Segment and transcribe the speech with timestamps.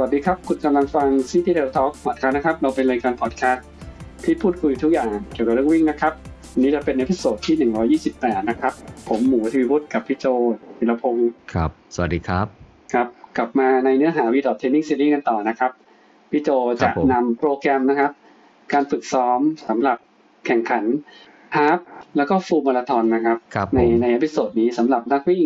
[0.00, 3.64] วัสดีครับ คุณกำลังฟัง City Trail Talk พอดคาส์นะครับ เราเป็นรายการพอดคาสต์
[4.24, 6.12] ที่พูดคุยทุกอย่างเกี่ยวกับเรื่องวิ่งนะครับ
[6.52, 8.72] วันนี้จะเป็น episode ที่ 128 นะครับ
[9.08, 10.26] ผมหมูทวีวุฒิกับพี่โจ
[10.78, 12.46] ธีรพงศ์ครับ สวัสดีครับ
[12.92, 13.06] ครับ
[13.36, 15.70] กลับมาในเนื้อหา v d o t Training Series กันต่อนะครับ
[16.30, 18.10] พี่โจครับผมจะนำโปรแกรมนะครับ
[18.72, 19.98] การฝึกซ้อมสำหรับ
[20.46, 20.84] แข่งขัน
[21.56, 21.78] half
[22.16, 25.44] แล้วก็ full มาราธอนนะครับครับผมในใน episode นี้สำหรับนักวิ่ง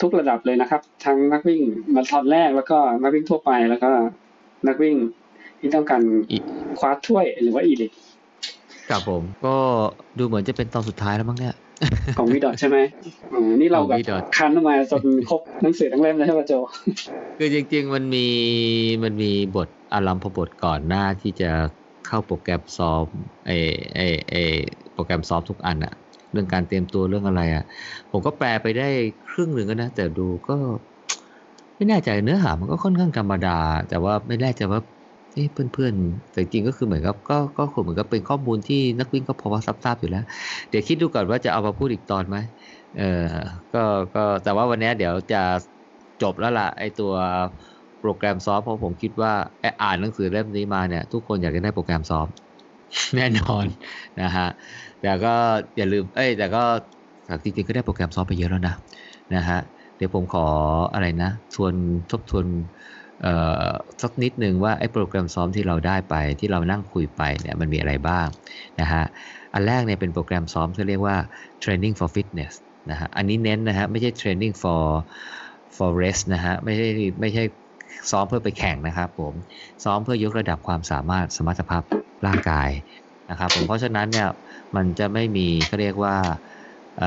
[0.00, 1.60] ทุกระดับเลยนะครับ ทั้งนักวิ่ง
[1.94, 3.90] มาราธอนแรกแล้วก็นักวิ่งทั่วไปแล้วก็
[4.66, 4.96] นักวิ่ง
[5.60, 6.38] ที่ต้องการอี
[6.78, 7.92] คว้าถ้วยหรือว่าอีลิท
[8.88, 9.56] ครับผมก็
[10.18, 11.54] ดูเหมือนจะเป็นตอนสุดท้ายแล้วมั้งเนี่ย
[12.18, 12.78] ของวีดอทใช่ไหม
[13.32, 16.52] อ๋อนี่เราแบบของ VDOT คันออกมาจนครบหนังสือทั้งเล่มเลยใช่ไหมโจ
[17.38, 18.26] คือจริงๆมันมี
[19.02, 21.50] มันมีบทอารัมพบทก่อนหน้าที่จะ
[22.06, 23.04] เข้าโปรแกรมซ้อม
[23.46, 23.50] ไอ
[23.94, 24.34] ไอไอ
[24.92, 25.94] โปรแกรมซ้อมทุกอันอะ
[26.32, 27.64] เรื่องการเตรียมตัวเรื่องอะไรอะ
[28.10, 28.88] ผมก็แปลไปได้
[29.30, 30.56] ครึ่งหนึ่งแล้วนะ แต่ดูก็
[31.76, 34.80] ไม่แน่ใจเนื้อหามันก็ค่อนข้างธรรมดา แต่ว่าไม่แน่ใจว่า
[35.34, 40.24] เอ๊ะเพื่อนๆแต่จริงก็คือเหมือนกับก็ก็คงเหมือนกับเป็นข้อมูลที่นักวิ่งก็พอว่าทราบๆอยู่แล้ว
[40.68, 42.36] เดี๋ยวคิดดูก่อนว่าจะเอามาพูดอีกตอนไหม
[42.96, 43.26] เออ
[43.74, 43.82] ก็
[44.14, 45.42] ก็แต่ว่าวันนี้เดี๋ยวจะ
[46.22, 47.12] จบแล้วล่ะไอตัว
[48.00, 52.28] โปรแกรมซ้อมเพราะผมคิดว่าออ่านหนังสือเล่มนี้มาเนี่ย ทุกคนอยากจะได้โปรแกรมซ้อม
[53.16, 53.66] แน่นอน
[54.22, 54.48] นะฮะ
[55.02, 55.34] แต่ก็
[55.76, 56.62] อย่าลืม เอ้ย แต่ก็
[57.42, 58.74] จริงๆก็ได้โปรแกรมซ้อมไปเยอะแล้วนะ
[59.34, 59.60] นะฮะ
[59.96, 60.46] เดี๋ยวผมขอ
[60.94, 61.74] อะไรนะทวน
[62.10, 62.46] ทบทวน
[63.22, 63.68] เอ่อ
[64.02, 68.26] สักนิดหนึ่งว่าไอ้โปรแกรมซ้อมที่เราได้ไปที่เรานั่งคุยไปเนี่ยมันมีอะไรบ้าง
[68.80, 69.04] นะฮะ
[69.54, 71.16] อันแรกเนี่ยเป็นโปรแกรมซ้อมที่เรียกว่า
[71.62, 72.52] training for fitness
[72.90, 74.82] นะฮะ อันนี้เน้นนะฮะไม่ใช่ training for
[75.76, 76.86] for rest นะฮะไม่ใช่
[77.20, 77.44] ไม่ใช่
[78.10, 79.34] ซ้อมเพื่อไปแข่งนะครับผม
[79.84, 81.82] ซ้อมเพื่อยกระดับความสามารถสมรรถภาพ
[82.26, 82.70] ร่างกาย
[83.30, 84.28] นะครับผมเพราะฉะนั้นเนี่ย
[84.76, 86.16] มันจะไม่มีเขาเรียกว่า
[87.00, 87.02] อ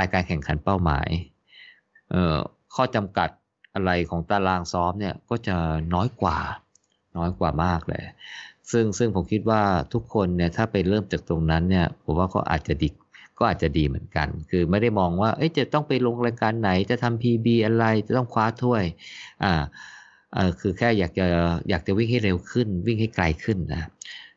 [0.00, 1.08] รายการแข่งขันเป้าหมาย
[2.10, 2.16] เอ
[2.74, 3.28] ข้อจำกัด
[3.74, 5.56] อะไรของตารางซ้อมเนี่ยก็จะ
[5.94, 6.38] น้อยกว่า
[7.16, 8.02] น้อยกว่ามากเลย
[8.72, 9.62] ซึ่งซึ่งผมคิดว่า
[9.92, 12.88] ทุกคนเนี่ยถ้าไปเริ่มจากตรงนั้นเนี่ยผมว่าก็อาจจะดี
[13.38, 18.84] ก็อาจจะดีเหมือนกัน คือไม่ได้มองว่า เอ๊ะจะต้องไปลงรายการไหน จะทำ PB อะไร จะต้องคว้าถ้วย
[19.44, 19.62] อ่า
[20.34, 21.26] เออคือแค่อยากจะ
[21.68, 23.82] อยากจะวิ่งให้เร็วขึ้น วิ่งให้ไกลขึ้นนะ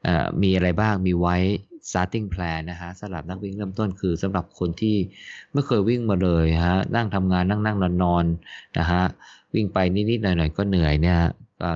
[0.07, 1.37] อ่อมีอะไรบ้าง มีไว้
[1.89, 4.95] starting plan นะฮะสำหรับนักวิ่งเริ่มต้นคือสำหรับคนที่
[5.53, 8.25] ไม่เคยวิ่งมาเลยฮะนั่งทำงานนั่งนั่งนอนนอน
[8.77, 9.03] นะฮะ
[9.53, 9.77] วิ่งไป
[10.09, 11.19] นิดๆหน่อยๆก็เหนื่อยเนี่ย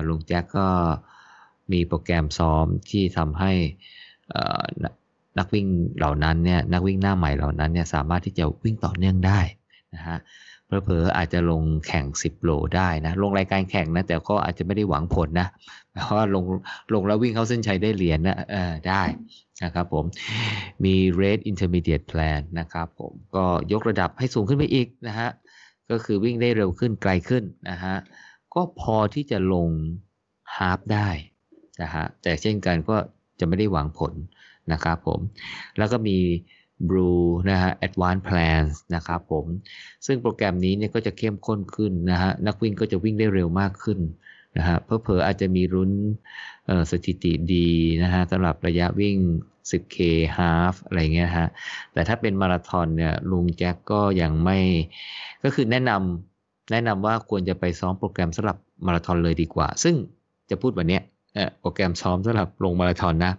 [0.08, 0.68] ลุงแจ็คก็
[1.72, 3.52] มีโปรแกรมซ้อมที่ทำให้
[4.84, 4.94] นัก
[5.38, 5.66] นักวิ่ง
[5.98, 9.40] เหล่านั้นเนี่ยนักวิ่งหน้าใหม่เหล่านั้นเนี่ยสามารถที่จะวิ่งต่อเนื่องได้
[9.94, 10.18] นะฮะ
[10.66, 15.48] เผลอๆอาจจะลงแข่ง 10 โลได้นะ ลงรายการแข่งนะ แต่ก็อาจจะไม่ได้หวังผลนะ
[15.92, 16.44] เพราะว่าลง
[16.94, 19.02] ลงแล้ววิ่งเข้าเส้นชัยได้เหรียญนะเออได้
[19.64, 20.04] นะครับผม
[20.84, 25.28] มี Rate Intermediate Plan นะครับผมก็ยกระดับให้สูงขึ้นไปอีกนะฮะ
[25.90, 27.96] ก็คือวิ่งได้เร็วขึ้นไกลขึ้นนะฮะ
[28.54, 29.68] ก็พอที่จะลง
[30.56, 31.08] ฮาฟได้
[31.82, 32.96] นะฮะแต่เช่นกันก็
[33.40, 34.12] จะไม่ได้หวังผล
[34.72, 35.20] นะครับผม
[35.78, 36.18] แล้วก็มี
[36.88, 39.46] Blue นะฮะ Advanced Plans นะครับผม
[40.06, 43.98] ซึ่งโปรแกรมนี้เนี่ยก็จะเข้มข้นขึ้นนะฮะนักวิ่งก็จะวิ่งได้เร็วมากขึ้น
[44.56, 45.90] นะฮะเพอเพออาจจะมีรุ้น
[46.90, 47.68] สถิติดี
[48.02, 49.16] นะฮะสำหรับระยะวิ่ง
[49.70, 49.96] 10K
[50.36, 51.48] half อะไรเงี้ยฮะ
[51.92, 54.58] แต่ถ้าเป็นมาราธอนเนี่ยลุงแจ็คก็ยังไม่
[55.44, 59.94] ก็คือแนะนำแนะนำว่าควรจะไปซ้อมโปรแกรมสำหรับมาราธอนเลยดีกว่า ซึ่ง
[60.50, 61.02] จะพูดแบบเนี้ย
[61.60, 63.32] โปรแกรมซ้อมสำหรับลงมาราธอนนะ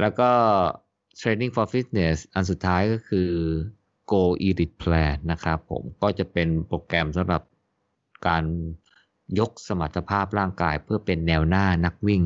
[0.00, 0.30] แล้วก็
[1.20, 3.30] training for fitness อันสุดท้ายก็คือ
[4.10, 7.42] go elite plan นะครับผมก็จะเป็นโปรแกรมสำหรับ
[8.26, 8.44] การ
[9.38, 12.22] ยกสมรรถภาพร่างกายเพื่อเป็นแนวหน้านักวิ่ง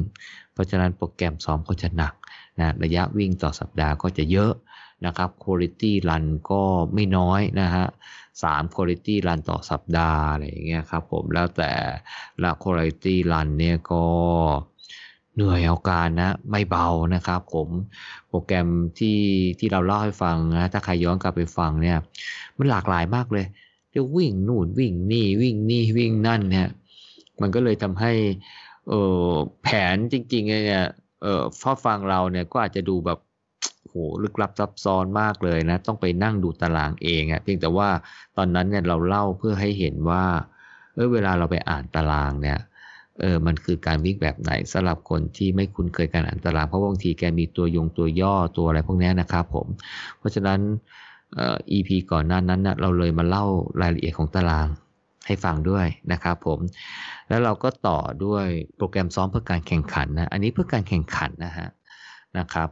[0.52, 2.14] เพราะฉะนั้นโปรแกรมซ้อมก็จะหนัก
[2.60, 4.52] นะระยะวิ่งต่อสัปดาห์ก็จะเยอะ
[5.06, 6.62] นะครับ quality run ก็
[6.94, 7.86] ไม่น้อยนะฮะ
[8.42, 11.72] สาม quality run ต่อสัปดาห์อะไรอย่างเงี้ยครับผมแล้วแต่
[12.42, 14.04] ละ quality run เนี่ยก็
[15.34, 17.68] เหนื่อยเอาการนะไม่เบานะครับผม
[18.28, 18.68] โปรแกรม
[18.98, 19.20] ที่
[19.58, 21.98] ที่เราเล่าให้ฟังนะถ้าใครย้อนกลับไปฟังเนี่ย
[22.58, 23.46] มันหลากหลายมากเลย
[23.94, 26.68] จะวิ่งนู่นวิ่งนี่วิ่งนี่วิ่งนั่นเนี่ย
[27.42, 28.12] มันก็เลยทำให้
[29.62, 30.86] แผนจริงๆเนี่ย
[31.22, 33.18] เออพอฟังเราเนี่ยก็อาจจะดูแบบ
[33.88, 37.88] โหลึกลับซับซ้อนมากเลยนะ ต้องไปนั่งดูตารางเองอะเพียงแต่ว่า
[38.36, 40.24] ตอนนั้นเนี่ยเราเล่าเพื่อให้เห็นว่า
[40.94, 42.58] เออเวลาเราไปอ่านตารางเนี่ย
[43.20, 49.66] เออมันคือการวิ่งแบบไหนสำหรับคนที่ไม่คุ้นเคยการอ่านตารางเพราะบางทีแกมีตัวยงตัวย่อตัวอะไรพวกนี้นะครับผม
[50.18, 50.60] เพราะฉะนั้น
[51.34, 53.44] เอ่อ EP ก่อนหน้านั้นนะเราเลยมาเล่า
[53.80, 54.68] รายละเอียดของตาราง
[55.28, 56.58] ให้ฟังด้วยนะครับผม
[57.28, 58.46] แล้วเราก็ต่อด้วย
[58.76, 61.68] โปรแกรมซ้อมเพื่อการแข่งขันนะอันนี้เพื่อการแข่งขันนะฮะ
[62.38, 62.68] นะครับ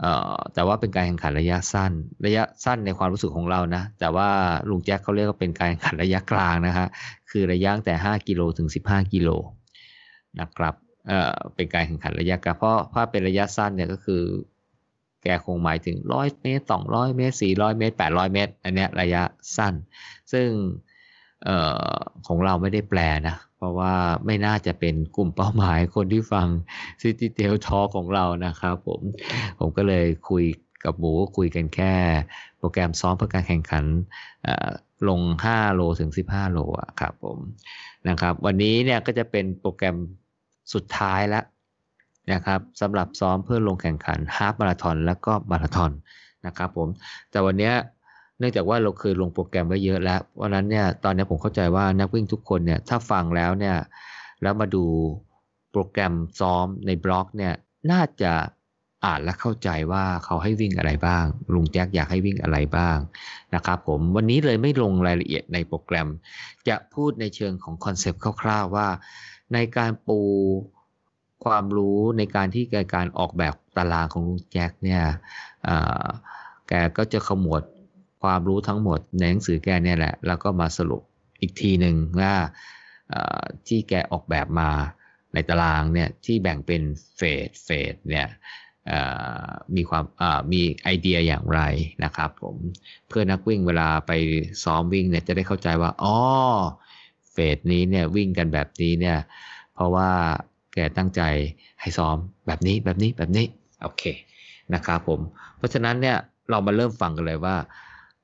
[0.00, 1.92] เอ่อแต่ว่าเป็นการแข่งขันระยะสั้น
[2.26, 4.28] ระยะสั้นในความรู้สึกของเรานะ แต่ว่า
[4.68, 6.86] ลุงแจ็คเขาเรียกว่าเป็นการแข่งขันระยะกลางนะฮะ
[7.30, 9.28] คือระยะตั้งแต่ 5 กิโลถึง 15 กิโล
[10.40, 10.74] นะครับ
[11.08, 14.22] เอ่อเป็นการแข่งขันระยะกลางเพราะถ้าเป็นระยะสั้นเนี่ยก็คือ
[15.22, 19.22] แกคงหมายถึงร้อยเมตรสองร้อยเมตรสี่ร้อยเมตรแปดร้อยเมตร อันเนี้ยระยะ
[19.56, 19.74] สั้น
[20.32, 20.48] ซึ่ง
[21.48, 21.50] อ
[21.94, 21.94] อ
[22.26, 23.94] ของเราไม่ได้แปลนะ เพราะว่า
[24.26, 26.46] ไม่น่าจะเป็นกลุ่มเป้าหมายคนที่ฟัง
[27.02, 29.00] City t a l Talk ของเรานะครับผม
[29.58, 30.44] ผมก็เลยคุย
[30.84, 31.94] กับหมูก็คุยกันแค่
[32.58, 33.84] โปรแกรมซ้อมเพื่อการแข่งขัน
[35.08, 37.38] ลง 5 โลถึง 15 โลอะครับผม
[38.08, 39.96] นะครับ วันนี้เนี่ยก็จะเป็นโปรแกรม
[40.74, 41.44] สุดท้ายแล้ว
[42.32, 45.92] นะครับสำหรับซ้อมเพื่อลงแข่งขันฮาฟมาราทอนแล้วก็มาราทอน
[46.46, 46.88] นะครับผม
[47.30, 47.72] แต่วันนี้
[48.42, 53.76] นื่องจากว่าเราเคยลงโปรแกรมไว้เยอะแล้ววันนั้นเนี่ยตอนนี้ผมเข้าใจว่านักวิ่งทุกคนเนี่ยถ้าฟังแล้วเนี่ย
[54.42, 54.84] แล้วมาดู
[55.72, 57.52] โปรแกรมซ้อมในบล็อกเนี่ย
[57.90, 58.32] น่าจะ
[59.04, 61.24] อ่านและเข้าใจว่าเขาให้วิ่งอะไรบ้าง
[61.54, 62.96] ลุงแจ็คอยากให้วิ่งอะไรบ้าง
[63.54, 66.08] นะครับผมวันนี้เลยไม่ลงรายละเอียดในโปรแกรม
[66.68, 68.88] จะพูดในเชิงของคอนเซปต์คร่าวๆว่า
[69.54, 70.20] ในการปู
[71.44, 75.02] ความรู้ในการที่แกการออกแบบตารางของลุงแจ็คเนี่ย
[76.68, 77.62] แกก็จะขมวด
[78.22, 81.02] ความรู้ทั้งหมดในหนังสือแกเนี่ยแหละ แล้วก็มาสรุป
[81.40, 82.34] อีกทีหนึ่งว่า
[83.66, 84.70] ที่แกออกแบบมา
[85.34, 86.82] ในตารางเนี่ยที่แบ่งเป็น
[87.16, 88.26] เฟสเฟสเนี่ย
[89.76, 90.04] มีความ
[90.52, 91.60] มีไอเดียอย่างไร
[92.04, 92.56] นะครับผม
[93.08, 94.12] เพื่อนักวิ่งเวลาไป
[94.64, 96.16] ซ้อมวิ่งเนี่ยจะได้เข้าใจว่าอ๋อ
[97.32, 99.18] เฟสนี้เนี่ยวิ่งกันแบบนี้เนี่ย
[99.74, 100.10] เพราะว่า
[100.74, 101.22] แกตั้งใจ
[101.80, 102.16] ให้ซ้อม
[102.46, 103.46] แบบนี้แบบนี้แบบนี้
[103.82, 104.02] โอเค
[104.74, 105.20] นะครับผม
[105.56, 106.16] เพราะฉะนั้นเนี่ย
[106.50, 107.56] เรามาเริ่มฟังกันเลยว่า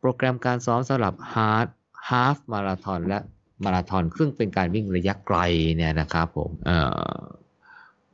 [0.00, 3.18] โปรแกรมการซ้อมสำหรับ half half มาราธอนและ
[3.64, 5.38] มาราธอนซึ่งเป็นการวิ่งระยะไกล
[5.76, 6.50] เนี่ยนะครับผม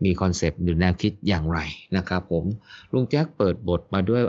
[0.04, 1.60] มี concept หรือแนวคิดอย่างไร
[1.96, 2.44] นะครับผม
[2.92, 4.22] ลุงแจ็คเปิดบทมาด้วย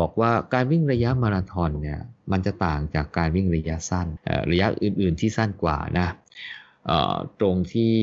[0.00, 2.00] บอกว่าการวิ่งระยะมาราธอนเนี่ย
[2.32, 4.06] มันจะต่างจากการวิ่งระยะสั้น
[4.50, 6.08] ระยะอื่น ๆ ที่สั้นกว่านะ
[7.40, 7.94] ตรงที่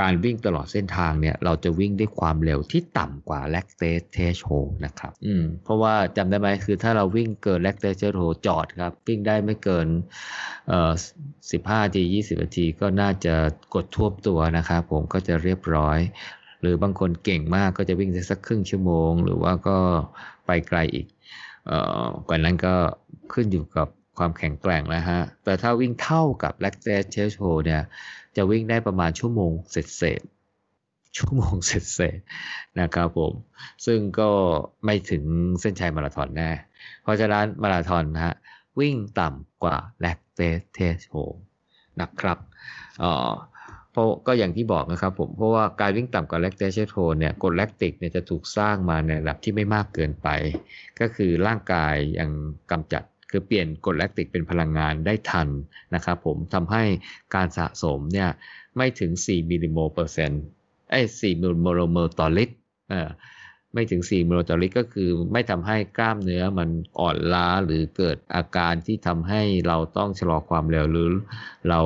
[0.00, 9.86] การวิ่งตลอดเส้นทางเนี่ยเราจะวิ่งด้วยความเร็วที่ต่ำกว่า lactate threshold นะครับอืมเพราะว่าจำได้ไหมคือถ้าเราวิ่งเกิน lactate threshold จอดครับ วิ่งได้ไม่เกิน
[10.68, 10.92] เอ่อ
[11.52, 13.34] 15นาที20นาทีก็น่าจะ
[13.74, 15.98] กดท่วมตัวนะครับผมก็จะเรียบร้อย
[16.60, 19.78] หรือบางคนเก่งมากก็จะวิ่งได้สักครึ่งชั่วโมง หรือว่าก็
[20.46, 21.06] ไปไกลอีก
[21.66, 22.74] เอ่อกว่านั้นก็
[23.32, 27.82] ขึ้นอยู่กับความแข็งแกร่งนะฮะแต่ถ้าวิ่งเท่ากับ lactate threshold เนี่ย
[28.38, 33.32] จะวิ่งได้ประมาณชั่วโมงเสร็จเสร็จๆชั่วโมงเสร็จเสร็จๆนะครับผม
[33.86, 34.30] ซึ่งก็
[34.84, 35.24] ไม่ถึง
[35.60, 36.50] เส้นชัยมาราธอนแน่
[37.02, 38.34] เพราะฉะนั้นมาราธอนนะฮะ
[38.80, 41.36] วิ่งต่ำกว่า lactate threshold
[42.00, 42.38] นะครับ
[43.00, 43.30] เอ่อ
[43.92, 50.28] เพราะก็อย่างที่บอกนะครับผม เพราะว่าการวิ่งต่ำกว่า lactate threshold เนี่ยกรดแลคติกเนี่ยจะถูกสร้างมาในระดับที่ไม่มากเกินไป
[51.00, 52.30] ก็คือร่างกายยัง
[52.70, 55.48] กำจัด คือเปลี่ยนกรดแลคติกเป็นพลังงานได้ทัน
[55.94, 56.82] นะครับผมทำให้
[57.34, 58.28] การสะสมเนี่ย
[58.76, 60.42] ไม่ถึง 4 มิลลิโมลเปอร์เซ็นต์
[60.90, 62.54] ไอ้4มิลลิโมลต่อลิตร
[63.74, 66.68] ไม่ถึง 4 มิลลิโมลต่อลิตรก็คือไม่ทำให้กล้ามเนื้อมัน
[67.00, 71.10] อ่อนล้าหรือเกิดอาการที่ทำให้เราต้องชะลอความเร็วหรือ
[71.68, 71.80] เรา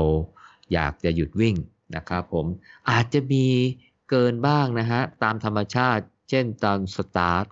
[0.73, 1.57] อยากจะหยุดวิ่ง
[1.97, 2.47] นะครับผม
[2.91, 3.47] อาจจะมี
[4.11, 7.47] เกินบ้างนะฮะตามธรรมชาติ เช่นตอนสตาร์ท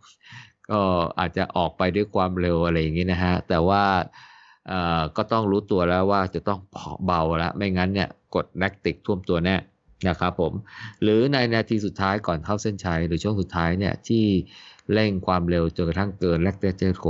[0.71, 0.81] ก็
[1.19, 3.85] อาจจะออกไปด้วยความเร็วอะไรอย่างนี้นะฮะ แต่ว่า
[5.17, 6.59] ก็ต้องรู้ตัวแล้วว่าจะต้อง
[7.07, 9.57] เบาแล้ว ไม่งั้นเนี่ยกดแลคติกท่วมตัวแน่
[10.09, 10.53] นะครับผม
[11.03, 14.25] หรือในนาทีสุดท้ายก่อนเข้าเส้นชัยหรือช่วงสุดท้ายเนี่ยที่
[14.93, 17.07] เร่งความเร็วจนกระทั่งเกิน lactate threshold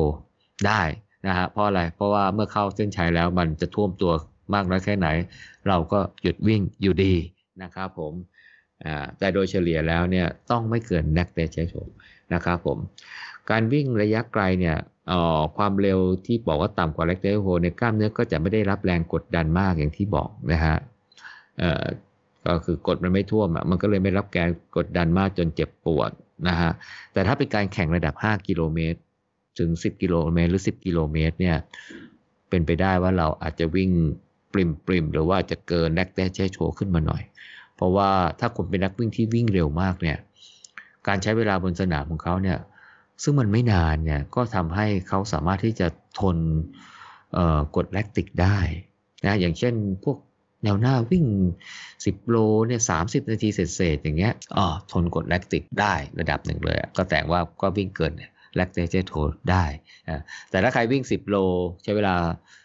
[0.67, 0.83] ได้
[1.27, 4.13] นะฮะเพราะอะไรเพราะว่าเมื่อเข้าเส้นชัยแล้วมันจะท่วมตัว
[4.55, 5.09] มากน้อยแค่ไหน
[5.69, 7.15] เราก็หยุดวิ่งอยู่ดี
[7.63, 8.13] นะครับผม
[9.19, 11.75] แต่โดยเฉลี่ยแล้วเนี่ยต้องไม่เกิน lactate threshold
[12.35, 12.79] นะครับผม
[13.51, 14.77] การวิ่งระยะไกลเนี่ย
[15.13, 20.77] ออความเร็วที่บอกว่าต่ำกว่า lactate threshold ในกล้ามเนื้อก็จะไม่ได้รับแรงกดดันมากอย่างที่บอกนะฮะ
[22.47, 26.11] ก็คือกดมันไม่ท่วมอะมันก็เลยไม่รับแรงกดดันมากจนเจ็บปวด
[26.49, 26.71] นะฮะ
[27.13, 28.99] แต่ถ้าเป็นการแข่งระดับ 5 กิโลเมตร
[29.59, 31.57] ถึง 10 กิโลเมตร หรือ 10 กิโลเมตรเนี่ย
[32.49, 33.91] เป็นไปได้ว่าเราอาจจะวิ่ง
[34.53, 37.23] ปริมปริมหรือว่าจะเกินแลคเตเชโชขึ้นมาหน่อย
[37.77, 38.09] เพราะว่า
[38.41, 40.19] ถ้าคนเป็นนักวิ่งที่วิ่งเร็วมากเนี่ย
[41.09, 42.59] การใช้เวลาบนสนามของเขาเนี่ย
[43.23, 45.87] ซึ่งมันไม่นานเนี่ยก็ทำให้เขาสามารถที่จะ
[46.21, 46.37] ทน
[47.77, 48.59] กดแลคติกได้
[49.25, 49.75] นะอย่างเช่น
[50.05, 50.19] พวก
[50.65, 51.27] แนวหน้าวิ่ง
[51.79, 52.37] 10 โล
[52.67, 52.99] เนี่ยสา
[53.31, 58.13] นาทีเศษๆอย่างเงี้ยอ๋อทนกดแลคติกได้ระดับหนึ่งเลย ก็แต่ว่าก็วิ่งเกิน
[58.57, 59.13] แลคเตเจโท
[59.51, 59.65] ได้
[60.09, 60.15] อ่
[60.51, 61.37] แต่ถ้าใครวิ่ง 10 โล
[61.83, 62.17] ใช้เวลา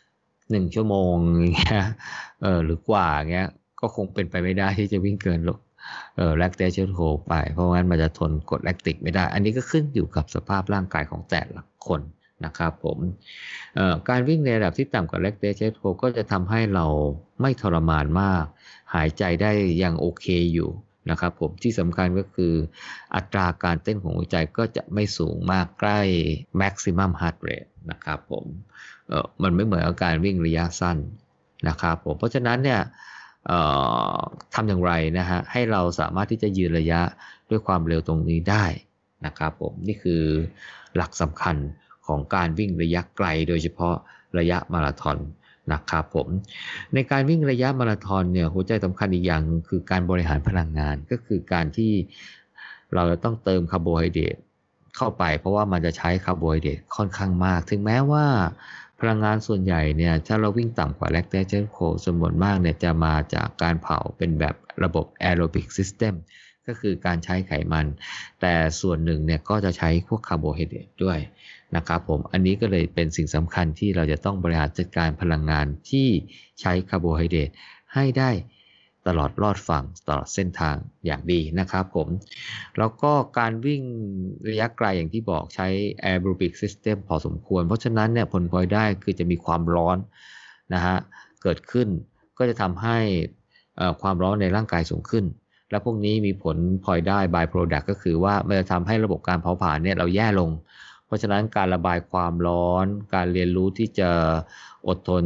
[0.10, 1.84] 1 ชั่วโมงอย่างเงี้ย
[2.42, 3.50] เออหรือกว่าเงี้ย
[3.82, 5.40] ก็คงเป็นไปไม่ได้ที่จะวิ่งเกิน
[6.18, 12.02] เออแลคเตชโฮไป เพราะงั้นมันจะทนกดแลคติกไม่ได้ อันนี้ก็ขึ้นอยู่กับสภาพร่างกายของแต่ละคน
[12.46, 12.98] นะครับผม
[14.10, 16.86] การวิ่งในระดับที่ต่ำกว่าแลคเตชโฮก็จะทำให้เรา
[17.42, 18.44] ไม่ทรมานมาก
[18.96, 19.52] หายใจได้
[19.84, 20.70] ยังโอเคอยู่
[21.10, 22.54] นะครับผมที่สำคัญก็คือ
[23.16, 26.00] อัตราการเต้นของหัวใจก็จะไม่สูงมากใกล้
[26.62, 28.46] maximum heart rate นะครับผม
[29.44, 30.98] มันไม่เหมือนกับการวิ่งระยะสั้น
[31.68, 32.82] นะครับผมเพราะฉะนั้นเนี่ย
[34.54, 37.02] ทำอย่างไรนะฮะให้เราสามารถที่จะยืนระยะ
[37.50, 38.66] ด้วยความเร็วตรงนี้ได้
[39.26, 40.24] นะครับผมนี่คือ
[40.96, 41.56] หลักสำคัญ
[42.08, 43.96] ของการวิ่งระยะไกลโดยเฉพาะ
[44.40, 45.18] ระยะมาราธอน
[45.74, 46.28] นะครับผม
[46.94, 51.92] ในการวิ่งระยะมาราธอนเนี่ยหัวใจสำคัญอีกอย่างคือการบริหารพลังงานก็คือการที่
[52.94, 54.36] เราจะต้องเติมคาร์โบไฮเดรต
[54.98, 58.26] เข้าไป เพราะว่ามันจะใช้คาร์โบไฮเดรตค่อนข้างมาก ถึงแม้ว่า
[59.00, 66.14] พลังงานส่วนใหญ่เนี่ยถ้าเราวิ่งต่ำกว่า lactate threshold จำนวนมากเนี่ยจะมาจากการเผาเป็นแบบระบบ aerobic system
[66.68, 67.86] ก็คือการใช้ไขมัน
[68.42, 71.20] แต่ส่วนหนึ่งเนี่ยก็จะใช้พวกคาร์โบไฮเดรตด้วย
[71.76, 76.08] นะครับผมอันนี้ก็เลยเป็นสิ่งสำคัญที่เราจะต้องบริหารจัดการพลังงานที่
[76.62, 77.50] ใช้คาร์โบไฮเดรต
[77.94, 78.32] ให้ได้
[79.08, 82.08] ตลอดรอดฝั่งตลอดเส้นทางอย่างดีนะครับผม
[82.78, 83.82] แล้วก็การวิ่ง
[84.50, 85.68] ระยะไกลอย่างที่บอกใช้
[86.12, 89.98] aerobic system พอสมควร เพราะฉะนั้นเนี่ยผลพลอยได้คือจะมีความร้อน
[90.74, 90.96] นะฮะ
[91.42, 91.88] เกิดขึ้น
[92.38, 92.98] ก็จะทำให้
[94.02, 95.26] ความร้อนในร่างกายสูงขึ้น
[95.70, 100.50] และพวกนี้มีผลพลอยได้ by product ก็คือว่ามันจะทำให้ระบบการเผาผลาญเนี่ยเราแย่ลง
[101.06, 104.10] เพราะฉะนั้นการระบายความร้อน การเรียนรู้ที่จะ
[104.88, 105.24] อดทน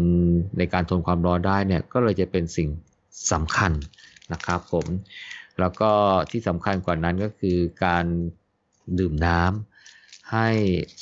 [0.57, 2.69] ในการทนความร้อนได้เนี่ยก็เลยจะเป็นสิ่ง
[3.31, 3.71] สำคัญ
[4.33, 4.87] นะครับผม
[5.59, 5.91] แล้วก็
[6.31, 8.05] ที่สำคัญกว่านั้นก็คือการ
[8.99, 10.49] ดื่มน้ำให้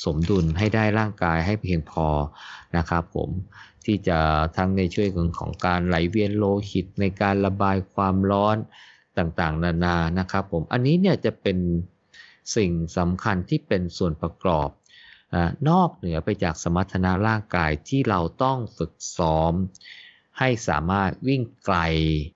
[0.04, 2.06] สมดุลให้ได้ร่างกายให้เพียงพอ
[2.76, 3.30] นะครับผม
[3.84, 4.18] ที่จะ
[4.56, 8.56] ทั้งในช่วยของของการไหลเวียนโลหิตในการระบายความร้อน
[9.18, 11.58] ต่างๆ นานานะครับผมอันนี้เนี่ยจะเป็น
[12.56, 14.68] สิ่งสำคัญที่เป็นส่วนประกอบ
[15.68, 19.52] นอกเหนือไปจากสมรรถนะร่างกายที่เราต้องฝึกซ้อม
[20.38, 21.78] ให้สามารถวิ่งไกล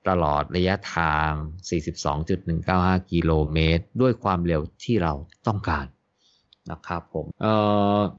[0.09, 1.31] ตลอดระยะทาง
[2.17, 5.13] 42.195 กิโลเมตร ด้วยความเร็วที่เรา
[5.47, 5.87] ต้องการ
[6.71, 7.27] นะครับผม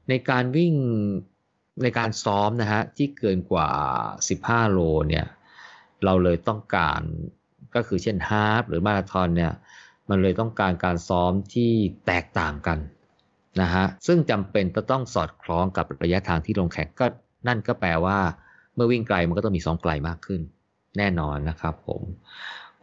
[0.08, 0.74] ในการวิ่ง
[1.82, 3.68] ในการซ้อมนะฮะที่เกินกว่า
[4.20, 5.26] 15 โลเนี่ย
[6.04, 7.00] เราเลยต้องการ
[7.74, 9.52] ก็คือเช่นฮาฟหรือมาราธอนเนี่ย
[10.08, 11.72] มันเลยต้องการการซ้อมที่
[12.06, 12.78] แตกต่างกัน
[13.60, 17.06] นะฮะซึ่งจำเป็นจะต้องสอดคล้องกับระยะทางที่ลงแข่งก็
[17.48, 18.18] นั่นก็แปลว่า
[18.74, 20.40] เมื่อวิ่งไกลมันก็ต้องมีซ้อมไกลมากขึ้น
[20.98, 22.02] แน่นอนนะครับผม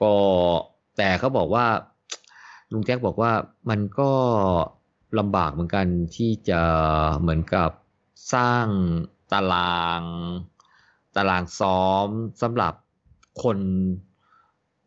[0.01, 0.13] ก็
[0.97, 1.65] แต่เขาบอกว่า
[2.71, 3.31] ลุงแจ็คบอกว่า
[3.69, 4.11] มันก็
[5.19, 6.61] ลำบากเหมือนกันที่จะ
[7.19, 7.69] เหมือนกับ
[8.33, 8.67] สร้าง
[9.31, 10.01] ตาราง
[11.15, 12.07] ตารางซ้อม
[12.41, 12.73] สำหรับ
[13.43, 13.57] คน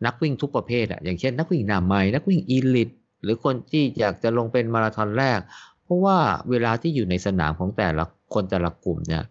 [0.07, 2.91] นักวิ่งทุกประเภทอะอย่างเช่น นักวิ่งหน้าใหม่นักวิ่งอีลิต
[3.23, 5.39] หรือคนที่อยากจะลงเป็นมาราธอนแรก
[5.83, 6.19] เพราะว่า
[6.51, 9.23] เวลาที่อยู่ในสนามของแต่ละคนแต่ละกลุ่มเนี่ย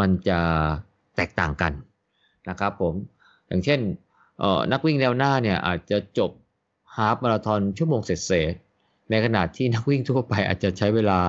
[0.00, 0.40] มันจะ
[1.16, 1.72] แตกต่างกัน
[2.48, 2.94] นะครับผม
[3.48, 3.80] อย่างเช่น
[4.72, 6.30] นักวิ่งแนวหน้าเนี่ยอาจจะจบ
[6.96, 8.54] ฮาฟมาราธอนชั่วโมงเศษ
[9.10, 11.20] ในขณะที่นักวิ่งทั่วไปอาจจะใช้เวลา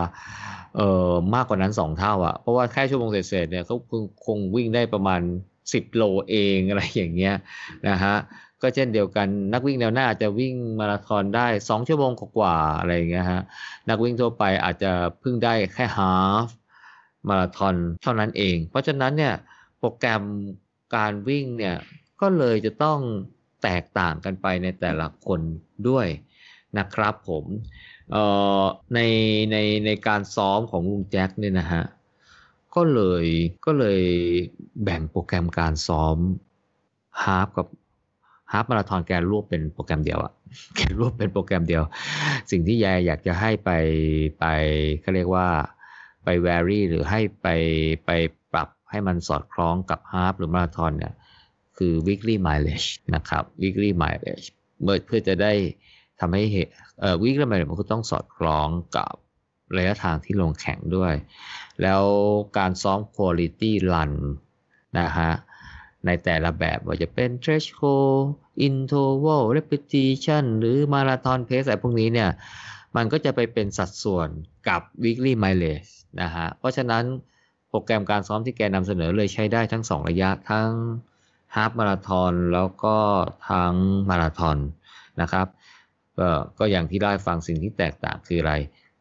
[0.76, 3.76] เอ่อมากกว่านั้นสองเท่าอะ่ะเพราะว่าแค่ชั่วโมงเศษเนี่ยเขา
[4.26, 5.22] คงวิ่งได้ประมาณ
[5.74, 7.36] สิบโลเองอะไรอย่างเงี้ย
[7.88, 8.16] นะฮะ
[8.62, 13.42] ก็เช่นเดียวกันนักวิ่งแนวหน้าอาจจะวิ่งมาราธอนได้สองชั่วโมงกว่าอะไรอย่างเงี้ยฮะ
[13.90, 16.14] นักวิ่งทั่วไปอาจจะเพิ่งได้แค่ฮา
[16.46, 16.48] ฟ
[17.30, 19.34] มาราธอนเท่านั้นเอง เพราะฉะนั้นเนี่ย
[19.80, 20.24] โปรแกรม
[20.96, 21.78] การวิ่งเนี่ย
[22.22, 23.00] ก็เลยจะต้อง
[23.64, 25.42] แตกต่างกันไปในแต่ละคน
[25.90, 26.08] ด้วย
[26.78, 27.46] นะครับผม
[28.94, 29.00] ใน
[29.52, 31.84] ในในการซ้อมของลุงแจ็คเนี่ยนะฮะ
[32.76, 33.26] ก็เลย
[33.66, 34.02] ก็เลย
[34.84, 36.18] แบ่งโปรแกรมการซ้อม
[37.24, 37.68] ฮาฟกับ
[38.52, 40.34] ฮาฟมาราธอนแกรวบเป็นโปรแกรมเดียวอะ
[40.76, 41.84] แกรวบเป็นโปรแกรมเดียว
[42.52, 43.72] สิ่งที่ยายอยากจะให้ไป
[44.40, 44.46] ไป
[45.02, 45.48] เขาเรียกว่า
[46.24, 47.48] ไปแวรี่หรือให้ไป
[48.06, 48.12] ไป
[48.90, 51.14] ให้มันสอดคล้องกับฮาฟหรือมาราธอนเนี่ย
[51.78, 54.48] คือ weekly mileage นะครับ weekly mileage
[54.82, 55.54] เมื่อเพื่อจะได้
[56.20, 56.44] ทำให้
[57.00, 59.14] เอ่อ weekly mileage มันก็ต้องสอดคล้องกับ
[59.78, 61.14] ระยะทางที่ลงแข่งด้วย
[61.82, 62.04] แล้ว
[62.58, 64.12] การซ้อม quality run
[65.00, 65.32] นะฮะ
[66.06, 68.22] ในแต่ละแบบว่าจะเป็น threshold
[68.68, 72.30] interval repetition หรือ marathon pace อะไรพวกนี้เนี่ย
[72.96, 74.30] มันก็จะไปเป็นสัดส่วน
[74.68, 75.92] กับ weekly mileage
[76.22, 77.04] นะฮะ เพราะฉะนั้น
[77.70, 80.70] โปรแกรมการซ้อมที่แกนำเสนอเลยใช้ได้ทั้ง 2 ระยะทั้ง
[81.56, 82.96] half marathon แล้วก็
[83.50, 83.74] ทั้ง
[84.10, 84.58] มาราธอน
[85.22, 85.48] นะครับ
[86.58, 88.54] ก็อย่างที่ได้ฟังสิ่งที่แตกต่างคืออะไร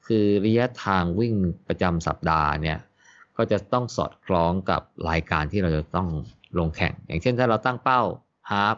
[0.06, 1.34] คือระยะทางวิ่ง
[1.68, 2.78] ประจำสัปดาห์เนี่ย
[3.36, 6.08] ก็จะต้องสอดคล้องกับรายการที่เราจะต้อง
[6.58, 8.00] ลงแข่ง อย่างเช่นถ้าเราตั้งเป้า
[8.50, 8.76] ฮาฟ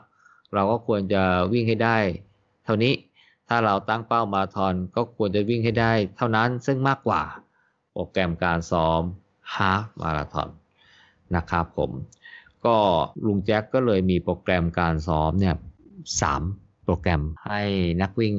[0.54, 1.98] เราก็ควรจะวิ่งให้ได้
[2.64, 2.94] เท่านี้
[3.48, 7.22] ถ้าเราตั้งเป้ามาราธอนก็ควรจะวิ่งให้ได้ เท่านั้นซึ่งมากกว่า
[7.92, 9.02] โปรแกรมการซ้อม
[9.54, 10.48] ฮาฟมาราธอน
[11.36, 11.90] นะครับผม
[12.66, 12.76] ก็
[13.26, 15.54] ลุงแจ็คก็เลยมีโปรแกรมการซ้อมเนี่ย
[16.20, 16.42] สาม
[16.84, 17.62] โปรแกรมให้
[18.02, 18.34] นักวิ่ง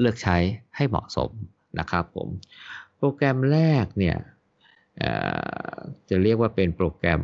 [0.00, 0.36] เลือกใช้
[0.76, 1.30] ให้เหมาะสม
[1.78, 2.28] นะครับผม
[2.98, 4.16] โปรแกรมแรกเนี่ย
[6.08, 7.22] จะเรียกว่าเป็นโปรแกรม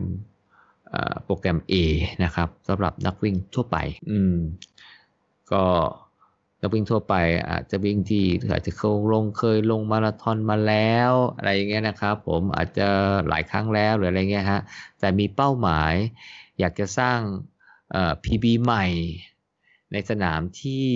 [1.25, 1.75] โปรแกรม A
[2.25, 3.77] นะครับสำหรับนักวิ่งทั่วไป
[4.11, 4.37] อืม
[5.53, 5.65] ก็
[6.61, 7.15] นักวิ่งทั่วไป
[7.51, 12.89] อาจจะวิ่งที่อาจจะเคยลงเคยลงมาราธอนมาแล้วอะไรอย่างเงี้ยนะครับผมอาจจะ
[13.29, 14.61] หลายครั้งแล้วหรืออะไรเงี้ยฮะ
[15.01, 15.95] แต่มีเป้าหมาย
[16.59, 17.19] อยากจะสร้าง
[17.93, 18.87] เอ่อ PB ใหม่
[19.93, 20.89] ในสนามที่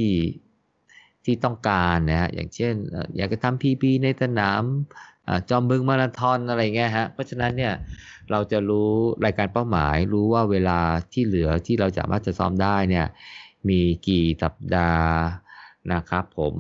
[1.25, 2.75] ที่ต้องการนะฮะอย่างเช่น
[3.17, 4.63] อยากจะทำ PB ในสนาม
[5.51, 7.75] จอมบึงมาราธอนอะไรเงี้ยฮะเพราะฉะนั้นเนี่ย
[8.31, 8.91] เราจะรู้
[9.25, 10.79] รายการเป้าหมายรู้ว่าเวลา
[11.13, 13.07] ที่เหลือที่เราสามารถจะซ้อมได้เนี่ย
[13.69, 15.11] มีกี่สัปดาห์
[15.93, 16.55] นะครับผม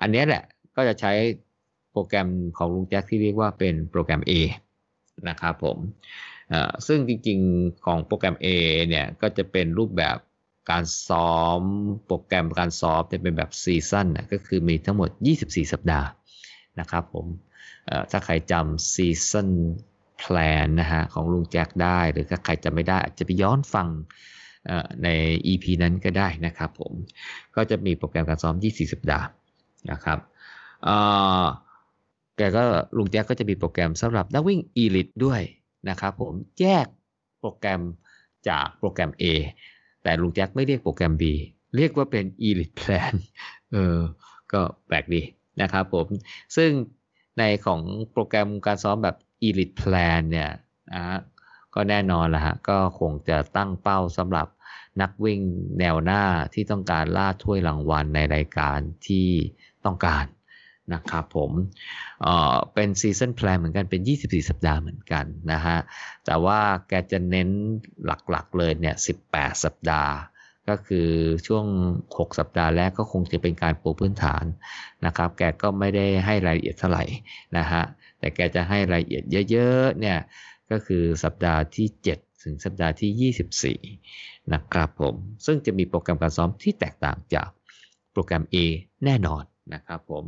[0.00, 0.44] อันนี้แหละ
[0.76, 1.12] ก็จะใช้
[1.92, 4.32] โปรแกรมของลุงแจ็คที่เรียกว่าเป็นโปรแกรม A
[5.28, 5.78] นะครับผม
[6.86, 8.46] ซึ่งจริงๆของโปรแกรม A
[8.88, 10.16] เนี่ยก็จะเป็นรูปแบบ
[10.70, 11.60] การซ้อม
[12.06, 15.10] โปรแกรมการซ้อมจะเป็นแบบซีซั่นก็คือมีทั้งหมด
[15.42, 16.08] 24 สัปดาห์
[16.80, 17.26] นะครับผม
[18.10, 19.48] ถ้าใครจำซีซั่น
[20.18, 23.88] แพลนนะฮะของลุงแจ็คได้ หรือถ้าใครจำไม่ได้อาจจะไปย้อนฟัง
[25.04, 25.08] ใน
[25.46, 26.92] EP นั้นก็ได้นะครับผม
[27.56, 29.26] ก็จะมีโปรแกรมการซ้อม 24 สัปดาห์
[29.90, 30.18] นะครับ
[32.36, 32.62] แกก็
[32.96, 35.40] ลุงแจ็คก็จะมีโปรแกรมสำหรับนักวิ่ง Elite ด้วย
[35.88, 36.86] นะครับผมแยก
[37.40, 37.80] โปรแกรม
[38.48, 39.24] จากโปรแกรม A
[40.02, 41.24] แต่ลุงแจ็คไม่เรียกโปรแกรม B
[41.76, 43.14] เรียกว่าเป็น Elite Plan
[43.72, 43.98] เออ
[44.52, 45.22] ก็แปลกดี
[45.62, 46.06] นะครับผม
[46.56, 46.70] ซึ่ง
[47.38, 47.80] ในของ
[48.12, 49.16] โปรแกรมการซ้อมแบบ
[49.46, 50.50] Elite Plan เนี่ย
[50.94, 51.18] นะ
[51.74, 54.46] ก็แน่นอนละฮะก็คงจะตั้งเป้าสำหรับ
[55.00, 55.40] นักวิ่ง
[55.78, 56.22] แนวหน้า
[56.54, 59.28] ที่ต้องการล่าถ้วยรางวัลในรายการที่
[59.84, 60.24] ต้องการ
[60.94, 61.50] นะครับผม
[62.22, 65.78] เอ่อเป็น season plan เหมือนกันเป็น 24 สัปดาห์เหมือนกันนะฮะ
[66.26, 67.48] แต่ว่าแกจะเน้น
[68.04, 68.96] หลักๆเลยเนี่ย
[69.28, 70.14] 18 สัปดาห์
[70.68, 71.08] ก็คือ
[71.46, 71.64] ช่วง
[72.06, 74.44] 6 สัปดาห์แรกก็คงจะเป็นการปูพื้นฐาน
[75.06, 77.04] นะครับ แกก็ไม่ได้ให้รายละเอียดเท่าไหร่
[77.56, 77.82] นะฮะ
[78.18, 80.18] แต่แกจะให้รายละเอียดเยอะๆเนี่ย
[80.70, 85.14] ก็คือสัปดาห์ที่ 7 ถึงสัปดาห์ที่ 24 นะครับผม
[85.46, 87.48] ซึ่งจะมีโปรแกรมการซ้อมที่แตกต่างจาก
[88.12, 88.56] โปรแกรม A
[89.04, 89.42] แน่นอน
[89.74, 90.24] นะครับผม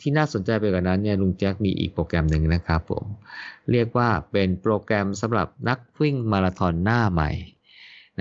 [0.00, 3.04] ที่น่าสนใจไปกว่านั้นเนี่ยลุงแจ็คมีอีกโปรแกรมหนึ่งนะครับผม
[3.70, 7.30] เรียกว่าเป็นโปรแกรมสำหรับนักวิ่งมาราธอนหน้าใหม่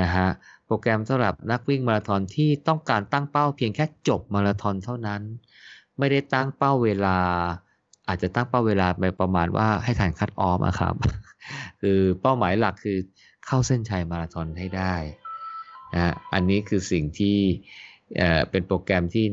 [0.02, 0.28] นะฮะ
[0.66, 5.22] โปรแกรมสำหรับนักวิ่งมาราธอนที่ต้องการตั้งเป้าเพียงแค่จบมาราธอนเท่านั้น
[5.98, 7.18] ไม่ได้ตั้งเป้าเวลา
[8.08, 10.96] อาจจะตั้งเป้าเวลาไปประมาณว่าให้ทันคัดออฟอะครับ
[11.82, 12.98] คือเป้าหมายหลักคือ
[13.46, 14.94] เข้าเส้นชัยมาราธอนให้ได้
[15.96, 17.38] นะอันนี้คือสิ่งที่
[18.50, 19.26] เป็นโปรแกรมที่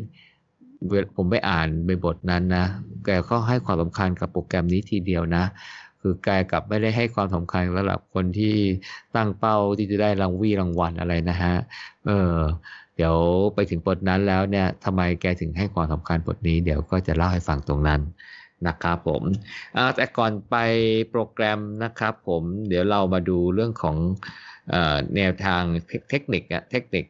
[1.17, 2.67] ผมไปอ่านในบทนั้นนะ
[3.05, 5.45] แกก็ให้ความสำคัญกับโปรแกรมนี้ทีเดียวนะ
[6.01, 8.55] คือแกกลับไม่ได้ให้ความสำคัญสำหรับคนที่
[9.17, 11.55] ตั้งเป้าที่จะได้รางวีรางวัลอะไรนะฮะ
[12.07, 12.35] เออ
[12.97, 13.17] เดี๋ยว
[13.55, 18.01] ไปถึงบทนั้นแล้วเนี่ยทำไมแกถึงให้ความสำคัญบทนี้ เดี๋ยวก็จะเล่าให้ฟังตรงนั้น
[18.69, 19.23] นะครับผม
[19.97, 20.57] แต่ก่อนไป
[21.11, 23.97] โปรแกรมนะครับผมเดี๋ยวเรามาดูเรื่องของ
[25.17, 25.63] แนวทาง
[26.11, 27.05] เทคนิคเทคนิค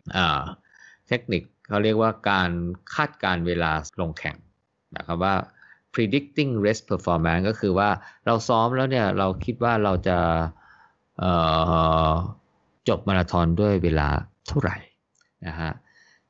[1.08, 2.50] เทคนิคเขาเรียกว่าการ
[2.94, 4.36] คาดการเวลาลงแข่ง
[4.96, 5.34] นะครับว่า
[5.94, 7.90] predicting race performance ก็คือว่า
[8.26, 10.18] เราซ้อมแล้วเนี่ยเราคิดว่าเราจะ
[12.88, 14.08] จบมาราธอนด้วยเวลา
[14.48, 14.76] เท่าไหร่
[15.46, 15.72] นะฮะ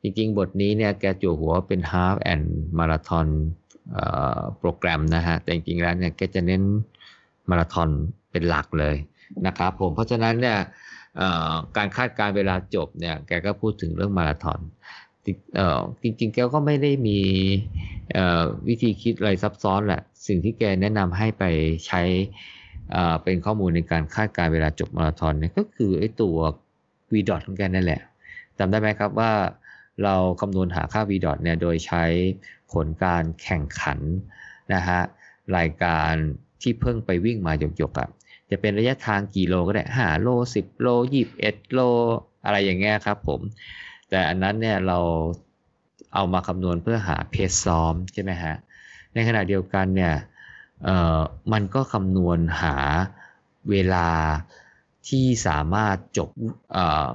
[0.03, 2.47] จริงๆ บทนี้เนี่ยแกจู่หัวเป็น half and
[2.79, 3.29] marathon
[4.59, 6.63] โปรแกรมนะฮะแต่จริงๆแล้วเนี่ยแกจะเน้น
[7.51, 7.89] มาราธอน
[8.31, 8.97] เป็นหลักเลย
[9.47, 10.59] นะครับผมเพราะฉะนั้นเนี่ย
[11.77, 14.59] การคาดการเวลาจบเนี่ยแกก็พูดถึงเรื่องมาราธอน
[16.03, 17.19] จริงๆ แกก็ไม่ได้มี
[18.69, 21.45] วิธีคิดอะไรซับซ้อนแหละ สิ่งที่แกแนะนำให้ไป
[21.87, 22.03] ใช้
[23.23, 26.37] เป็นข้อมูลในการคาดการเวลาจบมาราธอนเนี่ยก็คือไอ้ตัว
[27.13, 28.01] v ดอทของแกนั่นแหละ
[28.59, 29.33] จำได้ไหมครับว่า
[30.05, 32.05] เราคำนวณหาค่า v ดอทเนี่ยโดยใช้
[32.73, 33.99] ผลการแข่งขัน
[34.75, 35.01] นะฮะ
[35.57, 36.13] รายการ
[36.63, 38.09] ที่เพิ่งไปวิ่งมาหยกๆอะ
[38.51, 41.81] จะเป็นระยะทางกี่โลก็ได้ห้าโลสิบโลยี่สิบเอ็ดโล
[42.45, 43.41] อะไรอย่างเงี้ยครับผม
[44.11, 44.99] แต่อันนั้นเนี่ยเรา
[46.15, 48.55] เอามาคำนวณเพื่อหาเพจซ้อมใช่ไหมฮะ
[49.15, 50.15] ในขณะเดียวกันเนี่ย
[50.85, 51.21] เออ
[51.53, 52.77] มันก็คำนวณหา
[53.71, 54.09] เวลา
[55.09, 56.29] ที่สามารถจบ
[56.73, 57.07] เออ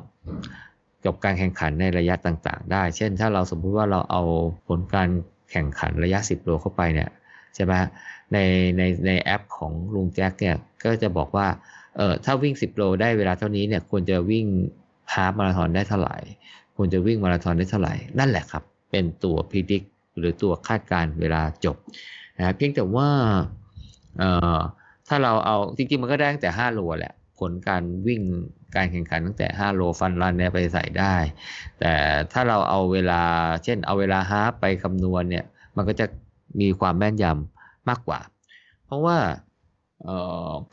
[1.07, 4.21] จบการแข่งขันในระยะต่างๆ ได้ เช่น ถ้าเราสมมุติว่าเราเอา
[4.67, 5.09] ผลการ
[5.51, 7.09] แข่งขันระยะ 10 โลเข้าไปเนี่ย
[7.55, 7.73] ใช่ไหม
[8.33, 8.37] ใน
[8.77, 11.47] ในในแอปของลุงแจ็คเนี่ยก็จะบอกว่า
[11.97, 14.45] เออถ้าวิ่ง 10 โลได้เวลาเท่านี้เนี่ยควรจะวิ่ง
[15.13, 16.17] ฮาฟมาราธอนได้เท่าไหร่
[16.77, 19.83] ควรจะวิ่งมาราธอนได้เท่าไหร่ นั่นแหละครับ เป็นตัวพิจิก
[20.17, 21.77] หรือตัวคาดการเวลาจบ
[22.37, 23.09] นะเพียงแต่ว่า
[24.19, 24.59] เอ่อ
[25.07, 28.21] ถ้าเราเอาจริงๆมันก็ได้ตั้งแต่ 5 โลแหละ ผลการวิ่ง
[28.75, 31.15] การแข่งขันตั้งแต่ 5 โลฟันรันเนี่ยไปใส่ได้
[31.79, 31.93] แต่
[32.31, 33.21] ถ้าเราเอาเวลา
[33.63, 35.45] เช่นเอาเวลาฮาไปคำนวณเนี่ย
[35.75, 36.05] มันก็จะ
[36.59, 38.19] มีความแม่นยำมากกว่า
[38.85, 39.17] เพราะว่า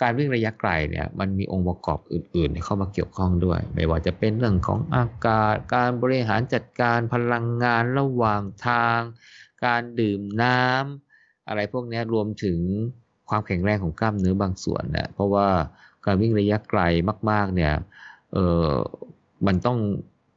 [0.02, 9.00] การวิ่งระยะไกลเนี่ยมันมีองค์ประกอบอื่น ๆ เข้ามาเกี่ยวข้องด้วย ไม่ว่าจะเป็นเรื่องของอากาศ การบริหารจัดการพลังงานระหว่างทาง
[9.64, 12.58] การดื่มน้ำอะไรพวกนี้รวมถึง
[13.28, 15.46] ความแข็งแรงของกล้ามเนื้อบางส่วนเนี่ยเพราะว่า
[16.04, 16.80] การวิ่งระยะไกล
[17.30, 17.72] มาก ๆ เนี่ย
[18.32, 18.38] เอ
[18.68, 18.70] อ
[19.46, 19.78] มันต้อง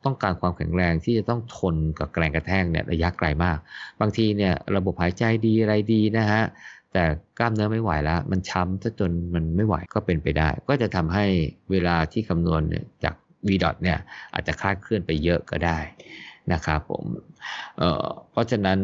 [0.06, 3.58] ต้องการความแข็งแรงที่จะต้องทนกับแรงกระแทกเนี่ยระยะไกลมาก
[4.02, 6.44] บางทีเนี่ยระบบหายใจดีอะไรดีนะฮะ
[6.92, 7.04] แต่
[7.40, 11.26] กล้ามเนื้อไม่ไหวแล้ว มันช้ำซะจนมันไม่ไหวก็เป็นไปได้ ก็จะทำให้
[11.72, 12.62] เวลาที่คำนวณ
[13.04, 13.16] จาก
[13.48, 13.98] v ดอทเนี่ย
[14.34, 15.80] อาจจะคลาดเคลื่อนไปเยอะก็ได้
[16.54, 17.06] นะครับผม
[17.78, 18.80] เเพราะฉะนั้น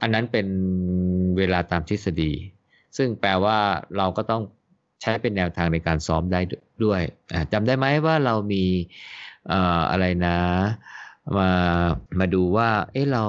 [0.00, 0.46] อันนั้นเป็น
[1.38, 2.32] เวลาตามทฤษฎี
[2.96, 3.58] ซึ่งแปลว่า
[3.96, 4.42] เราก็ต้อง
[5.00, 6.40] ใช้เป็นแนวทางในการซ้อมได้
[6.84, 7.02] ด้วย
[7.52, 8.64] จำได้ไหมว่าเรามี
[9.90, 10.38] อะไรนะ
[11.36, 11.50] มา
[12.18, 13.24] มาดูว่าเอ๊ะเรา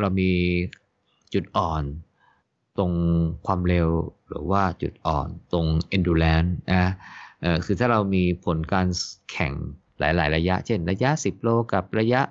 [0.00, 0.32] เรามี
[1.34, 1.82] จุดอ่อน
[2.78, 2.92] ตรง
[3.46, 3.88] ความเร็ว
[4.28, 5.66] หรือว่าจุดอ่อนตรง
[5.96, 6.92] endurance นะ
[7.64, 8.88] คือถ้าเรามีผลการ
[9.32, 9.52] แข่ง
[10.00, 12.22] หลาย ๆ ระยะ เช่น ระยะ 10 โลกับระยะ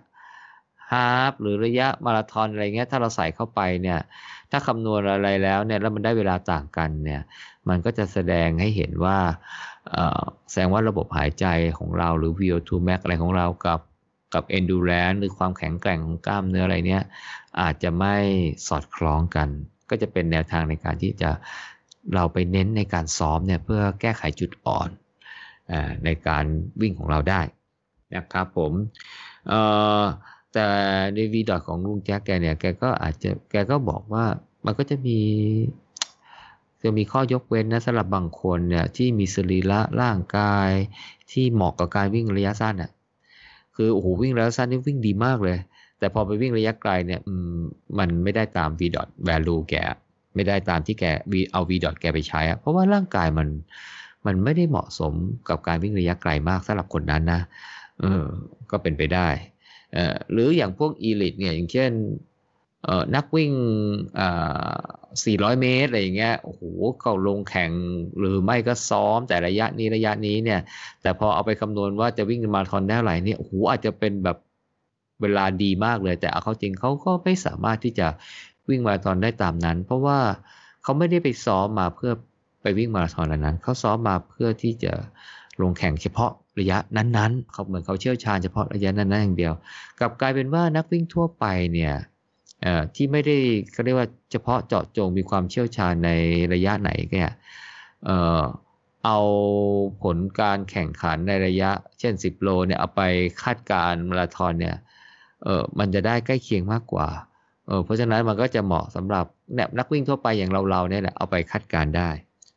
[0.92, 4.00] ฮาฟหรือระยะมาราธอนอะไรเงี้ยถ้าเราใส่เข้าไปเนี่ย
[4.56, 7.22] ถ้าคำนวณอะไรแล้วเนี่ยแล้วมันได้เวลาต่างกันเนี่ย
[7.70, 9.18] มันก็จะแสดงให้เห็นว่า
[10.50, 11.46] แสดงว่าระบบหายใจ
[11.78, 13.80] ของเราหรือ VO2 max อะไรของเรากับ
[14.34, 17.04] กับ endurance หรือความแข็งแกร่งของกล้ามเนื้ออะไรเนี้ย
[17.62, 18.16] อาจจะไม่
[18.68, 19.48] สอดคล้องกัน
[19.90, 21.30] ก็จะเป็นแนวทางในการที่จะ
[22.16, 24.90] เราไปเน้นในการซ้อมเนี่ยเพื่อแก้ไขจุดอ่อน
[25.72, 25.74] อ
[26.06, 26.46] ในการ
[26.82, 27.42] วิ่งของเราได้
[28.16, 28.74] นะครับผม
[30.54, 30.68] แต่
[31.14, 34.26] ในวีดอทของลุงแจ็คแกเนี่ยแกก็อาจจะแกก็บอกว่า
[34.66, 35.20] มันก็จะมี
[36.84, 40.70] จะมีข้อยกเว้นนะสำหรับบางคนเนี่ยที่มีสรีระร่างกาย
[41.32, 42.92] ที่เหมาะกับการวิ่งระยะสั้นอะ
[43.76, 45.58] คือโอ้โหวิ่งระยะสั้นนี่วิ่งดีมากเลย
[46.00, 47.22] แต่พอไปวิ่งระยะไกลเนี่ย
[48.00, 49.76] มันไม่ได้ตาม v dot value แก
[50.36, 51.06] ไม่ได้ตามที่แก
[51.52, 53.48] เอา v dot แกไปใช้อะเพราะว่าร่างกายมัน
[54.26, 55.14] มันไม่ได้เหมาะสม
[55.50, 57.42] กับการวิ่งระยะไกลมากสำหรับคนนั้นนะ
[58.00, 58.24] เออ
[58.72, 59.28] ก็เป็นไปได้
[60.32, 61.92] หรืออย่างพวกอีลิทเนี่ยอย่างเช่น
[63.16, 63.52] นักวิ่ง
[64.36, 66.62] 400 เมตรอะไรอย่างเงี้ย โอ้โห
[67.02, 67.72] เขาลงแข่ง
[68.20, 70.60] หรือไม่ก็ซ้อมแต่ระยะนี้ระยะนี้เนี่ย
[71.02, 74.38] แต่พอเอาไปคำนวณว่าจะวิ่งมาราธอนได้เท่าไหร่เนี่ย โอ้โห อาจจะเป็นแบบ
[75.22, 78.08] เวลาดีมากเลย แต่เอาเข้าจริงเขาก็ไม่สามารถที่จะ
[78.70, 80.20] วิ่งมาราธอนได้ตามนั้น เพราะว่า
[80.84, 82.12] เขาไม่ได้ไปซ้อมมาเพื่อ
[82.62, 84.94] ไปวิ่งมาราธอนนั้น เขาซ้อมมาเพื่อที่จะ
[85.62, 89.54] ลงแข่งเฉพาะ ระยะนั้นๆเขาเหมือนเขาเชี่ยวชาญเฉพาะระยะนั้นๆอย่างเดียว
[90.00, 91.94] กลับกลายเป็นว่านักวิ่งทั่วไปเนี่ย
[92.96, 93.38] ที่ไม่ได้
[93.72, 96.12] เขาเรียกว่าเฉพาะเจาะจงมีความเชี่ยวชาญใน
[96.54, 97.30] ระยะไหนเนี่ย
[98.06, 98.42] เออ
[99.06, 99.20] เอา
[100.04, 103.02] ผลการแข่งขันในระยะ เช่น 10 โลเนี่ยเอาไป
[103.44, 104.76] คาดการมาราธอนเนี่ย
[105.44, 107.08] เออมันจะได้ใกล้เคียงมากกว่า
[107.68, 109.26] เออเพราะฉะนั้นมันก็จะเหมาะสำหรับ
[109.80, 112.10] นักวิ่งทั่วไปอย่างเราๆเนี่ยแหละเอาไปคาดการได้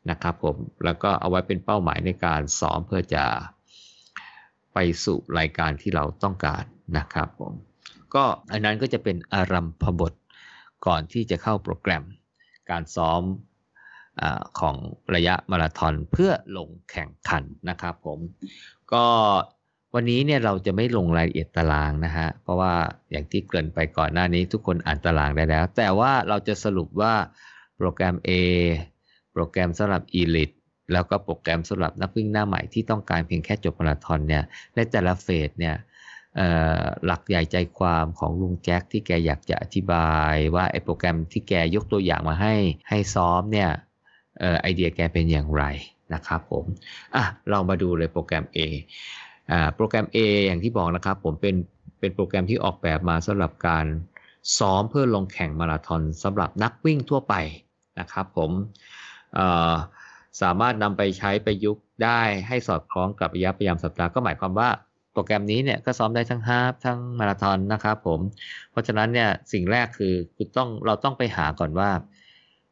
[0.09, 0.55] นะครับผม
[0.85, 3.23] แล้วก็เอาไว้เป็นเป้าหมายในการซ้อมเพื่อจะ
[4.79, 6.63] ไปสู่รายการที่เราต้องการ
[6.97, 7.53] นะครับผม
[8.15, 10.13] ก็อันนั้นก็จะเป็นอารัมพบท
[10.85, 12.03] ก่อนที่จะเข้าโปรแกรม
[12.69, 13.21] การซ้อม
[14.21, 14.23] อ
[14.59, 14.75] ของ
[15.15, 18.19] ระยะมาราธอนเพื่อลงแข่งขันนะครับผม
[18.93, 19.05] ก็
[19.95, 22.73] วันนี้เนี่ยเราจะไม่ลงรายละเอียดตารางนะฮะเพราะว่า
[23.11, 27.13] อย่างที่เกริ่นไปก่อนหน้านี้ทุกคนอ่านตารางได้แล้ว แต่ว่าเราจะสรุปว่า
[27.77, 28.29] โปรแกรม A
[29.33, 30.56] โปรแกรมสำหรับ Elite
[30.91, 34.43] แล้วก็โปรแกรมสำหรับนักวิ่งหน้าใหม่ที่ต้องการเพียงแค่จบมาราธอนเนี่ย
[34.75, 35.75] ในแต่ละเฟสเนี่ย
[37.05, 42.55] หลักใหญ่ใจความของลุงแจ็คที่แกอยากจะอธิบายว่าไอ้โปรแกรมที่แกยกตัวอย่างมาให้
[42.89, 43.69] ให้ซ้อมเนี่ย
[44.61, 45.63] ไอเดียแกเป็นอย่างไร
[46.13, 46.65] นะครับผม
[47.15, 48.59] อะเรามาดูเลยโปรแกรม A
[49.51, 51.55] อ่าโปรแกรม A อย่างที่บอกนะครับผมเป็น
[51.99, 53.85] เป็นโปรแกรมที่ออกแบบมาสำหรับการ
[54.57, 57.35] ซ้อมเพื่อลงแข่งมาราธอนสำหรับนักวิ่งทั่วไป
[57.99, 58.51] นะครับผม
[60.41, 64.69] สามารถนำไปใช้ประยุกต์ได้ให้สอดคล้องกับระยะพยายามสัปดาห์ก็หมายความว่า
[65.13, 68.19] โปรแกรมนี้เนี่ยก็ซ้อมได้ทั้งฮาฟทั้งมาราธอนนะครับผม
[68.71, 71.89] เพราะฉะนั้นเนี่ยสิ่งแรกคือคือต้องเราต้องไปหาก่อนว่า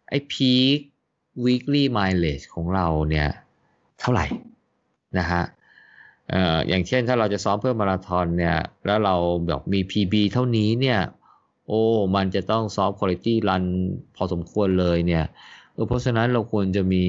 [0.10, 0.80] ไอ้พีค
[1.46, 3.28] weekly mileage ของเราเนี่ย
[4.00, 4.26] เท่าไหร่
[5.18, 5.44] นะฮะ
[6.68, 9.16] อย่างเช่นถ้าเราจะซ้อมเพื่อมาราธอนเนี่ยแล้วเรา
[9.48, 11.00] แบบมี PB เท่านี้เนี่ย
[11.68, 11.82] โอ้
[12.16, 13.64] มันจะต้องซ้อม quality run
[14.16, 15.26] พอสมควรเลยเนี่ย
[15.74, 17.06] เออเพราะฉะนั้นเราควรจะมี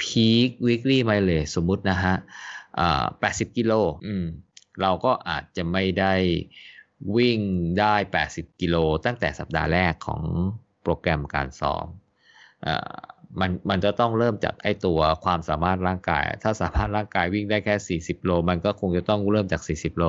[0.00, 2.14] peak weekly mileage สมมุตินะฮะ
[2.78, 3.72] อ่า80กิโล
[4.06, 4.26] อืม
[4.82, 6.14] เราก็อาจจะไม่ได้
[7.16, 7.40] วิ่ง
[7.80, 7.94] ได้
[8.28, 10.22] 80 กิโล ตั้งแต่สัปดาห์แรกของ
[10.82, 11.86] โปรแกรมการซ้อม
[13.40, 20.04] มันมันจะต้องเริ่มจากไอ้ตัวความสามารถร่างกาย ถ้าสามารถร่างกายวิ่งได้แค่ 40 โล มันก็คงจะต้องเริ่มจาก 40 โล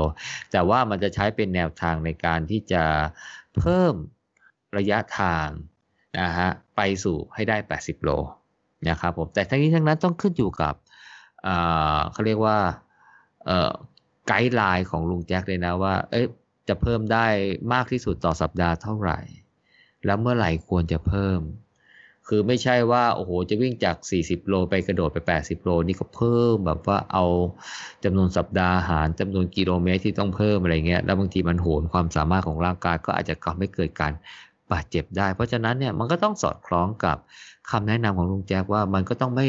[0.51, 2.83] แต่ว่ามันจะใช้เป็นแนวทางในการที่จะ
[3.57, 3.93] เพิ่ม
[4.77, 5.47] ระยะทาง
[6.19, 8.09] นะฮะไปสู่ให้ได้ 80 โล
[8.87, 10.73] นะครับผมแต่ทั้งนี้ทั้งนั้นต้องขึ้นอยู่กับ
[12.11, 12.57] เขาเรียกว่า
[14.27, 16.25] ไกด์ไลน์ของลุงแจ็คเลยนะว่าเอ๊ะ
[16.67, 17.25] จะเพิ่มได้
[17.73, 19.19] มากที่สุดต่อสัปดาห์เท่าไหร่
[20.05, 21.41] แล้วเมื่อไหร่ควรจะเพิ่ม
[22.27, 27.25] คือไม่ใช่ว่าโอ้โหจะวิ่งจาก 40 โลไปกระโดดไป 80 โลนี่ก็เพิ่มแบบว่าเอา
[28.03, 34.13] จำนวนสัปดาห์หารจำนวนกิโลเมตรที่ต้องเพิ่มอะไรเงี้ยแล้วบางทีมันโหนความสามารถของร่างกายก็อาจจะทำให้เกิดการ
[34.71, 37.17] บาดเจ็บได้ เพราะฉะนั้นเนี่ยมันก็ต้องสอดคล้องกับ
[37.71, 39.47] คำแนะนำของลุงแจ๊กว่ามันก็ต้องไม่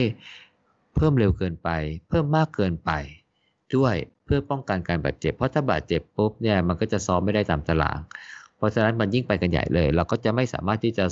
[0.96, 1.68] เพิ่มเร็วเกินไป
[2.08, 2.90] เพิ่มมากเกินไป
[3.76, 7.98] ด้วยเพื่อป้องกันการบาดเจ็บ เพราะถ้าบาดเจ็บปุ๊บเนี่ยมันก็จะซ้อมไม่ได้ตามตาราง
[8.56, 11.06] เพราะฉะนั้นมันยิ่งไปกันใหญ่เลย เราก็จะไม่สามารถที่จะ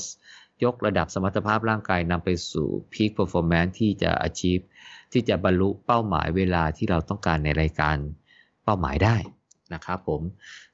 [0.64, 4.64] ยกระดับสมรรถภาพร่างกายนำไปสู่ peak performance ที่จะ achieve
[5.12, 7.96] ที่จะบรรลุเป้าหมายเวลาที่เราต้องการในรายการ
[8.64, 9.16] เป้าหมายได้
[9.74, 10.22] นะครับผม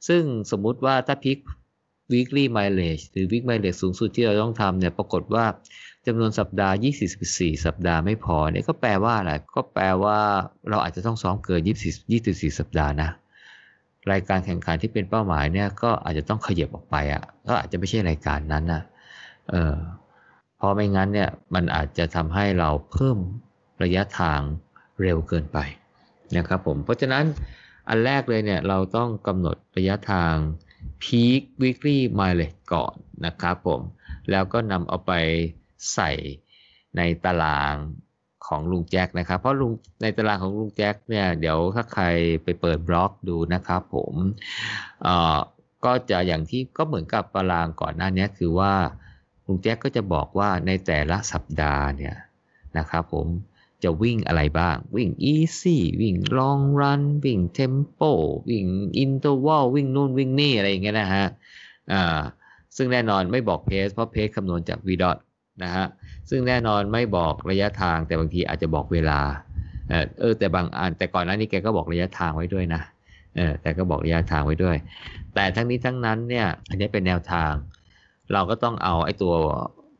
[0.09, 1.39] ซึ่งสมมุติว่าถ้า peak
[2.13, 5.45] weekly mileage หรือ week mileage สูงสุดที่เราต้องทำเนี่ยปรากฏว่า
[6.07, 6.75] จำนวนสัปดาห์
[7.21, 10.19] 24 สัปดาห์ไม่พอเนี่ยก็แปลว่าอะไรก็แปลว่า
[10.71, 13.11] เราอาจจะต้องซ้อมเกิน24 24 สัปดาห์นะ
[14.13, 18.83] รายการแข่งขันที่เป็นเป้าหมายเนี่ยก็อาจจะต้องขยับออกไปอะก็อาจจะไม่ใช่รายการนั้นนะ
[19.51, 19.75] เออ
[20.57, 23.19] เพราะไม่งั้นเนี่ยมันอาจจะทำให้เราเพิ่ม
[23.83, 24.41] ระยะทาง
[25.03, 25.59] เร็วเกินไป
[26.37, 27.25] นะครับผมเพราะฉะนั้น
[27.89, 30.35] อันแรกเลยเนี่ยเราต้องกำหนดระยะทาง
[31.03, 32.95] peak weekly mileage ก่อน
[33.27, 33.81] นะครับผม
[34.31, 35.13] แล้วก็นำเอาไป
[35.95, 36.11] ใส่
[36.97, 37.75] ในตาราง
[38.47, 42.05] ของลุงแจ็คนะครับ เพราะลุงในตารางของลุงแจ็คเนี่ยเดี๋ยวถ้าใคร
[42.45, 44.15] ไปเปิดบล็อกดูนะครับผม
[45.03, 45.39] เอ่อ
[45.85, 48.73] ก็จะอย่างที่ก็เหมือนกับตารางก่อนหน้านี้คือว่า
[49.47, 52.17] ลุงแจ็คก็จะบอกว่าในแต่ละสัปดาห์เนี่ย
[52.79, 53.27] นะครับผม
[53.85, 58.13] จะวิ่งอะไรบ้าง วิ่ง easy วิ่ง long run วิ่ง tempo
[58.51, 58.67] วิ่ง
[59.05, 61.27] interval วิ่งนู่นวิ่งนี่อะไรอย่างเงี้ยนะฮะ
[61.93, 62.21] อ่า
[62.77, 65.19] ซึ่งแน่นอนไม่บอกเพสเพราะเพสคำนวณจาก v dot
[65.63, 65.87] นะฮะ
[66.31, 69.21] ซึ่งแน่นอนไม่บอกระยะทางแต่บางทีอาจจะบอกเวลา
[70.21, 72.83] เออแต่บางอันแต่ก่อนหน้านี้แกก็บอกระยะทางไว้ด้วยนะ
[73.37, 74.77] เออแต่ก็บอกระยะทางไว้ด้วย
[75.35, 77.53] แต่ทั้งนี้ทั้งนั้นเนี่ยอันนี้เป็นแนวทาง
[78.33, 79.35] เราก็ต้องเอาไอ้ตัว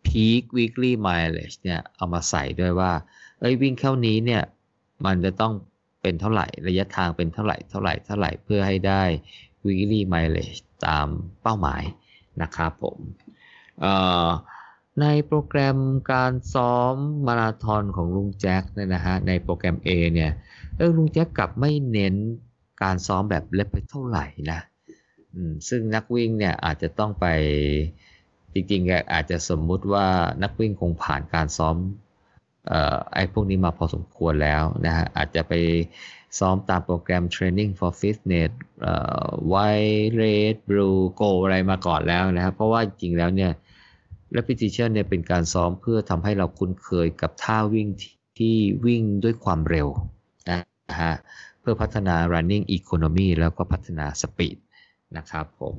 [0.07, 2.93] peak weekly mileage เนี่ยเอามาใส่ด้วยว่า
[3.41, 4.43] เอ้ยวิ่งแค่นี้เนี่ย
[5.07, 5.53] มันจะต้อง
[6.03, 9.03] เป็นเท่าไหร่ระยะทางเป็นเท่าไหร่เท่าไหร่เท่าไหร่เพื่อให้ได้
[9.67, 11.07] weekly mileage ตาม
[11.43, 11.83] เป้าหมาย
[12.43, 12.99] นะครับผม
[13.81, 13.95] เอ่
[14.27, 14.29] อ
[15.01, 15.79] ในโปรแกรม
[16.13, 16.95] การซ้อม
[17.27, 20.33] มาราธอนของลุงแจ็คเนี่ยนะฮะในโปรแกรม A เนี่ย
[20.77, 22.15] เออลุงแจ็คกลับไม่เน้น
[22.83, 24.61] การซ้อมแบบเล็บไปเท่าไหร่นะ
[25.69, 27.27] ซึ่งนักวิ่งเนี่ยอาจจะต้องไป
[28.55, 30.07] จริงๆอาจจะสมมุติว่า
[30.43, 31.77] นักวิ่งคงผ่านการซ้อม
[33.15, 35.53] ไอ้พวกนี้มาพอสมควรแล้วนะฮะอาจจะไป
[36.39, 38.51] ซ้อมตามโปรแกรม Training for Fitness
[38.83, 43.53] เอ่อ White Red Blue Go อะไรมาก่อนแล้วนะครับเพราะว่าจริงแล้วเนี่ย
[44.37, 47.89] repetition เนี่ยเป็นการซ้อมเพื่อทำให้เราคุ้นเคยกับท่าวิ่ง
[48.39, 48.57] ที่
[48.87, 49.89] วิ่งด้วยความเร็ว
[50.51, 50.61] นะ
[51.03, 51.15] ฮะ
[51.61, 54.57] เพื่อพัฒนา running economy แล้วก็พัฒนา speed
[55.17, 55.77] นะครับผม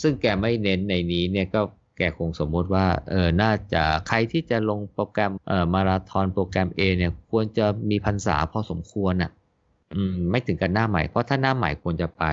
[0.00, 1.60] ซึ่งแกไม่เน้นในนี้เนี่ยก็
[1.98, 9.30] แกคงสมมติว่าเออน่าจะใครที่จะลงโปรแกรมเอ่อมาราธอนโปรแกรม A เนี่ยควรจะมีพรรษาพอสมควรอะ
[9.94, 12.24] อืมไม่ถึงกันหน้าใหม่ เพราะถ้าหน้าใหม่ควรจะไป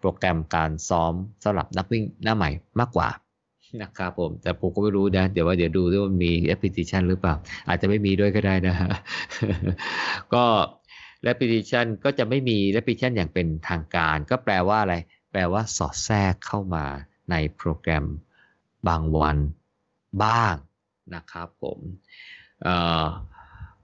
[0.00, 1.12] โปรแกรมการซ้อม
[1.44, 3.08] สำหรับนักวิ่งหน้าใหม่มากกว่า
[3.80, 7.34] นะครับผม แต่ผมก็ไม่รู้นะ เดี๋ยวว่าเดี๋ยวดูด้วยว่ามีแอปพลิเคชันหรือเปล่า
[7.68, 8.90] อาจจะไม่มีด้วยก็ได้นะฮะ
[10.34, 10.44] ก็
[11.24, 14.96] แอปพลิเคชันก็จะไม่มีแอปพลิเคชันอย่างเป็นทางการ ก็แปลว่าอะไร
[15.32, 16.84] แปลว่าสอดแทรกเข้ามา
[17.30, 18.06] ในโปรแกรม
[18.88, 19.38] บางวัน
[20.24, 20.54] บ้าง
[21.14, 21.78] นะครับผม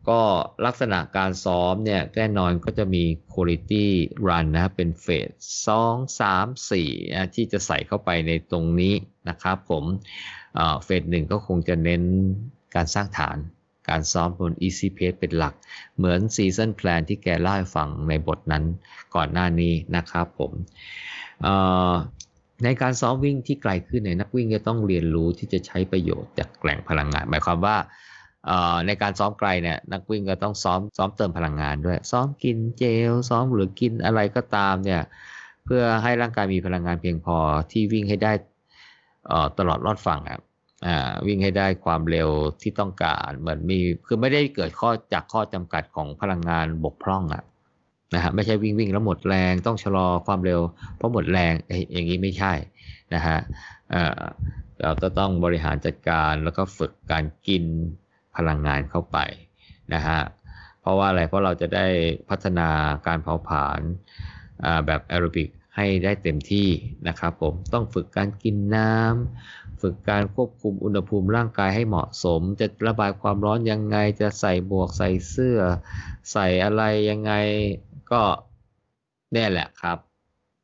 [0.09, 0.21] ก็
[0.67, 3.87] ลักษณะการซ้อมเนี่ยแน่นอนก็จะมี quality
[4.29, 5.29] run นะเป็นเฟส
[5.67, 6.91] สองสามสี่
[7.35, 8.95] ที่จะใส่เข้าไปในตรงนี้
[9.29, 9.85] นะครับผม
[10.85, 12.03] เฟสหนึ่งก็คงจะเน้น
[12.75, 13.39] การสร้างฐาน
[13.89, 15.55] การซ้อมบน easy pace เป็นหลัก
[15.97, 18.65] เหมือน season plan ที่แกเล่าให้ฟังในบทนั้น
[19.15, 20.53] ก่อนหน้านี้นะครับผม
[22.65, 27.77] ในการซ้อมวิ่งที่ไกลขึ้นเนี่ยนักวิ่งจะต้องเรียนรู้ที่จะใช้ประโยชน์จากแหล่งพลังงาน หมายความว่า
[28.87, 35.03] ในการซ้อมไกลเนี่ยนักวิ่งก็ต้องซ้อมซ้อมเติมพลังงานด้วย ซ้อมกินเจล ซ้อมหรือกินอะไรก็ตามเนี่ย
[35.65, 37.37] เพื่อให้ร่างกายมีพลังงานเพียงพอ
[37.71, 38.33] ที่วิ่งให้ได้
[39.59, 40.43] ตลอดรอดฝั่งครับ
[41.27, 42.29] วิ่งให้ได้ความเร็ว
[42.63, 47.45] ที่ต้องการเหมือนมีคือไม่ได้เกิดข้อจากข้อจำกัดของพลังงานบกพร่องอะ
[48.15, 50.61] นะฮะไม่ใช่วิ่งวิ่งแล้วหมดแรงต้องชะลอความเร็ว
[50.97, 51.53] เพราะหมดแรง
[51.93, 52.53] อย่างนี้ไม่ใช่
[53.15, 53.39] นะฮะ
[54.83, 57.65] เราก็ต้องบริหารจัดการแล้วก็ฝึกการกิน
[58.39, 59.19] พลังงานเข้าไป
[59.95, 60.21] นะฮะ
[60.81, 61.87] เพราะว่าอะไรเพราะเราจะได้
[62.29, 62.69] พัฒนา
[63.07, 63.81] การเผาผลาญ
[64.87, 66.69] แบบแอโรบิกให้ได้เต็มที่
[67.09, 75.61] นะครับผมต้องฝึกการกินน้ำฝึกการควบคุมอุณหภูมิร่างกายให้เหมาะสม จะระบายความร้อนยังไงจะใส่บวกใส่เสื้อ
[76.33, 77.33] ใส่อะไรยังไง
[78.11, 78.23] ก็
[79.35, 79.99] นี่แหละครับ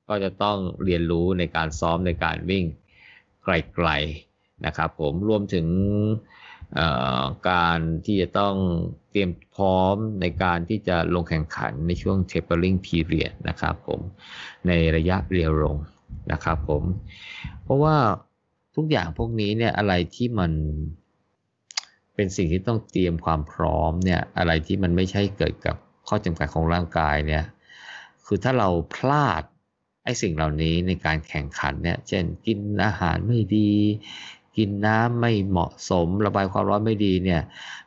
[0.09, 2.65] ก็จะต้องเรียนรู้ในการซ้อมในการวิ่ง
[3.45, 5.67] ไกลๆนะครับผมรวมถึง
[7.51, 8.55] การที่จะต้อง
[9.11, 14.01] เตรียมพร้อมในการที่จะลงแข่งขันในช่วง tapering period นะครับผม
[14.67, 15.77] ในระยะเรียวลง
[16.33, 16.83] นะครับผม
[17.63, 17.97] เพราะว่า
[18.77, 20.53] ทุกอย่างพวกนี้เนี่ยอะไรที่มัน
[22.15, 25.77] เป็นสิ่งที่ต้องเตรียมความพร้อมเนี่ยอะไรที่มันไม่ใช่เกิดกับ
[26.09, 27.45] ข้อจำกัดของร่างกายเนี่ย
[28.27, 29.43] คือถ้าเราพลาด
[30.05, 33.71] ไอ้สิ่งเหล่านี้ในการแข่งขันเนี่ย เช่นกินอาหารไม่ดี
[34.57, 37.43] กินน้ำไม่เหมาะสม ระบายความร้อนไม่ดีเนี่ย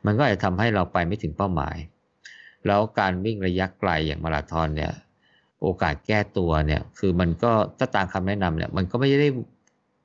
[0.06, 1.76] มันก็จะทำให้เราไปไม่ถึงเป้าหมาย
[2.68, 4.92] แล้วการวิ่งระยะไกลอย่างมาราธอนเนี่ย
[5.62, 9.30] โอกาสแก้ตัวเนี่ย คือมันก็ถ้าตามคำแนะนำเนี่ย มันก็ไม่ได้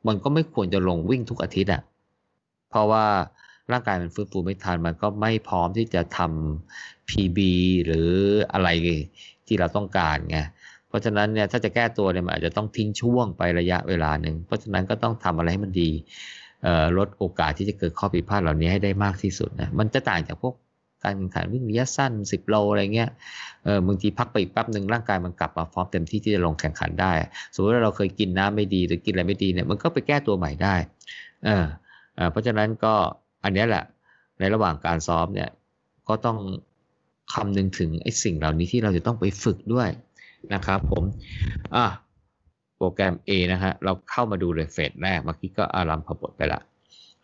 [0.08, 1.82] มันก็ไม่ควรจะลงวิ่งทุกอาทิตย์อะ่ะ
[2.70, 3.04] เพราะว่า
[3.72, 7.38] ร่างกายมันฟื้นฟูไม่ทัน มันก็ไม่พร้อมที่จะทำ PB
[7.86, 8.08] หรือ
[8.52, 8.68] อะไร
[9.46, 10.38] ที่เราต้องการไง
[10.88, 15.90] เพราะฉะนั้นเนี่ยถ้าจะแก้ตัวเนี่ยมันอาจจะต้องทิ้งช่วงไประยะเวลาหนึ่ง เพราะฉะนั้นก็ต้องทำอะไรให้มันดี
[16.98, 20.54] ลดโอกาสที่จะเกิดข้อผิดพลาดเหล่านี้ให้ได้มากที่สุดนะมันจะต่างจากพวก
[21.04, 23.10] การแข่งขันวิ่งระยะสั้น 10 โลอะไรเงี้ย
[23.64, 27.12] เออบางทีพักไปอีกแป๊บหนึ่งร่างกายมันกลับมาพร้อมเต็มที่ที่จะลงแข่งขันได้
[27.54, 30.74] สมมติว่าเราเคยกินน้ำไม่ดีหรือกินอะไรไม่ดีเนี่ยมันก็ไปแก้ตัวใหม่ได้
[31.44, 31.64] เออ
[32.30, 32.94] เพราะฉะนั้นก็
[33.44, 33.84] อันนี้แหละ
[34.38, 35.50] ในระหว่างการซ้อมเนี่ย
[36.08, 36.38] ก็ต้อง
[37.34, 39.88] คำนึงถึงไอ้สิ่งเหล่านี้ที่เราจะต้องไปฝึกด้วย
[40.54, 41.04] นะครับผม
[41.76, 41.86] อะ
[42.86, 46.60] รแกรม A นะฮะเราเข้ามาดูเลยเฟสแรกเมื่อกี้ก็อารัมพบทไปละ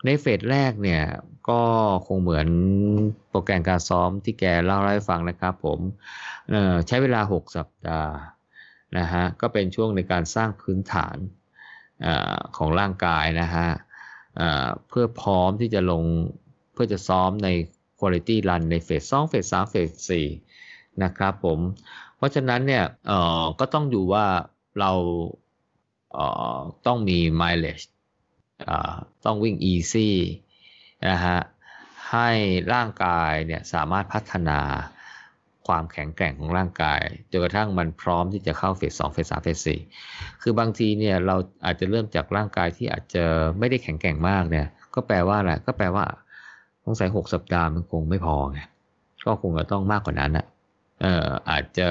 [0.04, 1.02] ในเฟสแรกเนี่ย
[1.48, 1.60] ก็
[2.06, 2.48] คงเหมือน
[3.30, 5.78] โปรแกรมการซ้อมที่แกเล่าให้ฟังนะครับผม
[6.86, 8.14] ใช้เวลา 6 สัปดาห์
[8.98, 11.16] นะฮะก็เป็นช่วงในการสร้างพื้นฐาน
[12.04, 12.06] อ
[12.56, 13.68] ของร่างกายนะฮะ
[14.88, 16.04] เพื่อพร้อมที่จะลง
[16.72, 17.48] เพื่อจะซ้อมใน
[18.00, 19.90] Quality Run ในเฟส2เฟส3เฟส
[20.50, 21.58] 4นะครับผม
[22.16, 22.84] เพราะฉะนั้นเนี่ย
[23.60, 24.26] ก็ต้องอยู่ว่า
[24.80, 24.92] เรา
[26.86, 27.86] ต้องมี mileage
[29.24, 30.08] ต้องวิ่ง easy
[31.08, 31.38] นะฮะ
[32.10, 32.30] ให้
[32.74, 34.60] ร่างกายเนี่ยสามารถพัฒนา
[35.66, 39.80] ความแข็งแกร่งของร่างกายจนกระทั่งมันพร้อมที่จะเข้าเฟสสองเฟสสามเฟสสี่
[40.42, 43.24] คือบางทีเนี่ยเราอาจจะเริ่มจากร่างกายที่อาจจะ
[43.58, 46.04] ไม่ได้แข็งแกร่งมากเนี่ย ก็แปลว่าอะไรก็แปลว่า
[46.84, 48.60] สงสัยหกสัปดาห์มันคงไม่พอไง
[49.26, 50.46] ก็คงจะต้องมากกว่านั้นนะ
[51.00, 51.88] เอออาจจะ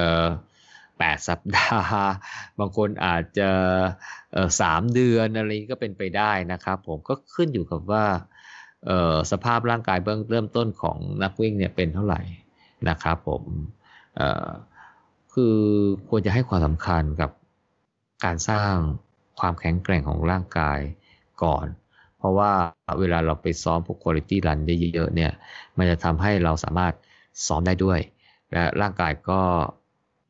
[1.00, 2.14] 8 สัปดาห์
[2.60, 3.50] บางคนอาจจะ
[4.62, 8.06] สามเดือนอะไรก็เป็นไปได้นะครับผมก็ขึ้นอยู่กับว่า
[9.32, 12.22] สภาพร่างกายเบื้องเริ่มต้นของนักวิ่งเนี่ยเป็นเท่าไหร่
[12.90, 13.44] นะครับผม
[15.34, 15.58] คือ
[16.10, 17.32] ควรจะให้ความสำคัญกับ
[18.26, 18.74] การสร้าง
[19.40, 20.80] ความแข็งแกร่งของร่างกาย
[21.44, 21.66] ก่อน
[22.18, 22.52] เพราะว่า
[23.00, 25.32] เวลาเราไปซ้อมพวกคุณภาพรันได้เยอะๆเนี่ย
[25.78, 26.94] มันจะทำให้เราสามารถ
[27.48, 28.00] ซ้อมได้ด้วย
[28.52, 29.42] และร่างกายก็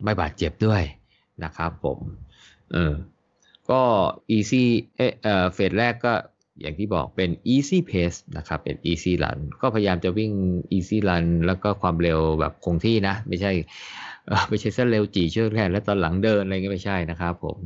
[0.04, 0.84] ไม่บาดเจ็บด้วย
[1.44, 2.00] นะครับผม
[2.72, 2.94] เออ
[3.70, 3.82] ก็
[4.36, 4.64] easy
[5.24, 6.14] เออเฟสแรกก็
[6.62, 10.32] อย่างที่บอกเป็น easy pace นะครับเป็น easy run ก็พยายามจะวิ่ง
[10.78, 13.52] easy run แล้วก็ความเร็วแบบคงที่นะ ไม่ใช่
[14.50, 17.58] ไม่ใช่เส้นเร็วจีเชื่อแค่แล้วตอนหลังเดินอะไรเงี้ยไม่ใช่นะครับผม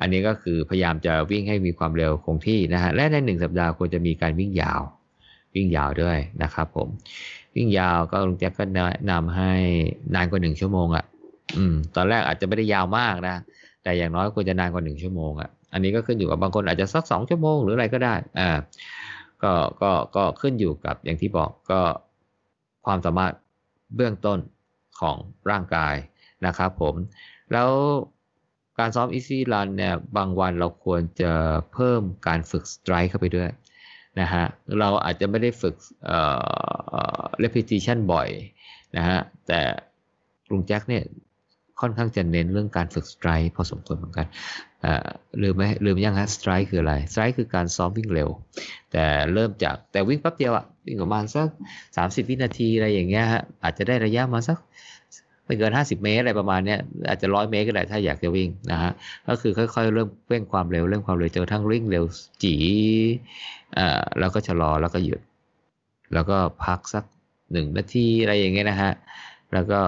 [0.00, 4.80] อันนี้ก็คือพยายามจะวิ่งให้มีความเร็วคงที่นะฮะและในหนึ่งสัปดาห์ควรจะมีการวิ่งยาว
[5.54, 6.88] วิ่งยาวด้วยนะครับผม
[7.54, 9.52] วิ่งยาวก็ลุงแจ็คก็แนะนำให้
[10.14, 11.04] นานกว่าหนึ่งชั่วโมงอะ่ะ
[11.56, 13.36] อืม ตอนแรกอาจจะไม่ได้ยาวมากนะ
[13.82, 18.50] แต่อย่างน้อยควรจะนานกว่าหนึ่งชั่วโมงอะ่ะ อันนี้ก็ขึ้นอยู่กับบางคนอาจจะสักสองชั่วโมงหรืออะไรก็ได้ อ่า
[19.42, 21.80] ก็ก็ก็ขึ้นอยู่กับอย่างที่บอกก็
[22.86, 23.32] ความสามารถ
[23.96, 24.38] เบื้องต้น
[25.00, 25.16] ของ
[25.50, 25.94] ร่างกาย
[26.46, 26.94] นะครับผม
[27.52, 27.70] แล้ว
[28.78, 31.32] การซ้อม easy run เนี่ยบางวันเราควรจะ
[31.72, 33.48] เพิ่มการฝึก strike เข้าไปด้วย
[34.20, 34.44] นะฮะ
[34.80, 35.74] เราอาจจะไม่ได้ฝึก
[36.06, 36.18] เอ่
[37.18, 38.28] อ repetition บ่อย
[38.96, 39.60] นะฮะแต่
[40.50, 41.04] ลุงแจ็คเนี่ย
[41.80, 44.26] ค่อนข้างจะเน้นเรื่องการฝึกสไตร์พอสมควรเหมือนกัน
[45.42, 48.28] ลืมไหมลืมยังฮะสไตร์คืออะไรสไตร์คือการซ้อมวิ่งเร็ว
[48.92, 49.04] แต่
[49.34, 51.48] เริ่มจากแต่วิ่งแป๊บเดียวอะวิ่งประมาณสัก
[51.96, 54.58] สามสิบวินาทีอะไรอย่างเงี้ยฮะอาจจะได้ระยะมาสัก
[55.44, 58.92] ไม่เกินห้าสิบเมตรอะไรประมาณเนี้ยอาจจะร้อยเมตรก็ได้ถ้าอยากจะวิ่งนะฮะ
[59.28, 62.04] ก็คือค่อยๆ เริ่มเร่งความเร็วเร่งความเร็วจนทั้งวิ่งเร็ว
[62.42, 62.56] จี
[63.78, 65.20] อ่าแล้วก็ชะลอแล้วก็หยุด
[66.14, 67.04] แล้วก็พักสัก
[67.52, 68.92] หนึ่งนาทีอะไรอย่างเงี้ยนะฮะ
[69.52, 69.80] แล้วก็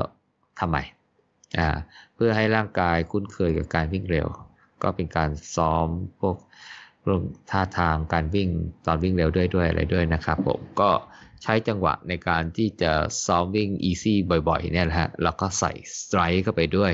[0.59, 0.83] ทำใหม่
[1.59, 1.69] อ่า
[2.15, 4.27] เพื่อให้ร่างกายคุ้นเคยกับการวิ่งเร็ว
[4.83, 5.87] ก็เป็นการซ้อม
[6.21, 6.37] พวก
[7.09, 8.49] รื่องท่าทางการวิ่ง
[8.87, 10.91] ตอนวิ่งเร็วด้วยด้วยอะไรด้วยนะครับผมก็
[11.43, 12.93] ใช้จังหวะในการที่จะ
[13.27, 14.15] ซ้อมวิ่ง easy
[14.49, 16.93] บ่อยๆเนี่ยนะฮะแล้วก็ใส่ strike เข้าไปด้วย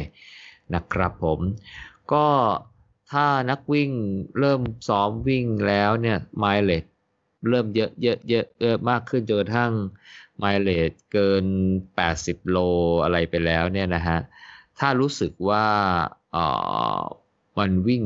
[0.74, 1.38] นะครับผม
[2.12, 2.26] ก็
[3.11, 3.90] ถ้านักวิ่ง
[4.38, 6.88] เริ่มซ้อมวิ่งแล้วเนี่ย mileage
[7.48, 9.72] เริ่มเยอะเยอะเยอะเยอะมากขึ้นจนกระทั่ง
[10.42, 11.44] mileage เกิน
[11.96, 12.58] 80 โล
[13.02, 14.18] อะไรไปแล้วเนี่ยนะฮะ
[14.78, 15.66] ถ้ารู้สึกว่า
[16.32, 16.36] เอ
[17.00, 17.02] อ
[17.58, 18.02] มันวิ่ง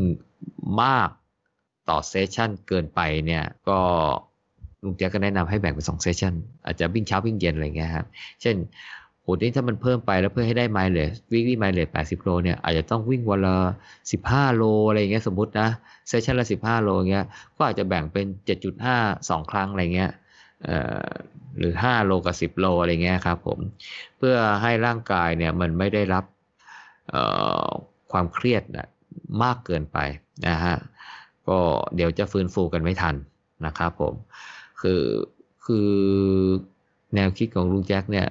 [0.83, 1.11] มาก
[1.89, 3.81] ต่อ session เกินไปเนี่ยก็
[4.83, 8.07] ลุงแจ็คก็แนะนำให้แบ่งเป็นสอง session อาจจะวิ่งเช้าวิ่งเย็นอะไรเงี้ยครับ
[8.43, 8.57] เช่น
[9.25, 13.57] โหนี่ถ้ามันเพิ่มไปแล้วเพื่อให้ได้ mileage วิ่งวิ่ง mileage แปดสิบโลเนี่ยอาจจะต้องวิ่งวันละ
[14.13, 15.69] สิบห้าโลอะไรเงี้ยสมมตินะ
[16.09, 17.25] session ละสิบห้าโลเงี้ย
[17.57, 18.97] ก็อาจจะแบ่งเป็นเจ็ดจุดห้า
[19.29, 20.11] สองครั้งอะไรเงี้ย
[20.65, 21.09] เอ่อ
[21.59, 23.59] หรือห้าโลกับสิบโลอะไรเงี้ยครับผม
[24.19, 26.25] เพื่อให้ร่างกายเนี่ยมันไม่ได้รับ
[27.11, 27.23] เอ่
[27.65, 27.67] อ
[28.13, 28.89] ความเครียดนะ
[29.43, 29.99] มากเกินไป
[30.49, 30.77] นะฮะ
[31.49, 31.59] ก็
[31.97, 33.15] เดี๋ยวจะฟื้นฟูกันไม่ทัน
[33.67, 34.15] นะครับผม
[34.81, 35.03] คือ
[35.67, 35.91] คือ
[37.15, 38.27] แนวคิดของลุงแจ็คเนี่ย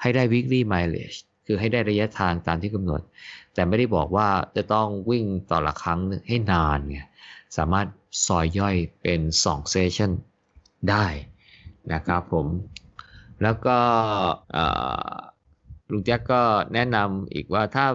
[0.00, 3.00] ให้ได้ weekly mileage คือให้ได้ระยะทางตามที่กำหนด
[3.54, 6.98] แต่ไม่ได้บอกว่าจะต้องวิ่งต่อละครั้งให้นานไง
[7.56, 7.86] สามารถ
[8.26, 10.10] ซอยย่อยเป็น2เซสชั่น
[10.90, 11.06] ได้
[11.92, 12.46] นะครับผม
[13.42, 13.78] แล้วก็
[15.90, 16.42] ลุงแจ็คก็
[16.74, 17.86] แนะนำอีกว่าถ้า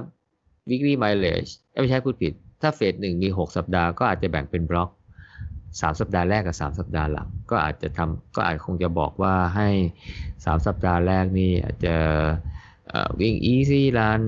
[0.70, 4.89] weekly mileage ไม่ใช่พูดผิด ถ้าเฟสหนึ่งมี 6 สัปดาห์ก็อาจจะแบ่งเป็นบล็อก
[5.80, 9.69] 3 สัปดาห์แรกกับ 3 สัปดาห์หลัง ก็อาจจะทำก็อาจคงจะบอกว่าให้
[10.15, 11.95] 3 สัปดาห์แรกนี่อาจจะ
[13.19, 14.24] วิ่ง easy run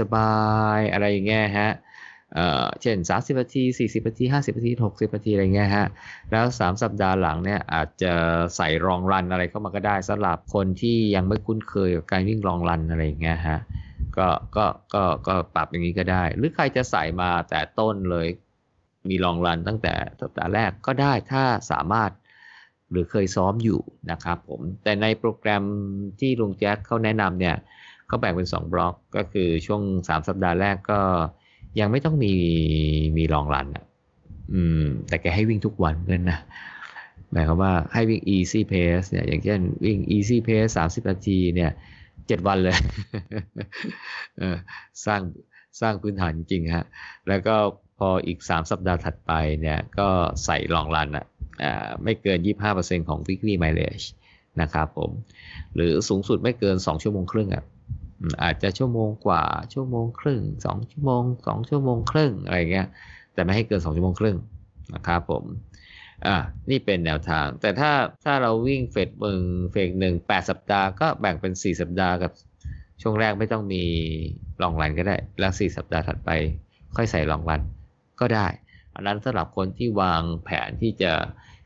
[0.00, 0.34] สบา
[0.78, 1.72] ยๆอะไรอย่างเงี้ยฮะ
[2.82, 5.86] เช่น 30นาที 40นาที 50นาที 60นาทีอะไรเงี้ยฮะ
[6.30, 8.12] แล้ว 3 สัปดาห์หลังเนี่ยอาจจะ
[8.56, 13.58] ใส่รองรันอะไรเข้ามาก็ได้สำหรับคนที่ยังไม่คุ้นเคยกับการวิ่งรองรันอะไรอย่างเงี้ยฮะ
[14.18, 18.28] ก็ ก็ ก็ ก็ปรับอย่างนี้ก็ได้ หรือใครจะใส่มาแต่ต้นเลย
[19.10, 22.10] มีลองรันตั้งแต่สัปดาห์แรกก็ได้ถ้าสามารถ
[22.90, 23.80] หรือเคยซ้อมอยู่
[24.10, 25.64] นะครับผมแต่ในโปรแกรม
[26.20, 27.56] ที่ลุงแจ็คเขาแนะนำเนี่ย
[28.06, 31.00] เขาแบ่งเป็น 2 บล็อกก็คือช่วง 3 สัปดาห์แรกก็
[31.80, 32.32] ยังไม่ต้องมี
[33.16, 33.84] มีลองรันอะ
[34.54, 36.38] อืมแต่แกให้วิ่งทุกวันเพื่อนนะ
[37.32, 41.70] หมายความว่าให้วิ่ง easy pace เนี่ยอย่างเช่นวิ่ง easy pace 30 นาทีเนี่ย
[42.26, 42.76] เจ็ดวันเลย
[45.06, 45.22] สร้าง
[45.80, 46.86] สร้างพื้นฐานจริงฮะ
[47.28, 47.56] แล้วก็
[47.98, 50.08] พออีก 3 สัปดาห์ถัดไปเนี่ยก็
[50.44, 51.26] ใส่ลองรันอะ
[52.04, 52.38] ไม่เกิน
[52.74, 54.06] 25%ของ weekly mileage
[54.60, 55.10] นะครับผม
[55.74, 57.64] หรือสูงสุดไม่เกิน 2 ชั่วโมงครึ่งอะ
[58.42, 62.86] อาจจะชั่วโมงกว่าชั่วโมงครึ่ง 2 ชั่วโมง 2 ชั่วโมงครึ่งอะไรเงี้ย
[63.34, 64.36] แต่ไม่ให้เกิน 2 ชั่วโมงครึ่ง
[64.94, 65.44] นะครับผม
[66.26, 66.36] อ่า
[66.70, 67.90] นี่เป็นแนวทาง แต่ถ้า
[68.24, 69.40] ถ้าเราวิ่งเฟสมึง
[69.70, 72.32] เฟสหนึ่งแปดสัปดาห์ก็แบ่งเป็นสี่สัปดาห์กับ
[73.02, 73.82] ช่วงแรกไม่ต้องมี
[74.62, 76.30] ลองรันก็ได้ แล้วสี่สัปดาห์ถัดไป
[76.96, 77.62] ค่อยใส่ลองรัน
[78.20, 78.46] ก็ได้
[78.94, 81.12] อันนั้นสำหรับคนที่วางแผนที่จะ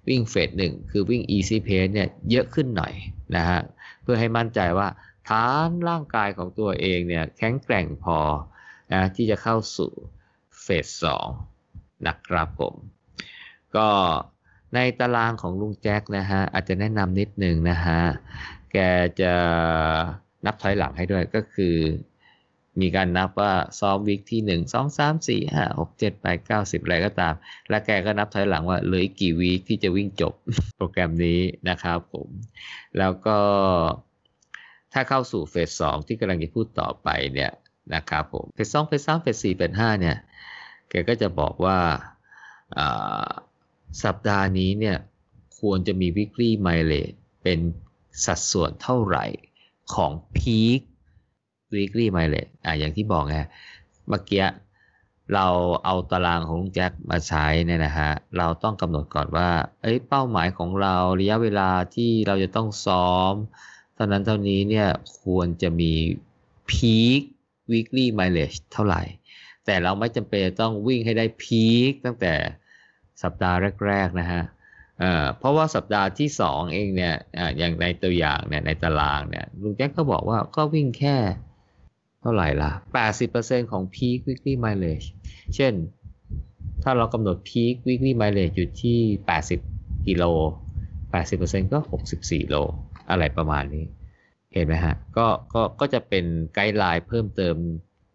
[0.08, 2.94] วิ่งเฟสหนึ่งคือวิ่ง easy pace เนี่ยเยอะขึ้นหน่อย
[3.36, 3.60] นะฮะ
[4.02, 4.88] เพื่อให้มั่นใจว่า
[5.28, 8.18] ฐานร่างกายของตัวเองเนี่ยแข็งแกร่งพอ
[8.92, 9.90] นะที่จะเข้าสู่
[10.62, 11.28] เฟสสอง
[12.06, 12.74] นะครับผม
[13.76, 13.88] ก็
[14.74, 18.00] ในตารางของลุงแจ็คนะฮะอาจจะแนะนำนิดหนึ่งนะฮะ
[18.72, 18.78] แก
[19.20, 19.32] จะ
[20.46, 21.76] นับถอยหลังให้ด้วยก็คือ
[22.80, 27.34] มีการนับว่าซ้อมวิกที่หนึ่งสองสามสี่ห้าหกเจ็ดแปดเก้าสิบอะไรก็ตาม
[27.68, 30.34] และแกก็นับถอยหลังว่าเหลืออีกกี่วีคที่จะวิ่งจบ
[30.76, 32.28] โปรแกรมนี้นะครับผม
[32.98, 33.38] แล้วก็
[34.92, 37.52] ถ้าเข้าสู่เฟสสองที่กำลังจะพูดต่อไปเนี่ย
[37.94, 40.16] นะครับผมเฟสสองเฟสสามเฟสสี่เฟสห้าเนี่ย
[40.90, 41.78] แกก็จะบอกว่า
[44.04, 44.96] สัปดาห์นี้เนี่ย
[45.60, 47.58] ควรจะมี weekly mileage เป็น
[48.24, 49.26] สัดส่วนเท่าไหร่
[49.94, 50.80] ของ peak
[51.74, 53.36] weekly mileage อะอย่างที่บอกไง
[54.08, 54.46] เมื่อกี้
[55.34, 55.46] เรา
[55.84, 59.50] เอาตารางของลุงแจ็คมาใช้เนี่ยนะฮะ เราต้องกำหนดก่อนว่า
[59.82, 63.34] เอ้ย เป้าหมายของเราระยะเวลาที่เราจะต้องซ้อม
[63.94, 64.88] เท่านั้นเท่านี้เนี่ย
[65.22, 65.92] ควรจะมี
[66.70, 67.22] peak
[67.70, 69.02] weekly mileage เท่าไหร่
[69.66, 72.34] แต่เราไม่จำเป็นต้องวิ่งให้ได้ peak ตั้งแต่
[73.22, 73.56] สัปดาห์
[73.86, 74.42] แรก ๆ นะฮะ
[75.38, 81.16] เพราะว่าสัปดาห์ที่สองเองเนี่ยออย่างในตัวอย่างเนี่ยในตารางเนี่ยลุงแจ็คก็บอกว่าก็วิ่งแค่
[82.20, 82.70] เท่าไหร่ล่ะ
[83.22, 85.06] 80%ของ peak weekly mileage
[85.54, 85.72] เช่น
[86.82, 88.98] ถ้าเรากำหนด peak weekly mileage อยู่ที่
[89.52, 90.24] 80 กิโล
[91.02, 91.78] 80%ก็
[92.14, 92.56] 64 โล
[93.10, 93.84] อะไรประมาณนี้
[94.52, 96.24] เห็นไหมฮะ ก็ ก็ ก็จะเป็น
[96.54, 97.56] guideline เพิ่มเติม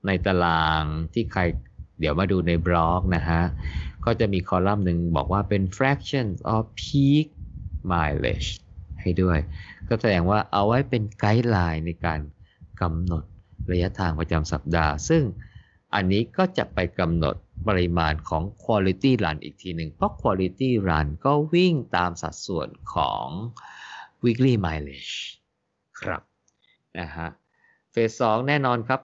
[0.08, 0.84] ในตาราง
[1.14, 1.42] ที่ใคร
[2.00, 3.42] เดี๋ยวมาดูในบล็อกนะฮะ
[4.06, 7.28] ก็จะมีคอลัมน์หนึ่งบอกว่าเป็น fraction of peak
[7.92, 8.50] mileage
[9.02, 9.40] ให้ด้วย
[9.90, 12.20] ก็แสดงว่าเอาไว้เป็น guideline ในการ
[12.82, 13.24] กำหนด
[13.72, 15.24] ระยะทางประจำสัปดาห์ ซึ่ง
[15.96, 17.36] อันนี้ก็จะไปกำหนด
[17.68, 23.28] ปริมาณของ quality run อีกทีหนึ่ง เพราะ quality run ก็วิ่งตามสัดส่วนของ
[24.24, 25.16] weekly mileage
[26.00, 26.22] ครับ
[27.00, 27.30] นะฮะ
[27.92, 29.02] เฟสสองแน่นอนครับ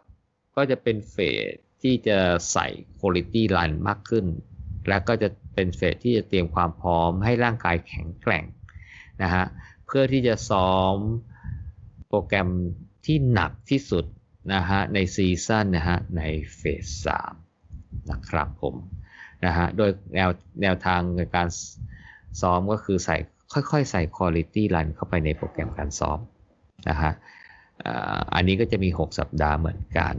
[0.56, 1.18] ก็จะเป็นเฟ
[1.52, 2.20] สที่จะ
[2.52, 2.68] ใส่
[3.00, 4.26] quality run มากขึ้น
[4.88, 8.46] และก็จะเป็นเฟสที่จะเตรียมความพร้อมให้ร่างกายแข็งแกร่ง
[9.24, 9.46] นะฮะ
[9.86, 10.96] เพื่อที่จะซ้อม
[12.08, 12.50] โปรแกรม
[13.06, 14.06] ที่หนักที่สุด
[14.54, 16.24] นะฮะในซีซั่นนะฮะใน
[16.58, 17.34] เฟสสาม
[18.12, 18.76] นะครับผม
[19.46, 20.30] นะฮะโดยแนว
[20.62, 21.48] แนวทางในการ
[22.42, 23.18] ซ้อมก็คือใส่
[23.54, 26.20] ค่อยๆ ใส่ Quality Run เข้าไปในโปรแกรมการซ้อม
[26.90, 27.12] นะฮะ
[28.36, 30.14] อันนี้ก็จะมี 6 สัปดาห์เหมือนกัน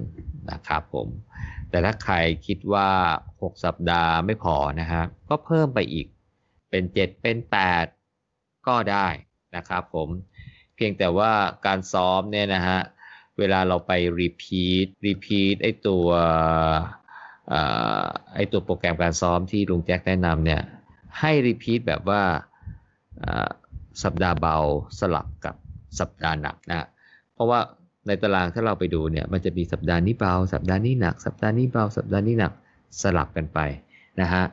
[0.50, 1.08] นะครับผม
[1.70, 2.14] แต่ถ้าใคร
[2.46, 2.88] คิดว่า
[3.30, 6.06] 6 สัปดาห์ไม่พอนะฮะก็เพิ่มไปอีก
[6.70, 7.36] เป็น 7 เป็น
[8.02, 9.08] 8 ก็ได้
[9.56, 10.08] นะครับผม
[10.74, 11.32] เพียงแต่ว่า
[11.66, 12.78] การซ้อมเนี่ยนะฮะ
[13.38, 16.06] เวลาเราไป repeat repeat ไอตัว
[18.34, 20.62] ไอตัวโปรแกรมการซ้อมที่ลุงแจ็คแนะนำเนี่ย
[21.20, 22.22] ให้ repeat แบบว่า
[24.04, 24.56] สัปดาห์เบา
[25.00, 25.54] สลับกับ
[26.00, 26.86] สัปดาห์หนักนะ
[27.34, 27.60] เพราะว่า
[28.06, 32.52] ในตารางถ้าเราไปดูเนี่ยมันจะมีสัปดาห์นี้เบา สัปดาห์นี้หนัก สัปดาห์นี้เบาสัปดาห์นี้หนัก
[33.02, 33.58] สลับกันไป
[34.20, 34.44] นะฮะ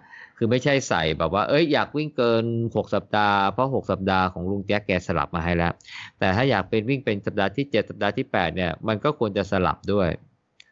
[0.42, 5.74] คือไม่ใช่ใส่แบบว่า เอ้ยอยากวิ่งเกิน 6 สัปดาห์ เพราะ 6 สัปดาห์ของลุงแจ๊กแกสลับมาให้แล้ว
[6.20, 10.10] แต่ถ้าอยากเป็นวิ่งเป็นสัปดาห์ที่ 7 สัปดาห์ที่ 8 เนี่ย มันก็ควรจะสลับด้วย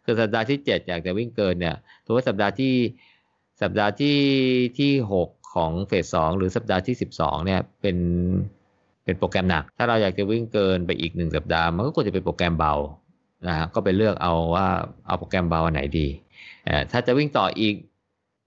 [0.05, 2.73] คือสัปดาห์ที่ 7 อยากจะวิ่งเกินเนี่ยถือว่าสัปดาห์ที่
[3.61, 4.19] สัปดาห์ที่
[4.79, 4.91] ที่
[5.23, 7.97] 6 ของเฟสสองหรือสัปดาห์ที่ 12 เนี่ย เป็น
[9.03, 12.73] เป็นโปรแกรมหนัก ถ้าเราอยากจะวิ่งเกินไปอีกหนึ่งสัปดาห์ มันก็ควรจะเป็นโปรแกรมเบา
[13.47, 14.67] นะฮะ ก็ไปเลือกเอาว่า
[15.07, 16.07] เอาโปรแกรมเบาอันไหนดี
[16.91, 17.75] ถ้าจะวิ่งต่ออีก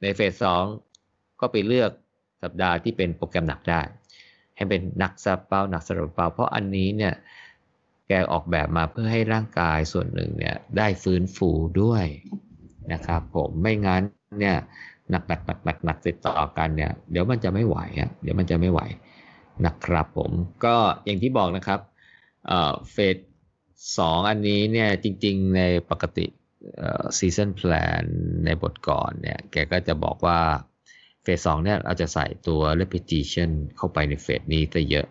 [0.03, 0.65] ในเฟสสอง
[1.41, 1.91] ก็ไปเลือก
[2.43, 3.81] สัปดาห์ที่เป็นโปรแกรมหนักได้
[4.57, 7.15] ให้เป็นหนักสับเบาหนักสลับเบาเพราะอันนี้เนี่ย
[8.09, 11.51] แกออกแบบมาเพื่อให้ร่างกายส่วนหนึ่งเนี่ยได้ฟื้นฟู
[11.83, 12.05] ด้วย
[12.93, 14.03] นะครับผมไม่งั้น
[14.41, 14.57] เนี่ย
[15.11, 18.81] หนักหนักหนักหนักหนักติดต่อกันเนี่ยเดี๋ยวมันจะไม่ไหวอะเดี๋ยวมันจะไม่ไหว
[19.67, 20.31] นะครับผม
[20.65, 21.81] ก็อย่างที่บอกนะครับ
[22.93, 23.17] เฟส
[23.99, 26.27] สองอันนี้เนี่ยจริงๆในปกติ
[27.19, 28.05] season plan
[28.45, 30.41] ในบทก่อนเนี่ยแกก็จะบอกว่า
[31.23, 35.07] เฟสสองเนี่ยเราจะใส่ตัว repetition เข้าไปในเฟสนี้จะเยอะ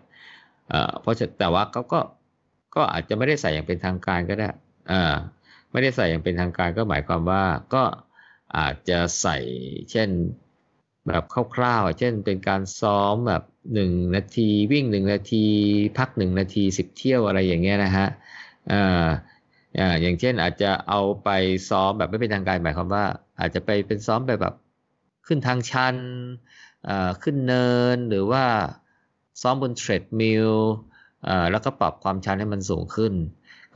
[1.00, 2.00] เพราะแต่ว่าเขาก็
[2.74, 4.48] ก็อาจจะไม่ได้ใส่อย่างเป็นทางการก็ได้
[5.72, 7.44] ไม่ได้ใส่อย่างเป็นทางการก็หมายความว่า
[7.74, 7.84] ก็
[8.58, 9.36] อาจจะใส่
[9.90, 10.08] เช่น
[11.08, 13.42] แบบคร่าวๆ เช่นเป็นการซ้อมแบบ
[13.74, 15.44] หนึ่งนาทีวิ่งหนึ่งนาที
[15.98, 18.06] พักหนึ่งนาทีสิบเที่ยวอะไรอย่างเงี้ยนะฮะ
[18.72, 19.08] อ่า
[20.02, 21.28] อย่างเช่นอาจจะเอาไป
[21.68, 23.04] ซ้อมแบบไม่เป็นทางการหมายความว่า
[23.40, 24.54] อาจจะไปเป็นซ้อมแบบแบบ
[25.32, 25.96] ขึ้นทางชัน
[27.22, 28.44] ขึ้นเนินหรือว่า
[29.40, 30.50] ซ้อมบนเทรดมิล
[31.50, 33.12] แล้วก็ปรับความชันให้มันสูงขึ้น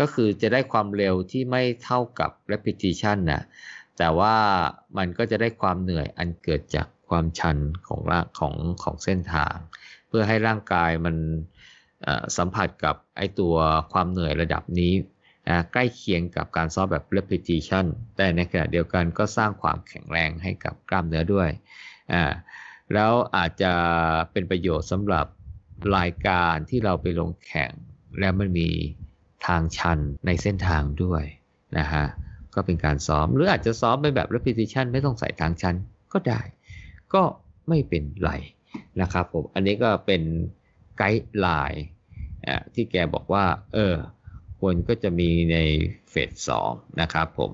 [0.01, 3.43] ก็คือจะได้ความเร็วที่ไม่เท่ากับ repetition นะ
[3.99, 4.37] แต่ว่า
[4.97, 9.55] มันก็จะได้ความเหนื่อยอันเกิดจากความชันของร่างของของเส้นทาง
[10.09, 11.17] เพื่อให้ร่างกายมัน
[12.37, 13.55] สัมผัสกับไอตัว
[13.93, 14.93] ความเหนื่อยระดับนี้
[15.73, 17.87] ใกล้เคียงกับการซ้อมแบบ repetition
[18.17, 21.51] แต่ในขณะเดียวกันก็สร้างความแข็งแรงให้กับกล้ามเนื้อด้วย
[22.95, 23.73] แล้วอาจจะ
[24.33, 25.27] เป็นประโยชน์สำหรับ
[25.99, 27.73] รายการที่เราไปลงแข่ง
[28.21, 28.69] แล้วมันมี
[29.47, 31.25] ทางชันในเส้นทางด้วย
[31.79, 32.05] นะฮะ
[32.55, 35.75] ก็เป็นการซ้อมหรืออาจจะซ้อมไปแบบ repetition ไม่ต้องใส่ทางชัน
[36.13, 36.41] ก็ได้
[37.15, 37.23] ก็
[37.69, 38.31] ไม่เป็นไร
[39.01, 40.23] นะครับผม อันนี้ก็เป็น
[40.97, 41.85] ไกด์ไลน์
[42.75, 43.95] ที่แกบอกว่า เออ
[44.65, 45.59] ควรก็จะมีใน
[46.11, 47.53] เฟสสองนะครับผม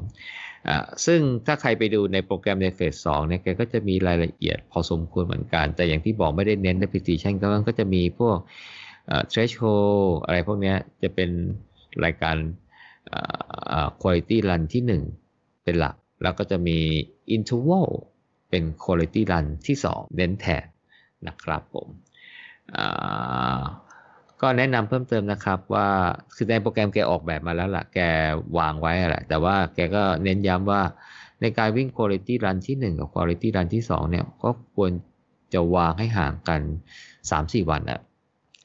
[1.07, 8.37] ซึ่งถ้าใครไปดูในโปรแกรมในเฟสสองเนี่ยแกก็จะมีรายละเอียดพอสมควรเหมือนกัน แต่อย่างที่บอกไม่ได้เน้น repetition ก็มันก็จะมีพวก
[9.33, 11.31] threshold อะไรพวกนี้จะเป็น
[12.05, 12.37] รายการ
[14.01, 14.83] quality run ที่
[15.27, 16.79] 1 เป็นหลัก แล้วก็จะมี
[17.37, 17.89] interval
[18.51, 20.65] เป็น quality run ที่ 2 เน้นแทน
[21.27, 21.89] นะครับผม
[24.41, 25.89] ก็แนะนำเพิ่มเติมนะครับว่า
[26.35, 27.99] คือในโปรแกรมแกออกแบบมาแล้วล่ะ แก
[28.59, 30.83] วางไว้แหละแต่ว่าแกก็เน้นย้ำว่า
[31.43, 34.93] ในการวิ่ง quality run ที่ 1 กับ quality run ที่ 2 เนี่ยก็ควร
[35.55, 36.61] จะวางให้ห่างกัน
[37.21, 38.01] 3-4 วันอะ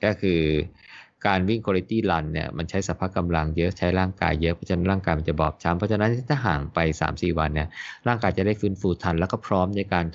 [0.04, 0.42] ก็คือ
[1.28, 6.80] การวิ่ง quality run เนี่ยมันใช้สภาพกำลังเยอะใช้ร่างกายเยอะเพราะฉะนั้นร่างกายมันจะบอบช้ำเพราะฉะนั้นถ้าห่างไป
[7.14, 7.68] 3-4 วันเนี่ย
[8.08, 10.06] ร่างกายจะได้ฟื้นฟูทัน แล้วก็พร้อมในการ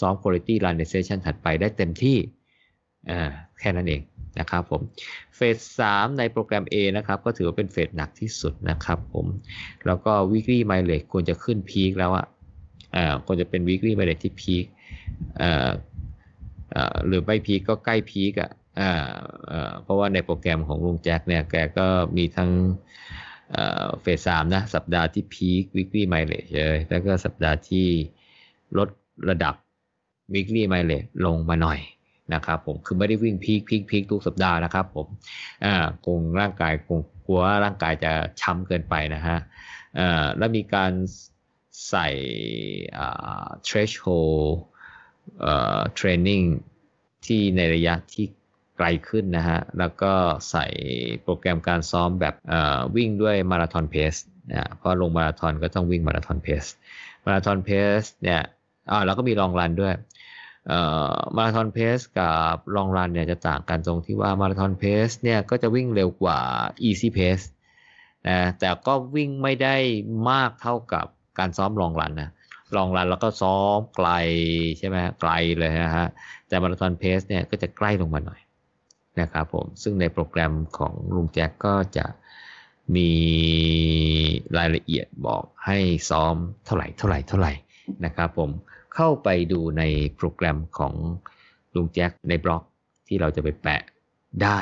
[0.00, 2.16] ซ้อม quality run ในเซสชันถัดไปได้เต็มที่
[3.10, 4.02] อ่าแค่นั้นเอง
[4.40, 4.82] นะครับผม
[5.36, 9.26] เฟสสามในโปรแกรม A นะครับก็ถือว่าเป็นเฟสหนักที่สุดนะครับผม
[9.86, 12.26] แล้วก็ weekly mileage ควรจะขึ้นพีคแล้วอะ
[12.96, 14.64] อ่าควรจะเป็น weekly mileage ที่พีค
[15.40, 15.70] อ่า
[16.74, 22.50] อ่าหรือไม่พีคก็ใกล้พีคอะอ่าเพราะว่าในโปรแกรมของลุงแจ็คเนี่ยแกก็มีทั้ง
[24.02, 27.86] เฟสสามนะ สัปดาห์ที่ peak weekly mileage เลยแล้วก็สัปดาห์ที่
[28.78, 28.88] ลด
[29.30, 29.54] ระดับ
[30.34, 31.78] weekly mileage ลงมาหน่อย
[32.34, 35.06] นะครับผมคือไม่ได้วิ่ง peak peak peak ทุกสัปดาห์นะครับผม
[35.64, 35.74] อ่า
[36.04, 39.38] คงร่างกายคงกลัวร่างกายจะช้ำเกินไปนะฮะ
[39.98, 40.92] อ่าแล้วมีการ
[41.88, 42.08] ใส่
[42.98, 44.48] อ่า threshold
[45.40, 46.44] เอ่อ training
[47.26, 48.26] ที่ในระยะที่
[48.76, 50.12] ไกลขึ้นนะฮะ แล้วก็
[50.50, 50.66] ใส่
[51.22, 52.34] โปรแกรมการซ้อมแบบ
[52.96, 54.14] วิ่งด้วยมาราธอนเพส
[54.52, 56.64] นะเพราะลงมาราธอนก็ต้องวิ่งมาราธอนเพส
[57.24, 58.40] มาราธอนเพสเนี่ย
[58.90, 59.94] อ่าแล้วก็มีลองรันด้วย
[61.36, 66.38] มาราธอนเพสกับลองรันเนี่ยจะต่างกันตรงที่ว่ามาราธอนเพสเนี่ยก็จะวิ่งเร็วกว่า
[66.88, 67.46] easy pace
[68.28, 69.76] นะแต่ก็วิ่งไม่ได้
[70.30, 71.06] มากเท่ากับ
[71.38, 72.30] การซ้อมลองรันนะ
[72.76, 74.10] ลองรันแล้วก็ซ้อมไกล
[74.78, 76.08] ใช่ไหมไกลเลยนะฮะ
[76.48, 78.40] แต่มาราธอนเพสเนี่ยก็จะใกล้ลงมาหน่อย
[79.20, 82.06] นะครับผมซึ่งในโปรแกรมของลุงแจ็คก็จะ
[82.96, 83.10] มี
[84.58, 85.78] รายละเอียดบอกให้
[86.10, 86.34] ซ้อม
[86.66, 87.52] เท่าไหร่เท่าไหร่เท่าไหร่
[88.04, 88.50] นะครับผม
[88.96, 89.82] เข้าไปดูใน
[90.16, 90.94] โปรแกรมของ
[91.74, 92.62] ลุงแจ็คในบล็อก
[93.08, 93.82] ที่เราจะไปแปะ
[94.42, 94.60] ได้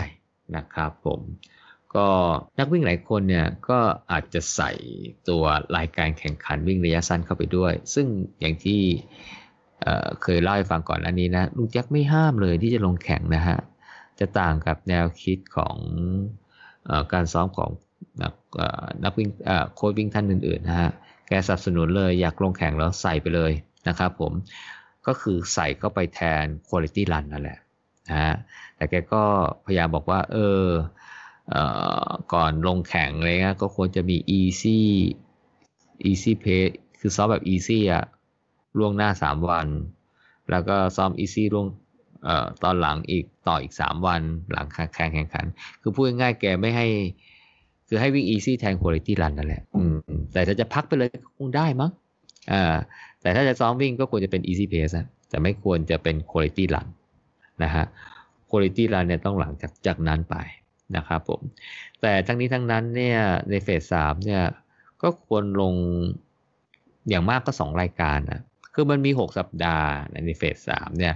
[0.57, 1.21] นะครับผม
[1.95, 2.09] ก็
[2.59, 3.79] นักวิ่งหลายคนเนี่ยก็
[4.11, 4.73] อาจจะใส่
[5.29, 5.43] ตัว
[5.77, 8.07] รายการแข่งขันวิ่งระยะสั้นเข้าไปด้วย ซึ่ง
[8.41, 8.81] อย่างที่
[10.23, 13.59] เคยเล่าให้ฟังก่อนอันนี้นะลุงแจ็คไม่ห้ามเลยที่จะลงแข่งนะฮะ
[14.21, 15.77] จะต่างกับแนวคิดของ
[16.89, 17.71] อการซ้อมของ
[18.23, 18.35] นัก
[19.05, 19.29] นักวิ่ง
[19.75, 20.91] โค้ชวิ่งท่านอื่นๆนะฮะ
[21.29, 23.53] แกสนับสนุนเลยอยากลงแข่งแล้วใส่ไปเลย
[23.89, 24.33] นะครับผม
[25.07, 27.59] ก็คือใส่เข้าไปแทน Quality Run นั่นแหละ
[28.09, 28.35] นะฮะ
[28.77, 29.23] แต่แกก็
[29.67, 30.65] พยายามบอกว่า เออ
[31.51, 31.57] เอ
[32.07, 34.79] อก่อนลงแข่งอะไรเงี้ยก็ควรจะมี easy
[36.09, 38.05] easy pace คือซ้อมแบบ easy อะ
[38.79, 39.69] ล่วงหน้า 3 วัน
[40.51, 41.67] แล้วก็ซ้อม easy ล่วง
[42.27, 44.23] ออตอนหลังอีกต่ออีก 3 วัน
[44.53, 45.47] หลังแข่งแข่งขัน
[45.83, 46.87] คือพูดง่ายๆแกไม่ให้
[47.89, 49.97] คือให้วิ่ง easy แทน quality run นั่นแหละ อืม
[50.33, 51.09] แต่ถ้าจะพักไปเลย
[51.39, 51.91] คงได้มั้ง
[52.53, 52.75] อ่า
[53.25, 56.89] แต่ถ้าจะซ้อมวิ่งก็ควรจะเป็น easy pace นะแต่ไม่ควรจะเป็น quality run
[57.63, 57.85] นะฮะ
[58.51, 60.37] quality run เนี่ยต้องหลังจากจากนั้นไป
[60.97, 61.41] นะครับผม
[62.01, 63.21] แต่ทั้งนี้ทั้งนั้นเนี่ย
[63.51, 64.45] ในเฟสสามเนี่ย
[65.03, 65.75] ก็ควรลง
[67.09, 68.41] อย่างมากก็สองรายการนะ
[68.75, 69.89] คือมันมีหกสัปดาห์
[70.27, 71.15] ในเฟสสามเนี่ย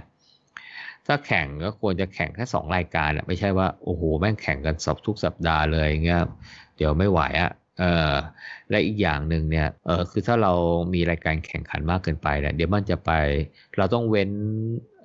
[1.05, 6.23] ถ้าแข่งก็ควรจะแข่งแค่สองรายการอะไม่ใช่ว่า โอ้โห แม่งแข่งกันสอบทุกสัปดาห์เลยเงี้ย
[6.77, 8.15] เดี๋ยวไม่ไหวอะ เออ
[8.69, 10.53] และอีกอย่างหนึ่งเนี่ยเออคือถ้าเรา
[10.93, 13.11] มีรายการแข่งขันมากเกินไปเนี่ยเดี๋ยวมันจะไป
[13.77, 14.29] เราต้องเว้น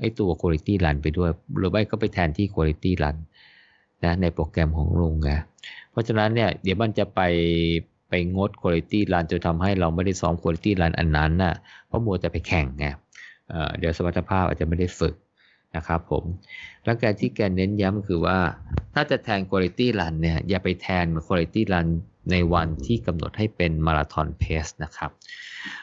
[0.01, 3.17] ไอ้ตัว quality run ไปด้วย หรือไม่ก็ไปแทนที่ quality run
[4.05, 5.31] นะในโปรแกรมของลุงไง
[5.91, 7.21] เพราะฉะนั้นเนี่ยเดี๋ยวมันจะไป
[8.09, 11.55] ไปงด quality run จะทำให้เราไม่ได้ซ้อม quality run อันนั้นน่ะ
[11.87, 12.87] เพราะมัวแต่ไปแข่งไง
[13.51, 15.15] เเดี๋ยวสมรรถภาพอาจจะไม่ได้ฝึก
[15.77, 16.25] นะครับผม
[16.85, 18.39] แล้วการที่แกเน้นย้ำคือว่า
[18.95, 21.89] ถ้าจะแทน quality run เนี่ยอย่าไปแทน quality run
[22.31, 25.11] ในวันที่กำหนดให้เป็นมาราธอนเพสนะครับ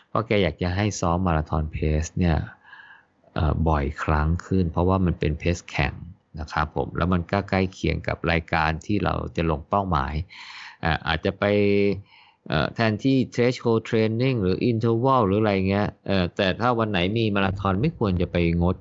[0.08, 2.38] เพราะแกอยากจะให้ซ้อมมาราธอนเพสเนี่ย
[3.70, 5.94] บ่อยครั้งขึ้น เพราะว่ามันเป็นเพสแข่ง
[6.40, 10.14] นะครับผมแล้วมันก็ใกล้เคียงกับรายการที่เราจะลงเป้าหมาย
[11.08, 11.44] อาจจะไป
[12.76, 15.88] แทนที่ threshold training หรือ interval หรืออะไรเงี้ย
[16.36, 18.76] แต่ถ้าวันไหนมีมาราธอนไม่ควรจะไปงด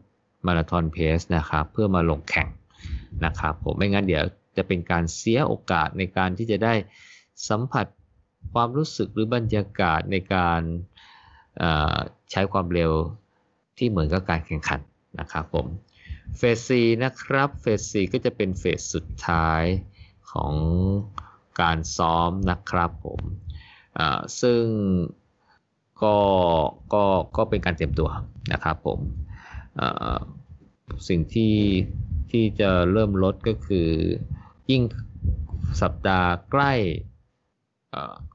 [0.46, 2.48] มาราธอนเพสนะครับ เพื่อมาลงแข่ง
[3.24, 4.24] นะครับผมไม่งั้นเดี๋ยว
[4.56, 6.74] จะเป็นการเสียโอกาสในการที่จะได้
[7.48, 7.86] สัมผัส
[8.52, 10.60] ความรู้สึกหรือบรรยากาศในการ
[12.30, 12.92] ใช้ความเร็ว
[13.78, 14.80] ที่เหมือนกับการแข่งขัน
[15.20, 15.66] นะครับผม
[16.36, 19.62] เฟสซีนะครับเฟสซีก็จะเป็นเฟสสุดท้าย
[20.32, 20.54] ของ
[21.60, 23.20] การซ้อมนะครับผม
[24.42, 24.62] ซึ่ง
[26.02, 26.16] ก็
[26.92, 27.04] ก็
[27.36, 28.10] ก็เป็นการเตรียมตัว
[28.52, 28.98] นะครับผม
[31.08, 31.56] สิ่งที่
[32.30, 33.88] ที่จะเริ่มลดก็คือ
[34.70, 34.82] ยิ่ง
[35.82, 36.72] สัปดาห์ใกล้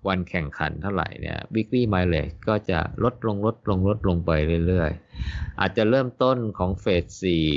[0.08, 4.32] วันแข่งขันเท่าไหร่เนี่ย weekly mileage ก็จะลดลงลดลงลดลงไป
[4.68, 7.06] เรื่อยๆ อาจจะเริ่มต้นของเฟส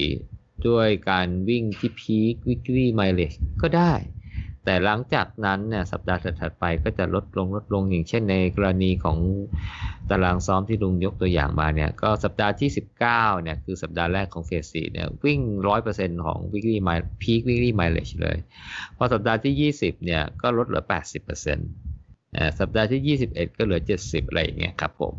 [0.09, 3.95] 4ด้วยการวิ่งที่พีค weekly mileage ก็ได้
[4.65, 9.19] แต่หลังจากนั้นเนี่ยสัปดาห์ถัดไปก็จะลดลงลดลงอย่างเช่นในกรณีของ
[10.11, 12.71] ตารางซ้อมที่ลุงยกตัวอย่างมาเนี่ย ก็สัปดาห์ที่
[13.01, 15.41] 19เนี่ยคือสัปดาห์แรกของเฟสสี่เนี่ยวิ่ง
[15.83, 18.37] 100%ของ weekly mile peak weekly mileage เลย
[18.97, 20.85] พอสัปดาห์ที่ 20เนี่ยก็ลดเหลือ
[21.49, 21.88] 80%
[22.59, 25.15] สัปดาห์ที่ 21 ก็เหลือ 70 อะไรอย่างเงี้ยครับผม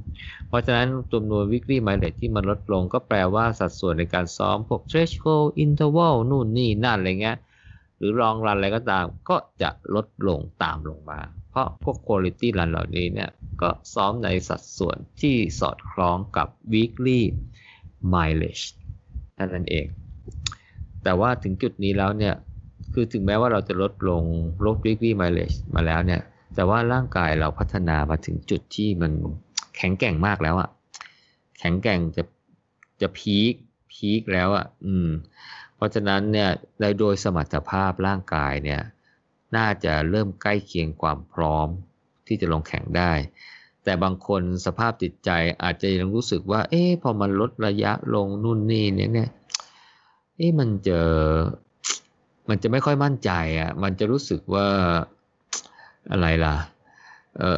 [0.47, 7.37] เพราะฉะนั้นจำนวน weekly mileage ที่มันลดลงก็แปลว่าสัดส่วนในการซ้อม พวก threshold interval นู่นนี่นั่นอะไรเงี้ย
[7.97, 13.29] หรือรองรันอะไรก็ตาม ก็จะลดลงตามลงมา เพราะพวก quality run เหล่านี้เนี่ย
[13.61, 17.21] ก็ซ้อมในสัดส่วนที่สอดคล้องกับ weekly
[18.13, 18.65] mileage
[19.53, 19.85] นั่นเอง
[21.03, 22.35] แต่ว่าถึงจุดนี้แล้วเนี่ย
[22.93, 24.23] คือถึงแม้ว่าเราจะลดลง
[24.65, 26.21] ลด weekly mileage มาแล้วเนี่ย
[26.55, 29.11] แต่ว่าร่างกายเราพัฒนามาถึงจุดที่มัน
[29.77, 30.69] แข็งแกร่งมากแล้วอะ
[31.59, 32.23] แข็งแกร่งจะ
[33.01, 33.53] จะพีค
[33.91, 35.09] พีคแล้วอะอืม
[35.75, 36.49] เพราะฉะนั้นเนี่ย
[36.99, 38.81] โดยสมรรถภาพร่างกายเนี่ย
[39.55, 41.67] น่าจะเริ่มใกล้เคียงความพร้อม
[42.27, 43.11] ที่จะลงแข่งได้
[43.83, 45.29] แต่บางคนสภาพจิตใจ
[45.63, 49.29] อาจจะยังรู้สึกว่า เอ๊ะพอมันลดระยะลงนู่นนี่เนี่ยเนี่ย
[50.37, 50.99] เอ๊ะมันจะ
[52.49, 54.67] มันจะไม่ค่อยมั่นใจอะ มันจะรู้สึกว่า
[56.11, 56.55] อะไรล่ะ
[57.37, 57.57] เออ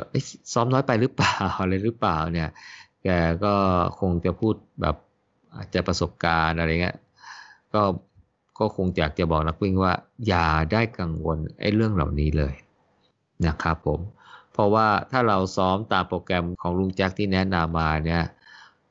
[0.54, 2.50] ซ้อมน้อยไปหรือเปล่าอะไรหรือเปล่าเนี่ย
[3.04, 3.10] แก
[3.46, 3.54] ก็
[4.00, 4.96] คงจะพูดแบบ
[5.56, 6.98] อาจจะประสบการณ์อะไรเงี้ย
[7.74, 7.82] ก็
[8.60, 9.94] ก็คงอยากจะบอกนักวิ่งว่า
[10.28, 12.54] อย่าได้กังวลไอ้เรื่องเหล่านี้เลย
[13.48, 14.00] นะครับผม
[14.54, 18.24] เพราะว่าถ้าเราซ้อมตามโปรแกรมของลุงแจ็คที่แนะนำมาเนี่ย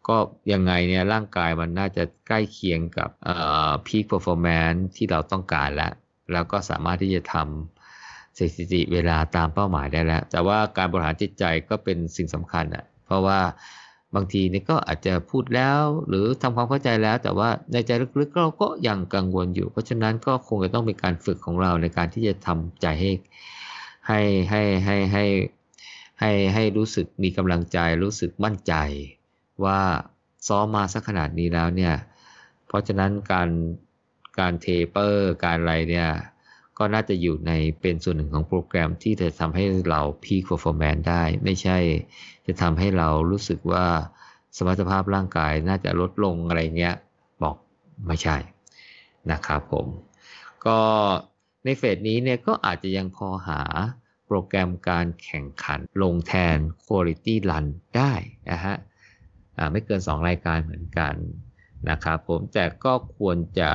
[0.09, 0.17] ก็
[0.53, 3.11] ยังไงเนี่ยร่างกายมันน่าจะใกล้เคียงกับ
[3.87, 5.93] peak performance ที่เราต้องการแล้ว
[6.33, 7.80] แล้วก็สามารถที่จะทำ
[8.41, 13.41] สถิติเวลาตามเป้าหมายได้แล้ว แต่ว่าการบริหารจิตใจก็เป็นสิ่งสำคัญอะ เพราะว่า
[14.15, 23.11] บางทีนี่ก็อาจจะพูดแล้ว หรือทำความเข้าใจแล้ว แต่ว่าในใจลึกๆเราก็ยังกังวลอยู่ เพราะฉะนั้นก็คงจะต้องเป็นการฝึกของเราในการที่จะทำใจให้
[24.09, 24.21] ให้
[24.51, 25.25] ให้ให้ให้
[26.21, 28.75] ให้ให้รู้สึกมีกำลังใจ รู้สึกมั่นใจ
[29.65, 29.81] ว่า
[30.49, 31.95] ซ้อมมาสักขนาดนี้แล้วเนี่ย
[32.67, 33.49] เพราะฉะนั้นการ
[34.39, 36.09] การ taper การอะไรเนี่ย
[36.83, 41.79] ก็น่าจะอยู่ในเป็นส่วนหนึ่งของโปรแกรมที่จะทำให้เรา peak performance ได้ ไม่ใช่
[42.47, 43.87] จะทำให้เรารู้สึกว่า
[44.57, 46.95] สมรรถภาพร่างกายน่าจะลดลงอะไรเงี้ย
[47.43, 47.57] บอก
[48.07, 48.37] ไม่ใช่
[49.33, 49.87] นะครับผม
[50.67, 50.79] ก็
[51.65, 53.61] ในเฟสนี้เนี่ยก็อาจจะยังพอหา
[54.27, 57.67] โปรแกรมการแข่งขันลงแทน Quality Run
[57.97, 58.13] ได้
[58.51, 58.77] นะฮะ
[59.73, 61.15] ไม่เกิน 2 รายการเหมือนกัน
[61.91, 63.71] นะครับผมแต่ก็ควรจะ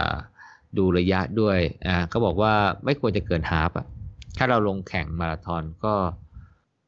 [0.77, 2.53] ดูระยะด้วยอ่าเขาบอกว่า
[2.85, 3.85] ไม่ควรจะเกินฮาฟอะ
[4.37, 5.93] ถ้าเราลงแข่งมาราธอนก็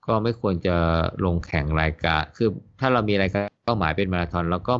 [0.08, 0.76] ก็ไม่ควรจะ
[1.26, 4.74] ลงแข่งรายการ คือถ้าเรามีรายการเป้าหมายเป็นมาราธอนแล้วก็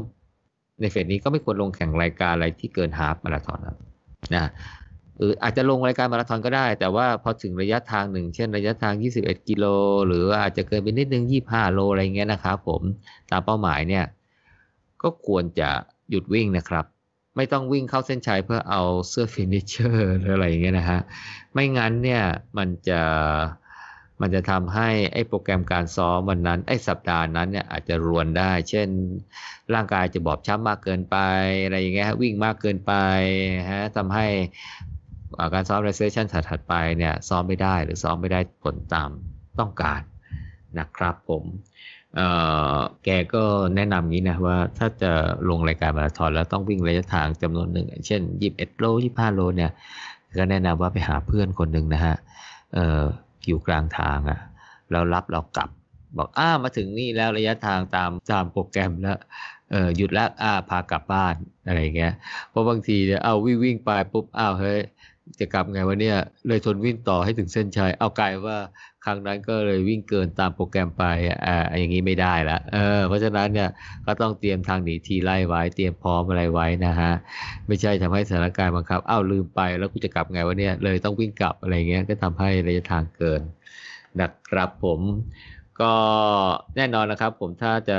[0.82, 3.60] ในเฟสนี้ก็ไม่ควรลงแข่งรายการอะไรที่เกิน half มาราธอน
[4.36, 4.52] นะ
[5.18, 9.66] หรืออาจจะลงรายการมาราธอนก็ได้ แต่ว่าพอถึงระยะทางหนึ่ง เช่นระยะทาง 21 กิโล
[10.08, 12.82] หรืออาจจะเกินไปนิดนึง 25 โลอะไรเงี้ยนะครับผม
[13.32, 14.06] ตามเป้าหมายเนี่ย
[15.02, 15.70] ก็ควรจะ
[16.10, 16.86] หยุดวิ่งนะครับ
[17.38, 21.00] ไม่ต้องวิ่งเข้าเส้นชัยเพื่อเอาเสื้อ finisher หรืออะไรอย่างเงี้ยนะฮะ
[21.54, 22.24] ไม่งั้นเนี่ย
[22.58, 23.02] มันจะ
[24.22, 28.88] มันจะทำให้ไอ้โปรแกรมการซ้อมวันนั้นไอ้สัปดาห์นั้นเนี่ยอาจจะรวนได้ เช่น
[29.74, 31.18] ร่างกายจะบอบช้ำมากเกินไป
[31.64, 32.94] อะไรอย่างเงี้ยวิ่งมากเกินไป
[33.72, 34.28] ฮะทำให้
[35.54, 39.10] การซ้อมในเซชันถัดไปเนี่ยซ้อมไม่ได้หรือซ้อมไม่ได้ผลตาม
[39.60, 40.02] ต้องการ
[40.80, 41.44] นะครับผม
[42.16, 42.22] เอ
[42.78, 43.44] อแกก็
[43.76, 45.12] แนะนำงี้นะว่าถ้าจะ
[45.50, 49.72] ลงรายการมาราธอนแล้วต้องวิ่งระยะทางจำนวนหนึ่ง เช่นยี่สิบเอ็ดโลยี่ห้าโลเนี่ย
[50.38, 52.16] ก็แนะนำว่าไปหาเพื่อนคนหนึ่งนะฮะ
[52.74, 53.04] เออ
[53.48, 54.40] อยู่กลางทางอะ่ะ
[54.92, 55.70] แล้วรับเรากลับ
[56.18, 59.18] บอกอ้ามาถึงนี่แล้วระยะทางตามตามโปรแกรมแล้ว
[59.72, 61.36] เออหยุดแล้วอ้าพากลับบ้าน
[61.66, 62.14] อะไรเงี้ย
[62.50, 64.80] เพราะบางทีเนี่ยเอาวิ่งวิ่งไปปุ๊บอ้าวเฮ้ย
[65.40, 66.18] จะกลับไงวะเนี่ย
[66.48, 68.58] เลยทนวิ่งต่อให้ถึงเส้นชัยเอากลายว่า
[69.06, 71.04] ครั้งนั้นก็เลยวิ่งเกินตามโปรแกรมไป
[71.46, 73.70] อ่าอย่างนี้ไม่ได้ละเออเพราะฉะนั้นเนี่ย
[74.06, 77.12] ก็ต้องเตรียมทางหนีทีไล่ไว้ เตรียมพร้อมอะไรไว้นะฮะ
[77.68, 83.42] ไม่ใช่ทำให้สถานการณ์บังคับอ้าวลืมไปแล้วกูจะกลับไงวะเนี่ยเลยต้องวิ่งกลับอะไรเงี้ยก็ทำให้ระยะทางเกิน
[84.22, 85.00] นะครับผม
[85.82, 85.94] ก็
[86.76, 87.98] แน่นอนนะครับผมถ้าจะ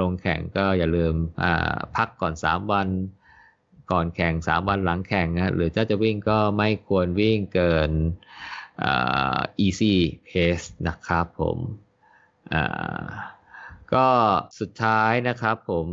[0.00, 1.14] ลงแข่งก็อย่าลืม
[1.96, 2.88] พักก่อน 3 วัน
[3.90, 7.90] ก่อนแข่งสามวันหลังแข่งนะหรือถ้าจะวิ่งก็ไม่ควรวิ่งเกิน
[9.66, 9.94] easy
[10.28, 11.58] pace นะครับผม
[13.94, 14.08] ก็
[14.58, 15.86] สุดท้ายนะครับผม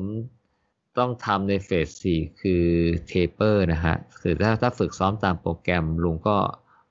[0.98, 2.66] ต้องทำในเฟสสี่คือ
[3.12, 6.38] taper นะฮะคือถ้าถ้าฝึกซ้อมตามโปรแกรมลุงก็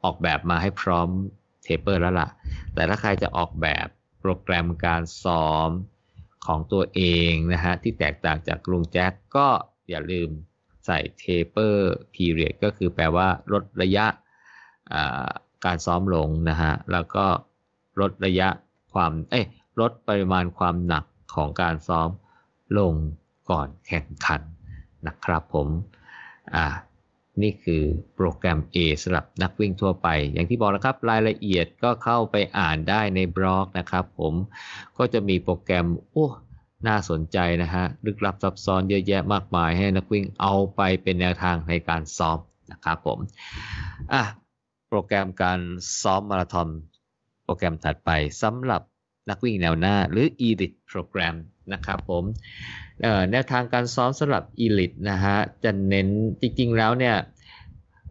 [0.04, 1.08] ออกแบบมาให้พร้อม
[1.66, 2.28] taper แล้วล่ะ
[2.74, 3.86] แต่ถ้าใครจะออกแบบ
[4.20, 5.70] โปรแกรมการซ้อม
[6.46, 9.46] ของตัวเองนะฮะที่แตกต่างจากลุงแจ็คก็
[9.90, 10.30] อย่าลืม
[10.86, 11.76] ใส่ taper
[12.14, 14.06] period ก็คือแปลว่าลดระยะ
[15.64, 17.26] การซ้อมลงนะฮะ แล้วก็
[18.00, 18.48] ลดระยะ
[18.92, 19.46] ความ เอ้ย
[19.80, 21.04] ลดปริมาณความหนัก
[21.34, 22.08] ของการซ้อม
[22.78, 22.92] ลง
[23.50, 24.42] ก่อนแข่งขัน
[25.06, 25.68] นะครับผม
[26.54, 26.66] อ่า
[27.42, 27.82] นี่คือ
[28.14, 34.34] โปรแกรม A สำหรับนักวิ่งทั่วไป อย่างที่บอกนะครับ รายละเอียดก็เข้าไปอ่านได้ในบล็อกนะครับผม
[34.98, 36.26] ก็จะมีโปรแกรม โอ้
[36.88, 42.38] น่าสนใจนะฮะลึกลับซับซ้อนเยอะแยะมากมายให้นักวิ่งเอาไปเป็นแนวทางในการซ้อม
[42.72, 43.18] นะครับผม
[44.12, 44.22] อะ
[44.88, 45.60] โปรแกรมการ
[46.02, 46.68] ซ้อมมาราธอน
[47.44, 48.10] โปรแกรมถัดไป
[48.42, 48.82] สำหรับ
[49.30, 51.34] นักวิ่งแนวหน้าหรือ Elite Program
[51.72, 52.24] นะครับผม
[53.30, 56.08] แนวทางการซ้อมสำหรับ Elite นะฮะจะเน้น
[56.40, 57.16] จริงๆแล้วเนี่ย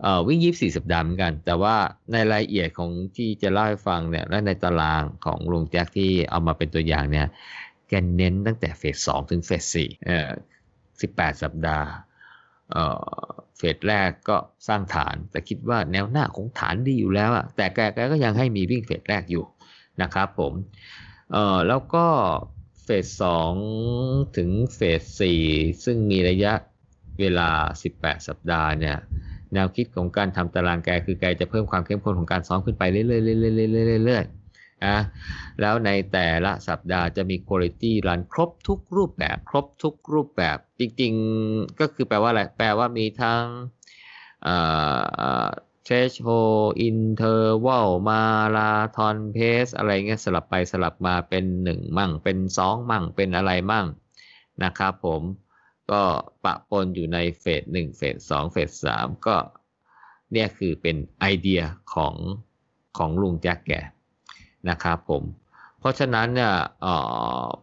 [0.02, 1.76] เอ่อวิ่ง 24 สัปดาห์เหมือนกัน แต่ว่า
[2.12, 7.28] ในรายละเอียดของที่จะเล่าให้ฟังเนี่ยและในตารางของลุงแจ็คที่เอามาเป็นตัวอย่างเนี่ย
[7.92, 10.30] แกเน้นตั้งแต่เฟสสองถึงเฟสสี่เอ่อ
[10.82, 11.90] 18สัปดาห์
[12.72, 12.86] เอ่
[13.24, 13.26] อ
[13.58, 14.38] เฟสแรกก็
[14.68, 19.46] สร้างฐาน แต่คิดว่าแนวหน้าของฐานดีอยู่แล้วอะแต่แกแกก็ยังให้มีวิ่งเฟสแรกอยู่
[20.02, 20.54] นะครับผม
[21.32, 22.06] เอ่อแล้วก็
[22.84, 23.54] เฟสสอง
[24.38, 25.42] ถึงเฟสสี่
[25.86, 26.54] ซึ่งมีระยะ
[27.20, 27.50] เวลา
[27.88, 28.98] 18 สัปดาห์เนี่ย
[29.54, 33.18] แนวคิดของการทำตารางแกคือแกจะเพิ่มความเข้มข้นของการซ้อมขึ้นไปเรื่อยๆเรื่อ
[34.00, 34.41] ยๆเรื่อยๆ
[34.86, 34.98] นะ
[35.62, 43.44] แล้วในแต่ละสัปดาห์จะมีคุณภาพรันครบทุกรูปแบบ ครบทุกรูปแบบ จริงๆก็คือแปลว่าอะไรแปลว่ามีทั้ง
[44.44, 44.58] เอ่
[45.44, 45.46] อ
[45.88, 48.24] threshold interval มา
[48.56, 53.88] ราธอนเพสอะไรเงี้ยสลับไปสลับมาเป็นหนึ่งมั่ง เป็นสองมั่งเป็นอะไรมั่ง
[54.64, 55.22] นะครับผม
[55.92, 56.02] ก็
[56.44, 59.36] ปะปนอยู่ในเฟสหนึ่งเฟสสองเฟสสามก็
[60.32, 61.62] เนี่ยคือเป็นไอเดีย
[61.94, 62.16] ของ
[62.98, 63.72] ของลุงแจ็คแก
[64.70, 65.24] นะครับผม
[65.80, 66.54] เพราะฉะนั้นเนี่ย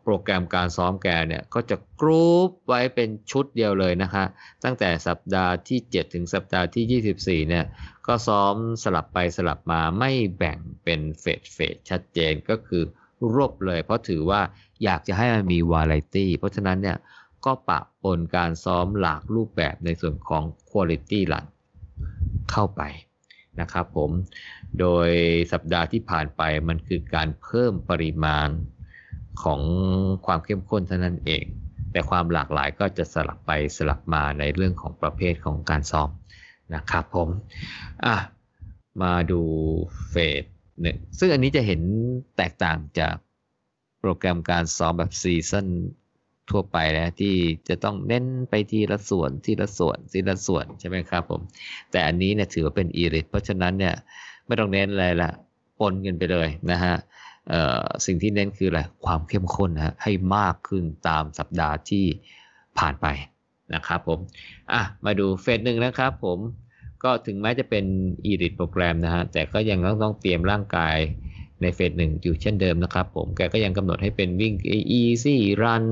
[0.02, 4.24] โปรแกรมการซ้อมแกเนี่ยก็จะกรุ๊ปไว้เป็นชุดเดียวเลยนะคะ
[4.64, 7.02] ตั้งแต่สัปดาห์ที่ 7 ถึงสัปดาห์ที่
[7.44, 7.64] 24เนี่ย
[8.06, 12.82] ก็ซ้อมสลับไปสลับมาไม่แบ่งเป็นเฟสเฟสชัดเจนก็คือ
[13.34, 14.40] รวบเลย เพราะถือว่า
[14.84, 16.98] อยากจะให้มันมีวาไรตี้เพราะฉะนั้นเนี่ย
[17.44, 21.46] ก็ปะปนการซ้อมหลากรูปแบบในส่วนของ Quality Run
[22.50, 22.82] เข้าไป
[23.60, 24.10] นะครับผม
[24.80, 25.10] โดย
[25.52, 28.48] สัปดาห์ที่ผ่านไปมันคือการเพิ่มปริมาณ
[29.42, 29.60] ของ
[30.26, 31.44] ความเข้มข้นเท่านั้นเอง
[31.92, 36.10] แต่ความหลากหลายก็จะสลับไปสลับมาในเรื่องของประเภทของการซ้อม
[36.74, 37.28] นะครับผม
[38.06, 38.16] อะ
[39.02, 39.42] มาดู
[40.10, 40.42] เฟส
[40.80, 41.80] หนึ่งซึ่งอันนี้จะเห็น
[42.36, 43.14] แตกต่างจาก
[44.00, 45.66] โปรแกรมการซ้อมแบบซีซัน
[46.50, 47.34] ทั่วไปนะที่
[47.68, 51.40] จะต้องเน้นไปทีละส่วนทีละส่วนทีละส่วนใช่ไหมครับผม
[51.90, 53.94] แต่อันนี้เนี่ยถือว่าเป็นอีริทเพราะฉะนั้นเนี่ย
[54.46, 55.30] ไม่ต้องเน้นอะไรละ
[55.78, 56.94] ปนกันไปเลยนะฮะ
[58.06, 62.04] สิ่งที่เน้นคืออะไรความเข้มข้นนะให้มากขึ้นตามสัปดาห์ที่
[62.78, 63.06] ผ่านไป
[63.74, 64.18] นะครับผม
[64.72, 66.38] อะมาดูเฟสหนึ่งนะครับผม
[67.04, 67.84] ก็ถึงแม้จะเป็น
[68.24, 70.96] อีริทโปรแกรมนะฮะแต่ก็ยังต้องต้องเตรียมร่างกาย
[71.62, 74.54] ในเฟสหนึ่งอยู่เช่นเดิมนะครับผมแกก็ยังกำหนดให้เป็นวิ่ง
[75.00, 75.84] easy run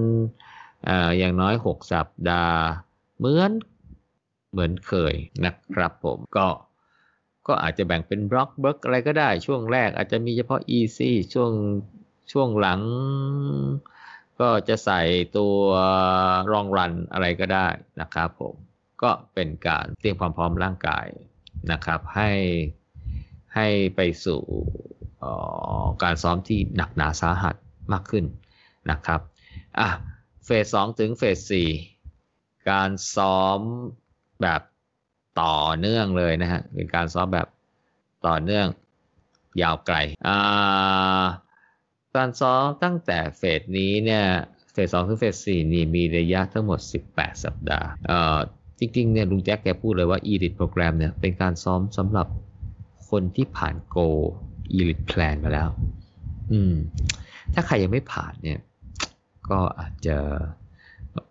[1.18, 2.58] อย่างน้อย 6 สัปดาห์
[3.18, 3.50] เหมือน
[4.50, 5.14] เหมือนเคย
[5.44, 6.46] นะครับผมก็
[7.46, 11.52] ก็อาจจะแบ่งเป็นบล็อกเบิร์กอะไรก็ได้ ช่วงแรกอาจจะมีเฉพาะ easy ช่วง
[12.32, 12.80] ช่วงหลัง
[14.40, 15.00] ก็จะใส่
[15.36, 15.58] ตัว
[16.52, 17.68] รองรันอะไรก็ได้
[18.00, 18.54] นะครับผม
[19.02, 21.06] ก็เป็นการเตรียมความพร้อมร่างกาย
[21.72, 22.30] นะครับ ให้
[23.54, 23.66] ให้
[23.96, 24.42] ไปสู่
[26.02, 27.54] การซ้อมที่หนักหนาสาหัส
[27.92, 28.24] มากขึ้น
[28.90, 29.20] นะครับ
[29.80, 29.88] อะ
[30.46, 31.68] เฟสสองถึงเฟสสี่
[32.70, 33.58] การซ้อม
[34.42, 34.62] แบบ
[35.40, 37.48] ต่อเนื่องเลยนะฮะเป็นการซ้อมแบบ
[38.26, 38.66] ต่อเนื่อง
[39.62, 41.24] ยาวไกลอ่า
[42.16, 44.24] การซ้อมตั้งแต่เฟสนี้เนี่ย
[44.72, 46.80] เฟสสองถึงเฟสสี่นี่มีระยะทั้งหมด
[47.12, 48.38] 18 สัปดาห์เอ่อ
[48.78, 52.26] จริงๆเนี่ยลุงแจ็คแกพูดเลยว่า Elite Program เนี่ยเป็นการซ้อมสำหรับ
[53.10, 54.06] คนที่ผ่าน Go
[54.78, 55.68] Elite Plan มาแล้ว
[56.52, 56.74] อืม
[57.54, 58.58] ถ้าใครยังไม่ผ่านเนี่ย
[59.50, 60.16] ก็อาจจะ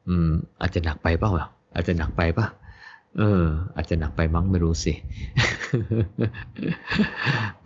[0.07, 0.29] อืม
[0.61, 1.31] อาจจะหนักไปเปล่า
[1.73, 2.47] อาจจะหนักไปปะ
[3.19, 3.43] เออ
[3.75, 4.93] อาจจะหนักไปมั้งไม่รู้สิ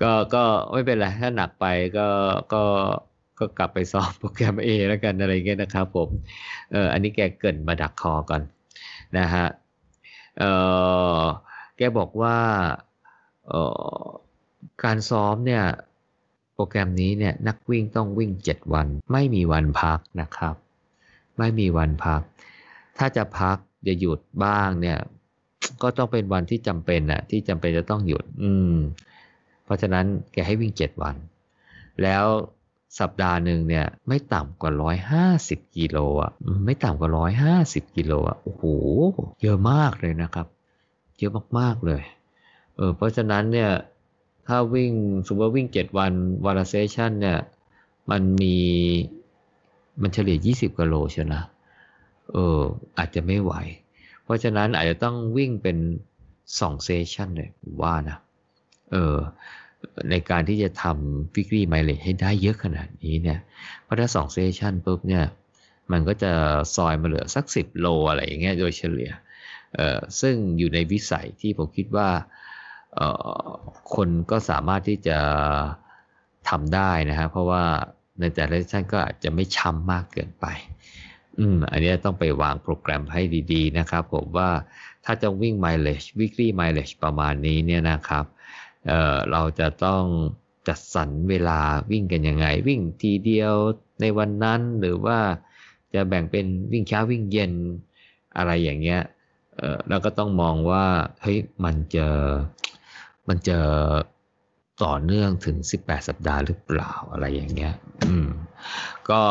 [0.02, 1.66] ก็ก็ไม่เป็นไรถ้าหนักไป
[1.97, 2.08] ก็
[2.54, 2.64] ก็
[3.39, 6.10] ก็กลับไปซ้อมโปรแกรม A แล้วกันอะไรเงี้ยนะครับผม
[6.72, 8.41] เอออันนี้แกเกินมาดักคอก่อน
[9.18, 9.45] นะฮะ
[10.39, 10.43] เอ
[11.20, 11.24] อ
[11.78, 12.38] แกบอกว่า
[13.47, 13.54] เอ
[14.04, 14.08] อ
[14.84, 15.64] การซ้อมเนี่ย
[16.60, 20.55] โปรแกรมนี้เนี่ยนักวิ่งต้องวิ่ง 7 วัน ไม่มีวันพักนะครับ
[21.38, 22.22] ไม่มีวันพัก
[22.97, 23.57] ถ้าจะพัก
[23.88, 24.97] จะหยุดบ้างเนี่ย
[25.82, 28.76] ก็ต้องเป็นวันที่จำเป็นนะที่จำเป็นจะต้องหยุด อืม
[29.64, 31.16] เพราะฉะนั้นแกให้วิ่ง 7 วัน
[32.03, 32.26] แล้ว
[32.99, 34.72] สัปดาห์หนึ่งเนี่ย ไม่ต่ำกว่า
[35.26, 36.32] 150กิโลอะ
[36.66, 37.10] ไม่ต่ำกว่า
[37.53, 38.64] 150กิโลอะโอ้โห
[39.41, 40.47] เยอะมากเลยนะครับ
[41.20, 42.03] เยอะมากๆเลย
[42.76, 43.72] เออเพราะฉะนั้นเนี่ย
[44.50, 44.93] ถ้าวิ่ง
[45.28, 46.14] สมมติว่าวิ่งเจ็ดวัน
[46.45, 47.39] วันละ session เนี่ย
[48.12, 48.58] มันมี
[50.02, 51.43] มันเฉลี่ยยี่สิบกิโลใช่นะ
[52.32, 52.60] เออ
[52.97, 53.54] อาจจะไม่ไหว
[54.24, 55.78] เพราะฉะนั้นอาจจะต้องวิ่งเป็น
[56.60, 57.50] สอง session เลย
[57.82, 58.18] ว่านะ
[58.91, 59.18] เออ
[60.10, 63.39] ในการที่จะทำ weekly mileage ให้ได้เยอะขนาดนี้เนี่ย
[63.84, 65.26] เพราะถ้าสอง session ปุ๊บเนี่ย
[65.91, 66.32] มันก็จะ
[66.76, 69.12] ซอยมาเหลือสักสิบโลอะไรอย่างเงี้ยโดยเฉลี่ย
[69.76, 72.10] เออซึ่งอยู่ในวิสัยที่ผมคิดว่า
[73.95, 75.18] คนก็สามารถที่จะ
[76.50, 77.64] ทำได้นะฮะเพราะว่า
[78.20, 80.45] ในแต่ละท่านก็อาจจะไม่ช้ำมากเกินไป
[81.39, 83.22] อืม อันนี้ต้องไปวางโปรแกรมให้
[83.54, 84.50] ดีๆ นะครับผมว่า
[85.06, 88.26] ถ้าจะวิ่ง mileage weekly mileage ประมาณนี้เนี่ยนะครับ
[88.88, 90.04] เออเราจะต้อง
[90.68, 91.60] จัดสรรเวลา
[91.91, 93.54] วิ่งกันยังไง วิ่งทีเดียว
[94.02, 95.20] ในวันนั้นหรือว่า
[95.93, 97.54] จะแบ่งเป็นวิ่งเช้าวิ่งเย็น
[98.38, 99.02] อะไรอย่างเงี้ย
[99.58, 100.86] เออแล้วก็ต้องมองว่า
[101.22, 102.08] เฮ้ยมันจะ
[103.30, 103.59] มันจะ
[104.84, 107.73] ต่อเนื่องถึง 18 สัปดาห์หรือเปล่าอะไรอย่างเงี้ย
[108.07, 108.30] อืม
[109.09, 109.21] ก็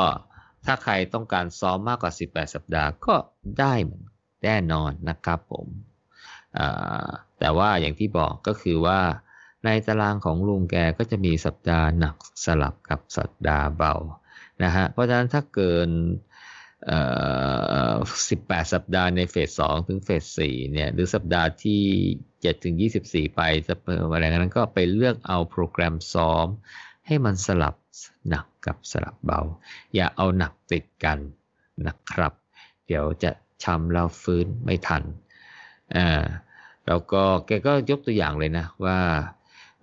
[0.67, 3.15] ถ้าใครต้องการซ้อมมากกว่า 18 สัปดาห์ก็
[3.61, 3.75] ได้
[4.45, 5.67] แน่นอนนะครับผม
[7.39, 9.01] แต่ว่าอย่างที่บอกก็คือว่า
[9.65, 13.95] ในตารางของลุงแกก็จะมีสัปดาห์หนักสลับกับสัปดาห์เบา
[14.65, 15.89] นะฮะ เพราะฉะนั้นถ้าเกิน
[16.87, 21.83] 18สัปดาห์ในเฟส2ถึงเฟส4เนี่ยหรือสัปดาห์ที่
[22.25, 22.75] 7ถึง
[23.07, 26.47] 24ไปจะเปิดอะไรนั้นก็ไปเลือกเอาโปรแกรมซ้อม
[27.07, 27.75] ให้มันสลับ
[28.29, 29.41] หนักกับสลับเบา
[29.95, 31.19] อย่าเอาหนักติดกัน
[31.87, 32.33] นะครับ
[32.87, 33.31] เดี๋ยวจะ
[33.63, 35.03] ช้ำแล้วฟื้นไม่ทัน
[35.97, 36.25] อ่า
[36.87, 38.99] แล้วก็แกก็ยกตัวอย่างเลยนะว่า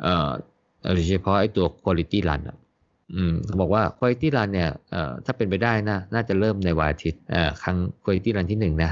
[0.01, 0.29] เอ่อ
[0.93, 2.57] โดยเฉพาะไอ้ตัว quality run อะ
[3.13, 8.91] อืมบอกว่า quality run เนี่ยเอ่อถ้าเป็นไปได้นะน่าจะเริ่มในวันอาทิตย์อ่ครั้ง quality run ที่หนึ่งนะ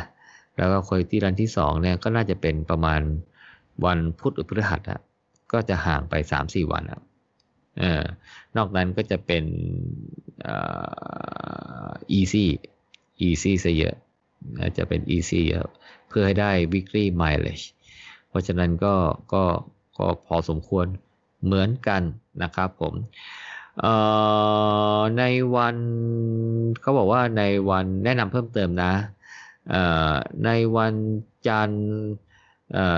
[0.57, 3.01] แล้วก็ quality run ที่สองเนี่ยก็น่าจะเป็นประมาณ
[3.85, 4.99] วันพุธหรือพฤหัสอะ
[5.51, 7.01] ก็จะห่างไปสามสี่วันอะ
[7.79, 8.03] เออ
[8.57, 9.43] นอกนั้นก็จะเป็น
[10.43, 10.57] เอ่
[11.85, 12.45] อ easy
[13.27, 13.95] easy ซะเยอะ
[14.77, 15.67] จะเป็น easy เยอะ
[16.07, 17.65] เพื่อให้ได้ weekly mileage
[18.29, 18.95] เพราะฉะนั้นก็
[19.33, 19.43] ก็
[19.97, 20.85] ก็พอสมควร
[21.45, 22.01] เหมือนกัน
[22.43, 22.93] นะครับผม
[25.17, 25.23] ใน
[25.55, 25.77] วัน
[26.81, 28.93] เขาบอกว่าในวันแนะนำเพิ่มเติมนะ
[30.45, 30.93] ในวัน
[31.47, 31.85] จันทร์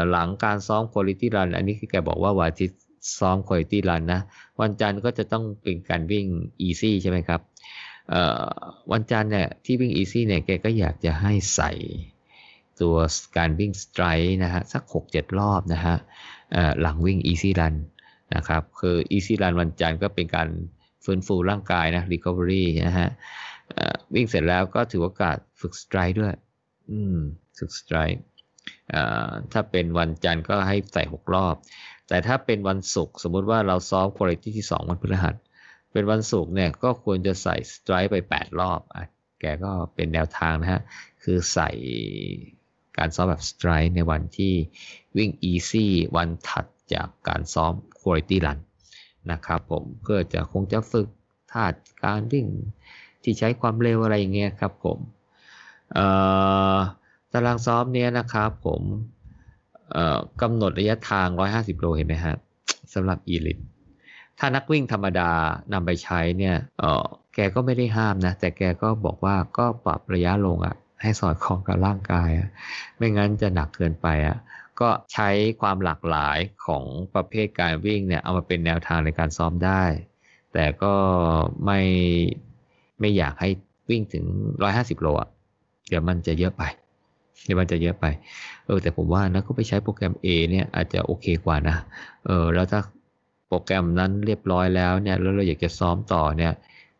[0.09, 2.79] หลังการซ้อม quality run อันนี้คือแกบอกว่าวันอาทิตย์
[3.19, 4.21] ซ้อม quality run นะ
[4.61, 6.25] วันจันทร์ก็จะต้องเป็นการวิ่ง
[6.67, 7.41] easy ใช่ไหมครับ
[8.91, 11.71] วันจันทร์เนี่ยที่วิ่ง easy เนี่ยแกก็อยากจะให้ใส่
[12.81, 12.95] ตัว
[13.37, 15.95] การวิ่งสไตร์นะฮะสัก 6-7 รอบนะฮะ
[16.81, 17.75] หลังวิ่ง easy run น
[18.35, 20.49] นะครับ คือ easy run วันจันทร์ก็เป็นการ
[21.03, 23.09] ฟื้นฟูร่างกายนะ recovery นะฮะ
[24.13, 26.33] วิ่งเสร็จแล้วก็ถือโอกาสฝึกสไตร์ด้วย
[26.91, 27.17] อืม
[27.57, 28.21] ฝึกสไตร์
[29.51, 31.55] ถ้าเป็นวันจันทร์ก็ให้ใส่ 6 รอบ
[32.07, 35.35] แต่ถ้าเป็นวันศุกร์สมมุติว่าเราซ้อมคุณภาพที่ 2 วันพฤหัส
[35.91, 39.05] เป็นวันศุกร์เนี่ยก็ควรจะใส่สไตร์ไป 8 รอบอะ
[39.41, 40.81] แกก็เป็นแนวทางนะฮะ
[41.23, 41.69] คือใส่
[42.97, 44.53] การซ้อมแบบสไตร์ในวันที่
[45.17, 45.85] วิ่ง easy
[46.17, 47.73] วันถัดจากการซ้อม
[48.05, 48.57] quality run
[49.31, 51.07] นะครับผมเพื่อจะคงจะฝึก
[51.51, 51.65] ท่า
[52.03, 52.47] การวิ่ง
[53.23, 54.97] ที่ใช้ความเร็วอะไรอย่างเงี้ยครับผม
[57.31, 58.81] ตารางซ้อมเนี้ยนะครับผม
[60.41, 62.35] กำหนดระยะทาง 150 โลเห็นไหมฮะ
[62.93, 63.59] สำหรับ e l i t
[64.39, 65.31] ถ้านักวิ่งธรรมดา
[65.73, 66.55] นำไปใช้เนี่ย
[67.35, 72.49] แกก็ไม่ได้ห้ามนะ แต่แกก็บอกว่าก็ปรับระยะลงอะ่ะให้สอดคล้องกับร่างกายอะ
[72.97, 74.37] ไม่งั้นจะหนักเกินไปอะ่ะ
[74.81, 75.29] ก็ใช้
[75.61, 79.83] ความหลากหลายของประเภทการวิ่งเนี่ยเอามาเป็นแนวทางในการซ้อมได้
[80.53, 80.93] แต่ก็
[81.65, 81.79] ไม่
[82.99, 83.49] ไม่อยากให้
[83.89, 84.25] วิ่งถึง
[84.63, 85.29] 150 โลอะ
[85.87, 86.63] เดี๋ยวมันจะเยอะไป
[87.43, 88.05] เดี๋ยวมันจะเยอะไป
[88.65, 91.75] เออแต่ผมว่านะก็ไปใช้โปรแกรม A เนี่ยอาจจะโอเคกว่านะ
[92.25, 92.79] เออแล้วถ้า
[93.47, 96.53] โปรแกรมนั้นเรียบร้อยแล้วเนี่ยแล้วเราอยากจะซ้อมต่อเนี่ย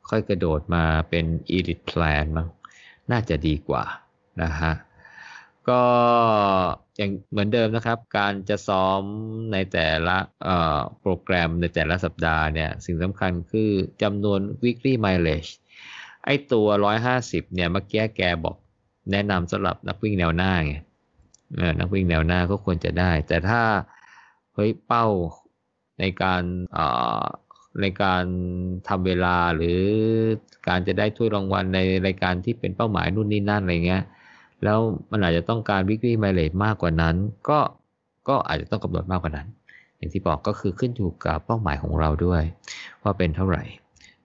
[0.10, 1.26] ค่อยกระโดดมาเป็น
[1.58, 2.48] Elite Plan มั้ง
[3.12, 3.84] น่าจะดีกว่า
[4.44, 4.72] นะฮะ
[5.70, 5.82] ก็
[6.98, 9.02] อย่างเหมือนเดิมนะครับ การจะซ้อม
[9.54, 10.18] ในแต่ละ
[11.02, 13.70] โปรแกรมในแต่ละสัปดาห์เนี่ย สิ่งสำคัญคือ
[14.02, 15.52] จำนวน weekly mileage
[16.26, 16.68] ไอตัว
[17.12, 18.56] 150 เนี่ยเมื่อกี้แกบอก
[19.12, 20.74] แนะนำสำหรับนักวิ่งแนวหน้าไง
[21.80, 23.62] นักวิ่งแนวหน้าก็ควรจะได้ แต่ถ้า
[24.54, 25.08] เฮ้ยเป้า
[26.00, 26.44] ในการ
[27.82, 28.24] ในการ
[28.88, 29.82] ทำเวลาหรือ
[30.68, 34.04] การจะได้ถ้วยรางวัลในรายการที่เป็นเป้าหมายนู่นนี่นั่นอะไรเงี้ย
[34.66, 34.80] แล้ว
[35.12, 37.16] มันอาจจะต้องการวิกฤตไมเลจมากกว่านั้น
[37.50, 37.60] ก็
[38.30, 39.48] ก็อาจจะต้องกำหนดมากกว่านั้น
[39.98, 42.44] อย่างที่บอกก็คือขึ้นอยู่กับเป้าหมายของเราด้วย
[43.04, 43.64] ว่าเป็นเท่าไหร่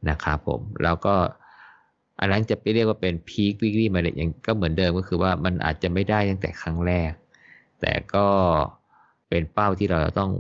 [0.08, 1.14] นะครับผม แล้วก็
[2.20, 7.12] อันนั้นจะไปเรียกว่าเป็นพีควิกฤตไมเลจอย่างก็เหมือนเดิมก็คือว่ามันอาจจะไม่ได้ตั้งแต่ครั้งแรก
[7.80, 8.26] แต่ก็
[9.28, 10.30] เป็นเป้าที่เราจะต้อง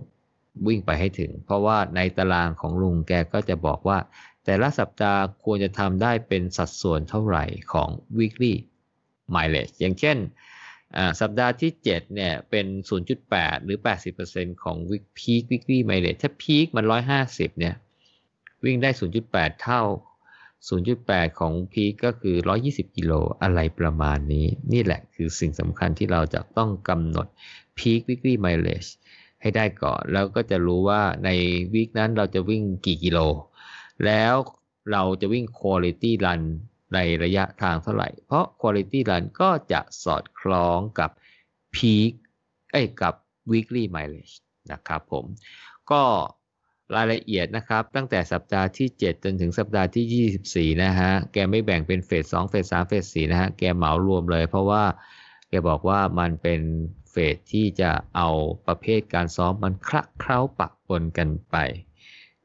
[0.66, 3.98] วิ่งไปให้ถึง เพราะว่าในตารางของลุงแกก็จะบอกว่า
[4.44, 7.88] แต่ละสัปดาห์ควรจะทำได้เป็นสัดส่วนเท่าไหร่ของ
[8.18, 8.54] weekly
[9.34, 10.18] mileage อย่างเช่น
[11.20, 12.66] สัปดาห์ที่ 7 เนี่ย เป็น
[13.16, 13.78] 0.8 หรือ
[14.20, 14.76] 80%ของ
[15.18, 16.84] peak weekly mileage ถ้า peak มัน
[17.22, 17.74] 150 เนี่ย
[18.64, 18.90] วิ่งได้
[19.26, 19.82] 0.8 เท่า
[20.60, 23.12] 0.8 ของ peak ก็คือ 120 กิโล
[23.42, 27.26] อะไรประมาณนี้ นี่แหละคือสิ่งสำคัญที่เราจะต้องกำหนด
[27.78, 28.90] peak weekly mileage
[29.40, 31.30] ให้ได้ก่อน แล้วก็จะรู้ว่าใน
[31.74, 33.18] วีคนั้นเราจะวิ่งกี่กิโล
[34.06, 34.34] แล้ว
[34.92, 36.42] เราจะวิ่ง quality run
[36.94, 41.10] ในระยะทางเท่าไหร่ เพราะ Quality Run ก็จะสอดคล้องกับ
[41.74, 42.12] Peak
[42.72, 43.14] เอ้ยกับ
[43.50, 44.34] Weekly Mileage
[44.72, 45.24] นะครับผม
[45.90, 46.02] ก็
[46.96, 54.84] รายละเอียดนะครับ ตั้งแต่สัปดาห์ที่ 7 จนถึงสัปดาห์ที่ 24 นะฮะ แกไม่แบ่งเป็นเฟส2เฟส3เฟส4นะฮะ แกเหมารวมเลย เพราะว่า
[55.48, 56.60] แกบอกว่ามันเป็น
[57.10, 58.28] เฟสที่จะเอา
[58.66, 61.56] ประเภทการซ้อมมันคละเคล้าปะปนกันไป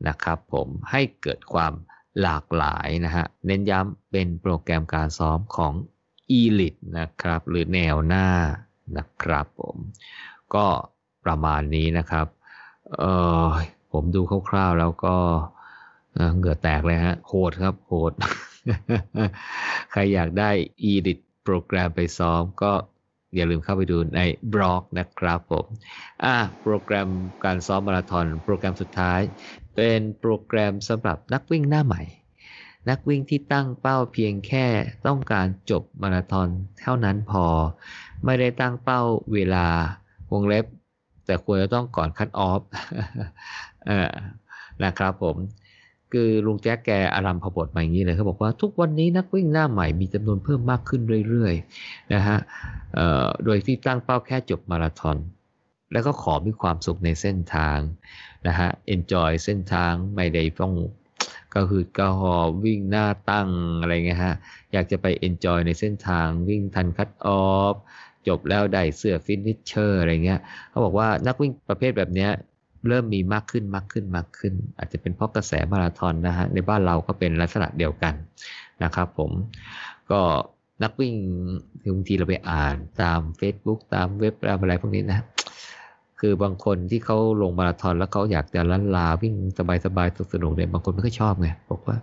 [0.08, 1.74] นะครับผมให้เกิดความ
[2.22, 5.74] หลากหลายนะฮะ เน้นย้ำเป็นโปรแกรมการซ้อมของ
[6.40, 8.28] Elite นะครับ หรือแนวหน้า
[8.98, 9.78] นะครับผม
[10.56, 10.66] ก็
[11.26, 12.28] ประมาณนี้นะครับ
[12.98, 13.04] เอ
[13.44, 13.46] อ
[13.92, 15.16] ผมดูคร่าวๆแล้วก็
[16.36, 18.14] เหงื่อแตกเลยฮะ โหดครับ โหด
[19.92, 20.50] ใครอยากได้
[20.92, 22.72] Elite โปรแกรมไปซ้อมก็
[23.36, 24.22] อย่าลืมเข้าไปดูใน
[24.54, 25.66] บล็อกนะครับผม
[26.24, 27.10] อะโปรแกรม
[27.46, 29.22] การซ้อมมาราธอนโปรแกรมสุดท้าย
[29.76, 32.02] เป็นโปรแกรมสำหรับนักวิ่งหน้าใหม่
[32.90, 34.66] นักวิ่งที่ตั้งเป้าเพียงแค่
[35.08, 36.50] ต้องการจบมาราธอน
[36.82, 37.46] เท่านั้นพอ
[38.26, 39.02] ไม่ได้ตั้งเป้า
[39.34, 39.68] เวลา
[40.32, 40.66] วงเล็บ
[41.26, 42.62] แต่ควรจะต้องก่อนคัดออฟ
[44.84, 45.36] นะครับผม
[46.12, 52.38] คือลุงแจ๊กแกอารัมพบทมาอย่างนี้เลยเขาบอกว่าทุกวันนี้นักวิ่งหน้าใหม่มีจำนวนเพิ่มมากขึ้นเรื่อยๆนะฮะ
[53.46, 55.18] โดยที่ตั้งเป้าแค่จบมาราธอน
[55.94, 57.78] แล้วก็ขอมีความสุขในเส้นทาง
[58.48, 60.74] นะฮะ enjoy เส้นทางไม่ได้ต้อง
[61.56, 63.50] ก็คือกระหอวิ่งหน้าตั้ง
[63.82, 64.36] อะไรเงี้ยฮะ
[64.74, 67.76] อยากจะไป enjoy ในเส้นทางวิ่งทัน cut off
[68.28, 70.40] จบแล้วได้เสื้อ finisher อะไรเงี้ย
[70.70, 72.32] เขาบอกว่านักวิ่งประเภทแบบเนี้ย
[72.88, 78.14] เริ่มมีมากขึ้นมากขึ้นมากขึ้น อาจจะเป็นเพราะกระแสมาราธอนนะฮะในบ้านเราก็เป็นลักษณะเดียวกัน
[78.84, 79.32] นะครับผม
[80.12, 80.22] ก็
[80.84, 81.14] นักวิ่ง
[81.96, 85.24] บางทีเราไปอ่านตาม Facebook ตามเว็บอะไรพวกนี้นะ
[86.20, 89.36] คือบางคนที่เขาลงมาราธอนแล้วเขาอยากจะลันลาวิ่ง
[89.86, 91.96] สบายๆสนุกๆเนี่ยบางคนไม่ค่อยชอบไงบอกว่า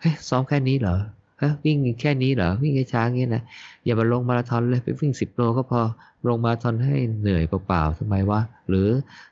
[0.00, 0.96] เฮ้ยซ้อมแค่นี้เหรอ
[1.42, 3.42] ฮ้ยวิ่งแค่นี้เหรอวิ่งช้าๆงี้นะ
[3.84, 5.80] อย่ามาลงมาราธอนเลยไปวิ่งสิบโลก็พอ
[6.28, 8.88] ลงมาราธอนให้เหนื่อยเปล่าๆทำไมวะหรือ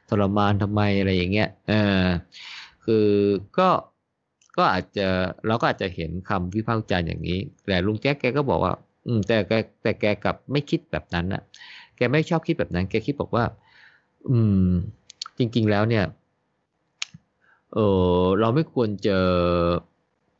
[0.08, 1.72] ทรมานทำไมอะไรอย่างเงี้ยเอ
[2.04, 2.06] อ
[2.84, 3.06] คือ
[3.58, 3.68] ก็
[4.56, 5.06] ก็อาจจะ
[5.46, 8.72] เราก็อาจจะเห็นคำวิพากษ์วิจารณ์อย่างนี้ แต่ลุงแจ๊กแกก็บอกว่า
[9.06, 9.52] อืมแต่แก
[9.82, 11.42] แต่แกกลับไม่คิดแบบนั้นอะ
[11.96, 13.44] แกไม่ชอบคิดแบบนั้น แกคิดบอกว่า
[14.28, 14.68] อืม
[15.38, 16.04] จริง ๆ แล้วเนี่ย
[17.74, 17.78] เอ
[18.22, 19.18] อเราไม่ควรจะ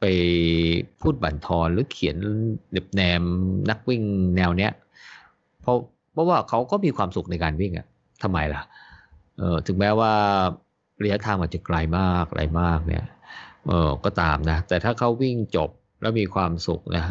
[0.01, 0.05] ไป
[1.01, 2.17] พูดบั่นทอนหรือเขียน
[2.73, 3.23] เด็บแนม
[3.71, 4.03] นักวิ่ง
[4.37, 4.73] แนวเนี้ย
[5.61, 5.77] เพราะ
[6.13, 7.87] เพราะว่าเขาก็มีความสุขในการวิ่งอะ
[8.23, 8.63] ทำไมล่ะ
[9.39, 10.15] เออถึงแม้ว่า
[11.03, 13.05] ระยะทางอาจจะไกลมากไกลมากเนี่ย
[13.67, 15.71] เออก็ตามนะ แต่ถ้าเขาวิ่งจบ
[16.03, 17.05] แล้วมีความสุขนะ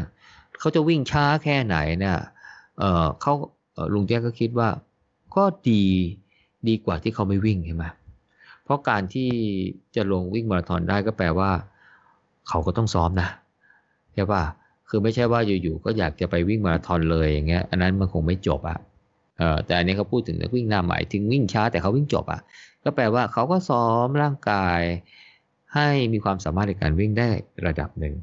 [0.59, 2.17] เขาจะวิ่งช้าแค่ไหนเนี่ย
[2.79, 3.33] เออเขา
[3.93, 4.69] ลุงแจ๊กก็คิดว่า
[5.35, 5.85] ก็ดี
[6.67, 7.85] ดีกว่าที่เขาไม่วิ่งใช่ไหม
[8.63, 9.29] เพราะการที่
[9.95, 11.51] จะลงวิ่งมาราธอนได้ก็แปลว่า
[12.47, 13.29] เขาก็ต้องซ้อมนะ
[14.13, 14.43] ใช่ป่ะ
[14.89, 18.79] คือไม่ใช่ว่าอยู่ๆก็อยากจะไปวิ่งมาราธอนเลยอย่างเงี้ยอันนั้นมันคงไม่จบอะ
[19.37, 22.41] เออแต่อันนี้เขาพูดถึงนักวิ่งหน้าใหม่ถึงวิ่งช้าแต่เขาวิ่งจบอะ
[22.83, 24.81] ก็แปลว่าเขาก็ซ้อมร่างกาย
[25.75, 27.27] ให้มีความสามารถในการวิ่งได้
[27.67, 28.15] ระดับหนึ่ง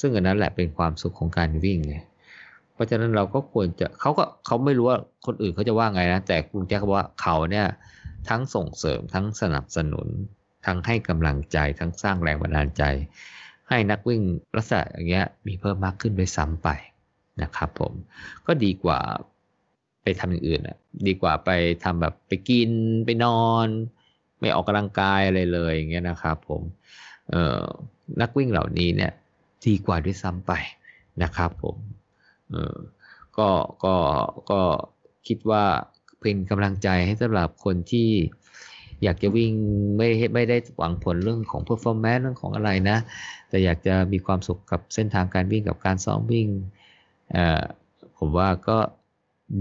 [0.00, 1.96] ซึ่งอันนั้นแหละเป็นความสุขของการวิ่งไง
[2.78, 7.66] เพราะฉะนั้นเราก็ควรจะเขาก็เขาไม่รู้ว่าคนอื่นเขาจะว่าไงนะ แต่คุณแจ๊คบอกว่าเขาเนี่ย
[8.28, 10.06] ทั้งส่งเสริมทั้งสนับสนุน
[10.66, 12.82] ทั้งให้กำลังใจทั้งสร้างแรงบันดาลใจ
[13.68, 14.20] ให้นักวิ่ง
[14.56, 16.68] ลักษณะอย่างเงี้ยมีเพิ่มมากขึ้นด้วยซ้ำไป
[17.42, 17.92] นะครับผม
[18.46, 18.98] ก็ดีกว่า
[20.02, 20.76] ไปทำอย่างอื่นอะ
[21.06, 21.50] ดีกว่าไป
[21.84, 22.70] ทำแบบไปกิน
[23.04, 23.68] ไปนอน
[24.40, 26.62] ไม่ออกกำลังกายอะไรเลยอย่างเงี้ยนะครับผม
[27.30, 27.62] เอ่อ
[28.20, 29.12] นักวิ่งเหล่านี้เนี่ย
[29.66, 30.52] ดีกว่าด้วยซ้ำไป
[31.22, 31.76] นะครับผม
[32.50, 32.76] เออ
[33.38, 33.48] ก็
[33.84, 33.94] ก็
[34.50, 34.60] ก็
[35.26, 35.64] คิดว่า
[36.20, 38.08] เป็นกำลังใจให้สำหรับคนที่
[39.02, 39.52] อยากจะวิ่ง
[39.96, 42.98] ไม่ไม่ได้หวังผลเรื่องของ performance เรื่องของอะไรนะ
[43.48, 46.48] แต่อยากจะมีความสุขกับเส้นทางการวิ่งกับการซ้อมวิ่ง
[47.32, 47.64] เออ
[48.18, 48.78] ผมว่าก็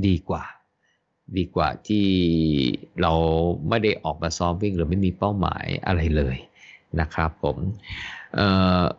[0.08, 0.44] ดีกว่า
[1.38, 2.06] ดีกว่าที่
[3.02, 3.14] เรา
[3.70, 6.38] ไม่ได้ออกมาซ้อมวิ่งหรือไม่มีเป้าหมายอะไรเลย
[7.00, 7.58] นะครับผม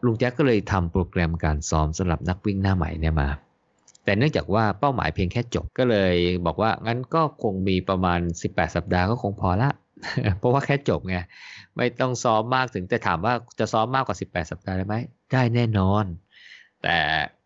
[0.05, 3.28] ลุงแจ็คก็เลยทำโปรแกรมการซ้อมสำหรับนักวิ่งหน้าใหม่เนี่ยมา
[4.09, 6.14] แต่เนื่องจากว่าเป้าหมายเพียงแค่จบก็เลย
[6.47, 9.70] บอกว่างั้นก็คงมีประมาณ 18 สัปดาห์ก็คงพอละ
[10.39, 11.16] เพราะว่าแค่จบไง
[11.76, 14.97] ไม่ต้องซ้อมมากถึงแต่ถามว่าจะซ้อมมากกว่า 18 สัปดาห์ได้ไหม
[15.32, 16.05] ได้แน่นอน
[16.82, 16.97] แต่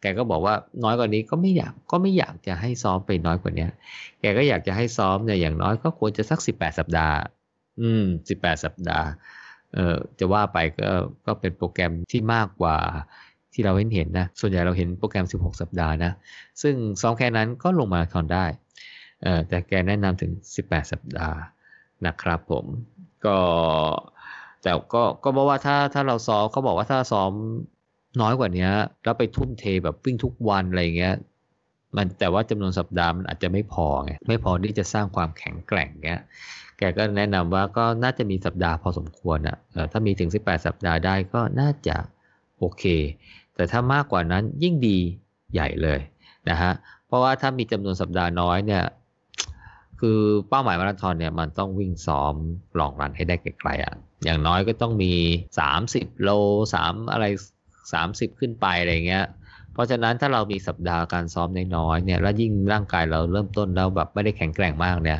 [0.01, 3.67] แกก็บอกว่าน้อยกว่านี้ก็ไม่อยากก็ไม่อยากจะให้ซ้อมไปน้อยกว่านี้
[4.21, 7.17] แกก็อยากจะให้ซ้อมเนี่ยอย่างน้อยก็ควรจะสัก 18 สัปดาห์
[7.81, 9.07] อืม 18 สัปดาห์
[9.75, 10.91] เออจะว่าไปก็
[11.27, 12.79] ก็เป็นโปรแกรมที่มากกว่า
[13.55, 16.13] ที่เราเห็นเห็นนะ ส่วนใหญ่เราเห็นโปรแกรม 16 สัปดาห์นะ
[16.63, 18.47] ซึ่งซ้อมแค่นั้นก็ลงมาราธอนได้
[19.23, 20.31] เอ่อแต่แกแนะนำถึง
[20.63, 21.39] 18 สัปดาห์
[22.07, 22.65] นะครับผม
[23.27, 23.39] ก็
[24.63, 27.33] แต่ก็ก็บอกว่าถ้าถ้าเราซ้อมเขาบอกว่าถ้าซ้อม
[28.21, 28.69] น้อยกว่านี้
[29.05, 31.15] แล้วไปทุ่มเทแบบวิ่งทุกวันอะไรเงี้ย
[31.97, 36.23] มันแต่ว่าจำนวนสัปดาห์มันอาจจะไม่พอไงไม่พอที่จะสร้างความแข็งแกร่งเงี้ย
[36.79, 39.57] แกก็แนะนำว่าก็น่าจะมีสัปดาห์พอสมควรอะ
[39.93, 41.97] ถ้ามีถึง 18 สัปดาห์ได้ก็น่าจะ
[42.59, 42.85] โอเค
[43.57, 44.99] แต่ถ้ามากกว่านั้นยิ่งดี
[45.53, 46.01] ใหญ่เลย
[46.51, 46.73] นะฮะ
[47.07, 48.85] เพราะว่าถ้ามีจำนวนสัปดาห์น้อยเนี่ย
[50.01, 52.35] คือเป้าหมายมาราธอนเนี่ยมันต้องวิ่งซ้อม
[52.79, 55.13] ลองรันให้ได้ไกลๆอะอย่างน้อยก็ต้องมี
[55.69, 56.31] 30 โล
[56.75, 57.25] 3อะไร
[57.83, 59.25] 30 ขึ้นไปอะไรเงี้ย
[59.73, 65.19] เพราะฉะนั้นถ้าเรามีสัปดาห์การซ้อมน้อยๆเนี่ยแล้วยิ่งร่างกายเราเริ่มต้นแล้วแบบไม่ได้แข็งแกร่งมากเนี่ย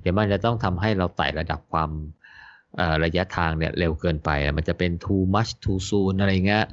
[0.00, 1.90] เดี๋ยวมันจะต้องทำให้เราไต่ระดับความ
[3.04, 6.64] ระยะทางเนี่ยเร็วเกินไป มันจะเป็น too much too soon อะไรเงี้ย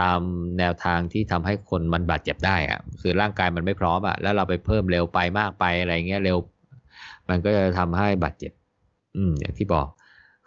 [0.00, 0.18] ตาม
[0.58, 6.38] แนวทางที่ทำให้คนมันบาดเจ็บได้อะคือร่างกายมันไม่พร้อมอะแล้วเราไปเพิ่มเร็วไปมากไปอะไรเงี้ยเร็ว
[7.28, 8.52] มันก็จะทำให้บาดเจ็บ
[9.16, 9.88] อืม อย่างที่บอก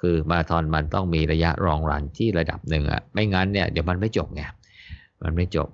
[0.02, 4.44] คือมาราธอนมันต้องมีระยะรองรันที่ระดับหนึ่งอะไม่งั้นเนี่ยเดี๋ยวมันไม่จบไง
[5.24, 5.70] มันไม่จบ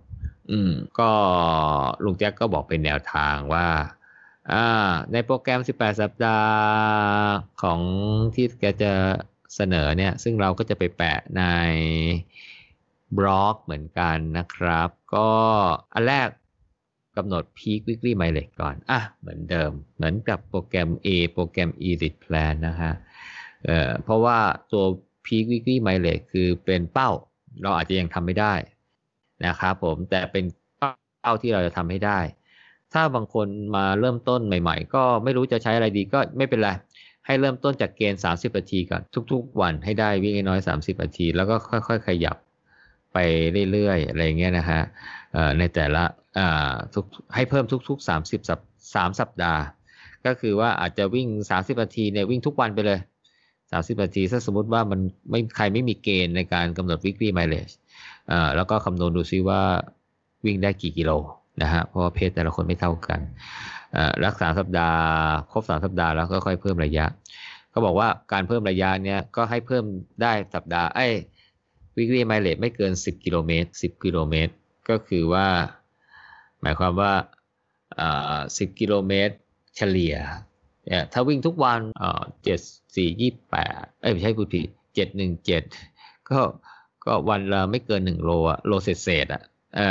[0.52, 1.10] อืม ก็
[2.04, 3.68] ลุงแจ็คก็บอกเป็นแนวทางว่า
[4.52, 4.66] อ่า
[5.12, 6.52] ในโปรแกรม 18 สัปดาห์
[7.62, 7.80] ของ
[8.36, 8.92] ที่แกจะ
[9.56, 11.44] เสนอเนี่ย ซึ่งเราก็จะไปแปะใน
[13.18, 15.30] บล็อกเหมือนกันนะครับ ก็
[15.94, 16.28] อันแรก
[17.18, 22.94] กำหนด Peak Weekly Mileage ก่อน อะ เหมือนเดิม เหมือนกับโปรแกรม A โปรแกรม Elite Plan นะฮะ
[23.66, 24.38] เอ่อเพราะว่า
[24.72, 24.84] ตัว
[25.26, 27.10] Peak Weekly Mileage คือเป็นเป้า
[27.62, 28.54] เราอาจจะยังทำไม่ได้
[29.46, 30.46] นะครับผม แต่เป็น
[30.78, 32.20] เป้าที่เราจะทำให้ได้
[32.94, 36.70] ถ้าบางคนมาเริ่มต้นใหม่ ๆ ก็ไม่รู้จะใช้อะไรดีก็ไม่เป็นไร
[37.26, 42.38] ให้เริ่มต้นจากเกณฑ์ 30นาทีก่อน ทุก ๆ วันให้ได้วิ่งน้อย 30นาที แล้วก็ค่อย ๆ ขยับ
[43.14, 43.18] ไป
[43.72, 44.82] เรื่อยๆ อะไรเงี้ยนะฮะ
[45.60, 46.04] ในแต่ละ
[46.94, 47.06] ทุก
[47.36, 48.60] ให้เพิ่มทุก ๆ 30สัป
[48.96, 49.62] สามสัปดาห์
[50.26, 53.00] ก็คือว่าอาจจะวิ่ง 30นาทีเนี่ยวิ่งทุกวันไปเลย
[53.52, 55.00] 30นาทีถ้าสมมติว่ามัน
[55.30, 57.74] ไม่ใครไม่มีเกณฑ์ในการกำหนด weekly mileage
[58.56, 59.62] แล้วก็คำนวณดูซิว่า
[60.46, 61.12] วิ่งได้กี่กิโล
[61.62, 63.20] นะฮะเพราะว่าเพศแต่ละคนไม่เท่ากัน
[64.26, 65.02] รักษาสัปดาห์
[65.52, 67.06] ครบสามสัปดาห์แล้วก็ค่อยเพิ่มระยะ
[67.74, 69.84] ก็บอกว่าการเพิ่มระยะเนี้ยก็ให้เพิ่ม
[70.22, 71.08] ได้สัปดาห์ไอ้
[72.00, 74.54] วิกฤตไมเลตไม่เกิน 10 กิโลเมตร 10 กิโลเมตร
[74.90, 75.48] ก็คือว่า
[76.62, 77.14] หมายความว่า
[78.58, 79.36] สิบกิโลเมตร
[79.76, 80.16] เฉลี่ย
[81.14, 81.82] ถ้าวิ่งทุกวัน
[82.44, 82.60] เจ็ด
[82.96, 85.64] สี่ยี่แปดเอ้ยไม่ใช่พูดผิดเจ็ดหนึ่งเจ็ด
[86.30, 86.40] ก็
[87.06, 89.44] ก็วันละไม่เกินหนึ่งโลอะโลเศษเศษอะ
[89.76, 89.88] เอ่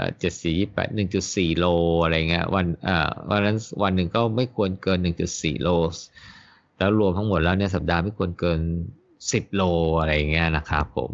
[0.00, 1.66] อเจ็ดสี่แปดหนึ่งจุดสี่โล
[2.02, 5.68] อะไรเงี้ยวันเอ่อวันนั้นวันหนึ่งก็ไม่ควรเกินหนึ่งจุดสี่โล
[6.78, 8.60] แล้วรวมทั้งหมดแล้วเนี่ยสัปดาห์ไม่ควรเกิน
[9.32, 9.62] สิบโล
[10.00, 11.10] อะไรเงี้ยนะครับผม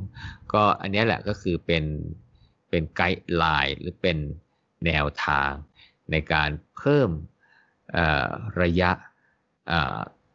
[0.52, 1.84] ก็อันนี้แหละก็คือเป็น
[2.68, 4.18] เป็นไกด์ไลน์หรือเป็น
[4.86, 5.50] แนวทาง
[6.10, 7.10] ในการเพิ่ม
[8.62, 8.90] ระยะ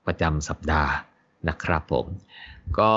[0.06, 0.94] ประจำสัปดาห์
[1.50, 2.06] นะครับผม
[2.80, 2.96] ก็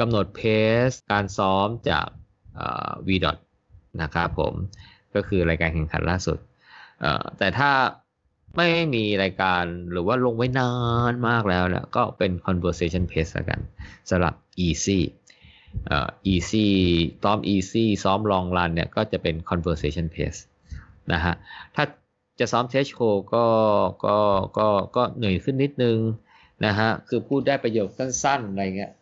[0.00, 0.40] กำหนดเพ
[0.86, 2.06] สการซ้อมจาก
[3.08, 3.38] วีดอท
[4.02, 4.54] นะครับผม
[5.14, 6.38] ก็คือรายการแข่งขันล่าสุด
[7.38, 7.70] แต่ถ้า
[8.56, 10.72] ไม่มีรายการหรือว่าลงไว้นา
[11.12, 13.60] นมากแล้วนี่ยก็เป็น conversation pace ละกัน
[14.10, 14.34] สำหรับ
[14.66, 15.00] easy
[16.32, 16.66] easy
[17.22, 20.40] ซ้อม easy ซ้อม long run เนี่ยก็จะเป็น conversation pace
[21.12, 21.34] นะฮะ
[21.74, 21.84] ถ้า
[22.40, 23.46] จะซ้อม t e s t c o ก็
[24.04, 24.16] ก็
[24.58, 25.98] ก็ก็เหนื่อยขึ้นนิดนึง
[26.66, 28.92] นะฮะ คือพูดได้ประโยคสั้นๆ อะไรเงี้ย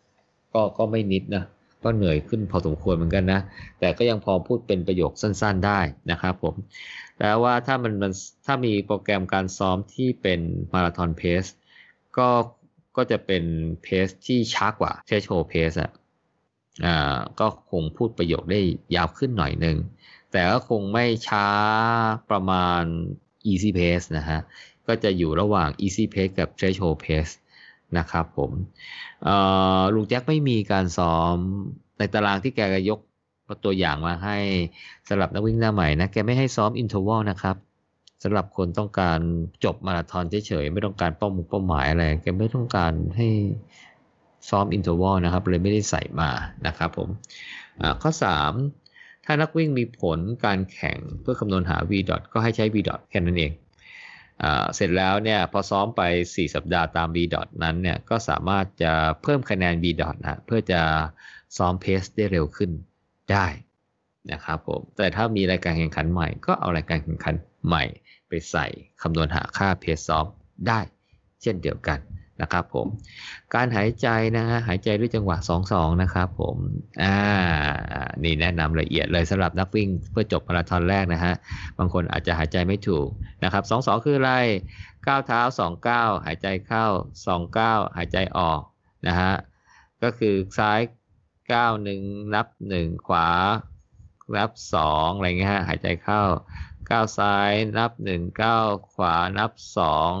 [0.53, 1.43] ก็ก็ไม่นิดนะ
[1.83, 3.39] ก็เหนื่อยขึ้นพอสมควรเหมือนกันนะ
[3.79, 5.79] แต่ก็ยังพอพูดเป็นประโยคสั้นๆ ได้
[6.11, 6.55] นะครับผม
[7.21, 8.13] แล้วว่าถ้ามันมัน
[8.45, 10.39] ถ้ามีโปรแกรมการซ้อมที่เป็น
[10.73, 11.43] มาราธอนเพส
[12.17, 12.29] ก็
[12.97, 13.43] ก็จะเป็น
[13.83, 15.91] เพสที่ช้ากว่าเชโชเพสอะ
[16.85, 18.61] อ่าก็คงพูดประโยคได้
[18.95, 19.77] ยาวขึ้นหน่อยหนึ่ง
[20.31, 21.47] แต่ก็คงไม่ช้า
[22.29, 22.83] ประมาณ
[23.51, 24.39] easy pace นะฮะ
[24.87, 27.33] ก็จะอยู่ระหว่าง easy pace กับ threshold pace
[27.97, 28.51] นะครับผม
[29.93, 31.35] ลุงแจ็คไม่มีการซ้อม
[31.97, 34.37] ในตารางที่แกยกตัวอย่างมาให้
[35.09, 37.55] สำหรับนักวิ่งหน้าใหม่นะ แกไม่ให้ซ้อม interval นะครับ
[38.23, 39.19] สำหรับคนต้องการ
[39.63, 43.27] จบมาราธอนเฉยๆ ไม่ต้องการเป้ามุ่งเป้าหมายอะไร แกไม่ต้องการให้
[44.49, 46.29] ซ้อม interval นะครับ เลยไม่ได้ใส่มา
[46.67, 47.09] นะครับผม
[48.01, 48.11] ข้อ
[48.67, 51.91] 3 ถ้านักวิ่งมีผลการแข่งเพื่อคำนวณหา v
[52.33, 52.75] ก็ให้ใช้ v
[53.09, 53.51] แค่นั้นเอง
[54.75, 57.17] เสร็จแล้วเนี่ยพอซ้อมไป 4 สัปดาห์ตาม B.
[57.63, 59.85] นั้นเนี่ยก็สามารถจะเพิ่มคะแนน B.
[60.01, 60.81] นะเพื่อจะ
[61.57, 62.71] ซ้อมเพสได้เร็วขึ้น
[63.33, 63.47] ได้
[64.31, 67.35] นะครับผมแต่ถ้ามีรายการแข่งขันใหม่ ก็เอารายการแข่งขัน
[67.67, 67.83] ใหม่
[68.27, 68.65] ไปใส่
[69.01, 70.25] คำนวณหาค่าเพสซอม
[70.67, 70.79] ได้
[71.41, 71.99] เช่นเดียวกัน
[72.41, 72.87] นะครับผม
[73.55, 75.37] การหายใจนะฮะหายใจด้วยจังหวะ
[75.69, 76.55] 2-2 นะครับผม
[77.03, 77.17] อ่า
[78.23, 81.33] นี่แนะนำละเอียดเลยสำหรับนักวิ่งเพื่อจบมาราธอนแรกนะฮะ
[81.77, 83.07] บางคนอาจจะหายใจไม่ถูก
[83.43, 84.33] นะครับ2-2 คืออะไร
[85.07, 86.85] ก้าวเท้า2ก้าวหายใจเข้า
[87.25, 88.61] 2ก้าวหายใจออก
[89.07, 89.33] นะฮะ
[90.03, 90.79] ก็คือซ้าย
[91.53, 92.01] ก้าวหนึ่ง
[92.33, 93.29] นับหนึ่งขวา
[94.37, 96.21] นับสองอะไรเงี้ยฮะหายใจเข้า
[96.89, 100.11] ก้าวซ้ายนับหนึ่งก้าวขวานับสอง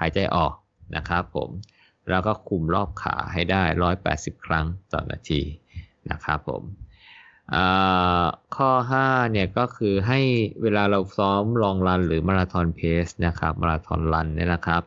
[0.00, 0.54] หายใจออก
[0.96, 1.50] นะครับผม
[2.10, 5.40] แล้วก็คุมรอบขาให้ได้ร้อยแปดสิบครั้งต่อนาที
[6.10, 6.62] นะครับผม
[8.56, 8.70] ข้อ
[9.04, 10.20] 5 เนี่ยก็คือให้
[10.62, 14.82] เวลาเราซ้อมลองรันหรือมาราธอนเพสนะครับมาราธอนรันเนี่ยนะครับ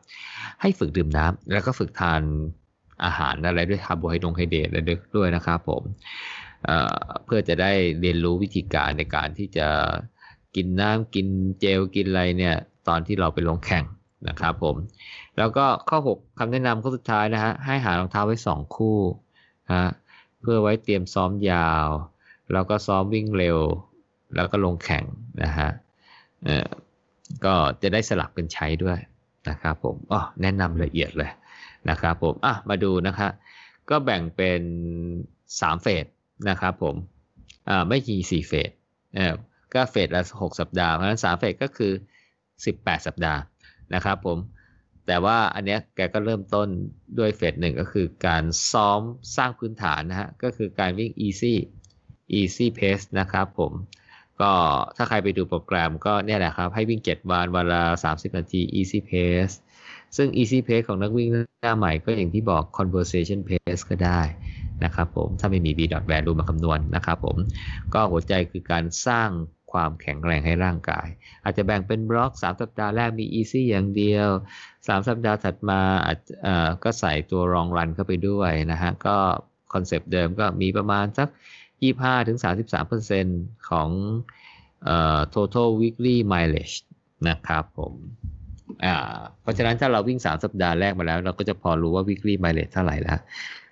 [0.61, 2.21] ให้ฝึกดื่มน้ำแล้วก็ฝึกทาน
[3.03, 4.15] อาหารอะไรด้วยคาร์โบไฮ
[4.51, 4.79] เดรตอะไร
[5.17, 5.83] ด้วยนะครับผม
[7.25, 9.67] เพื่อจะได้เรียนรู้วิธีการในการที่จะ
[10.55, 11.27] กินน้ำกิน
[11.59, 12.55] เจลกินอะไรเนี่ย
[12.87, 13.85] ตอนที่เราไปลงแข่ง
[14.29, 14.75] นะครับผม
[15.37, 18.97] แล้วก็ข้อ 6คำแนะนำข้อสุดท้ายนะฮะให้หารองเท้าไว้ 2 คู่
[19.73, 19.85] ฮะ
[20.41, 21.87] เพื่อไว้เตรียมซ้อมยาว
[22.53, 23.59] แล้วก็ซ้อมวิ่งเร็ว
[24.35, 25.03] แล้วก็ลงแข่ง
[25.43, 25.69] นะฮะ
[27.45, 28.97] ก็จะได้สลับกันใช้ด้วย
[29.49, 31.31] นะครับผมอ๋อแนะนำละเอียดเลย
[31.89, 33.31] นะครับผมอะมาดูนะครับ
[33.89, 34.61] ก็แบ่งเป็น
[35.21, 36.05] 3เฟส
[36.49, 36.95] นะครับผม
[37.69, 38.69] อ่าไม่กี่สี่เฟส
[39.15, 39.33] เออ
[39.73, 41.91] ก็เฟสละ6สัปดาห์เพราะฉะนั้น3เฟสก็คือ
[42.49, 43.39] 18สัปดาห์
[43.93, 44.37] นะครับผม
[45.07, 46.67] แต่ว่าอันเนี้ยแกก็เริ่มต้น
[47.19, 49.01] ด้วยเฟสหนึ่งก็คือการซ้อม
[49.37, 51.53] สร้างพื้นฐานนะฮะก็คือการวิ่ง easy
[52.39, 53.73] easy pace นะครับผม
[54.41, 54.51] ก็
[54.95, 59.55] ถ้าใครไปดูโปรแกรมก็เนี่ยแหละครับ ให้วิ่ง 7 วันวันละ 30 นาที easy pace
[60.15, 61.35] ซึ่ง easy pace ของนักวิ่งห
[61.65, 64.21] น้าใหม่ก็อย่างที่บอก conversation pace ก็ได้
[64.83, 65.79] นะครับผม ถ้าไม่มี b
[66.11, 67.37] value มาคำนวณนะครับผม
[67.93, 69.29] ก็หัวใจคือการสร้าง
[69.71, 71.07] ความแข็งแรงให้ร่างกาย
[71.43, 74.29] อาจจะแบ่งเป็นบล็อก 3 สัปดาห์แรกมี easy อย่างเดียว
[74.69, 76.17] 3 สัปดาห์ถัดมาอาจ
[76.83, 79.17] ก็ใส่ตัวรองรันเข้าไปด้วยนะฮะ ก็
[79.73, 81.29] คอนเซปต์เดิมก็มีประมาณสัก
[82.87, 83.89] 25-33%ของ
[84.83, 86.77] เอ่อ total weekly mileage
[87.29, 87.93] นะครับผม
[88.85, 88.95] อ่า
[89.41, 93.19] เพราะฉะนั้นถ้าเราวิ่ง 3 สัปดาห์แรกมาแล้ว เราก็จะพอรู้ว่า weekly mileage เท่าไหร่แล้ว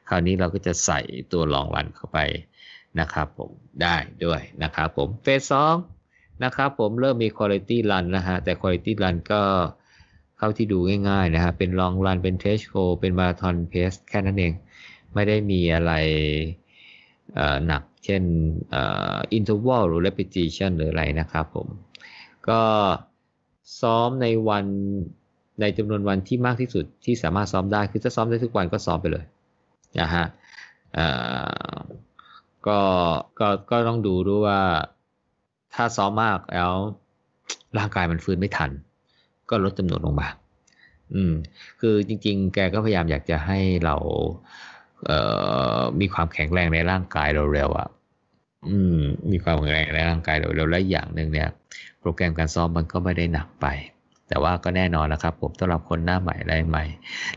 [0.10, 0.99] คราวนี้เราก็จะใส่
[1.32, 2.20] ตัวลองรันเข้าไป
[2.99, 3.49] นะครับผม
[3.82, 3.95] ได้
[4.26, 5.76] ด้วยนะครับผมเฟสสอง
[6.44, 9.41] นะครับผมเริ่มมี quality run นะฮะแต่ quality run ก็
[10.38, 10.78] เข้าที่ดู
[11.10, 14.53] ง่ายๆนะฮะเป็น long run เป็น t e s t go เป็น marathon pace แค่นั้นเอง
[15.14, 15.94] ไม่ได้มีอะไร
[17.68, 18.24] หนักเช่น
[19.38, 21.68] interval หรือ repetition หรืออะไรนะครับผม
[22.49, 22.61] ก็
[23.81, 24.65] ซ้อมในวัน
[25.61, 29.26] ในจำนวนวันที่มากที่สุดที่สามารถซ้อมได้ คือถ้าซ้อมได้ทุกวันก็ซ้อมไปเลย
[29.99, 30.26] นะฮะ
[32.68, 32.80] ก็
[33.40, 34.61] ก็ก็ต้องดูด้วยว่า
[35.73, 36.72] ถ้าซ้อมมากแล้ว
[37.77, 38.72] ร่างกายมันฟื้นไม่ทัน
[39.49, 40.27] ก็ลดจำนวนลงมา
[41.14, 41.34] อืม
[41.80, 43.95] คือจริง ๆ แกก็พยายามอยากจะให้เรา
[45.06, 45.19] เอ่
[45.77, 47.88] อมีความแข็งแรงในร่างกายเร็วๆอะ
[48.69, 48.99] อืม
[49.31, 51.49] มีความแข็งแรงในร่างกายเร็วๆและอย่างหนึ่งเนี่ย
[52.03, 53.67] โปรแกรมการซ้อมมันก็ไม่ได้หนักไป
[54.30, 56.85] แต่ว่าก็แน่นอนนะครับ ผมสำหรับคนหน้าใหม่อะไรใหม่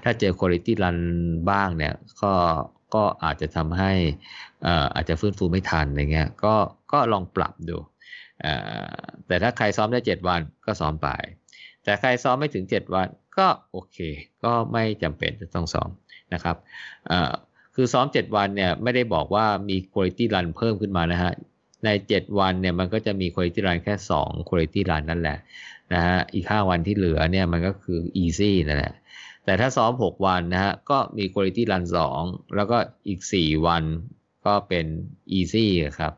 [0.02, 0.97] ถ้าเจอคุณภาพรัน
[1.51, 2.32] บ้างเนี่ยก็
[2.94, 3.93] ก็อาจจะทำให้
[4.94, 6.55] อาจจะฟื้นฟูไม่ทันอะไรเงี้ยก็
[6.93, 7.76] ก็ลองปรับดู
[9.26, 11.09] แต่ถ้าใครซ้อมได้ 7 วันก็ซ้อมไป
[11.84, 13.98] แต่ใครซ้อมไม่ถึง 7 วันก็โอเค
[14.44, 15.90] ก็ไม่จำเป็นจะต้องซ้อม
[16.34, 16.56] นะครับ
[17.74, 21.32] คือซ้อม 7 วันเนี่ยไม่ได้บอกว่ามีคุณภาพรันเพิ่มขึ้นมานะฮะ
[21.85, 25.39] ใน 7 วันเนี่ยมันก็จะมีคุณภาพรันแค่2คุณภาพรันนั่นแหละ
[25.93, 28.94] นะฮะอีก 5 วันที่เหลือเนี่ยมันก็คือ easy นั่นแหละ
[29.44, 31.85] แต่ถ้าซ้อม 6 วันนะฮะก็มีคุณภาพรัน
[32.20, 32.78] 2แล้วก็
[33.09, 33.82] อีก 4 วัน
[34.47, 34.86] ก็เป็น
[35.39, 35.66] easy
[35.98, 36.12] ครับ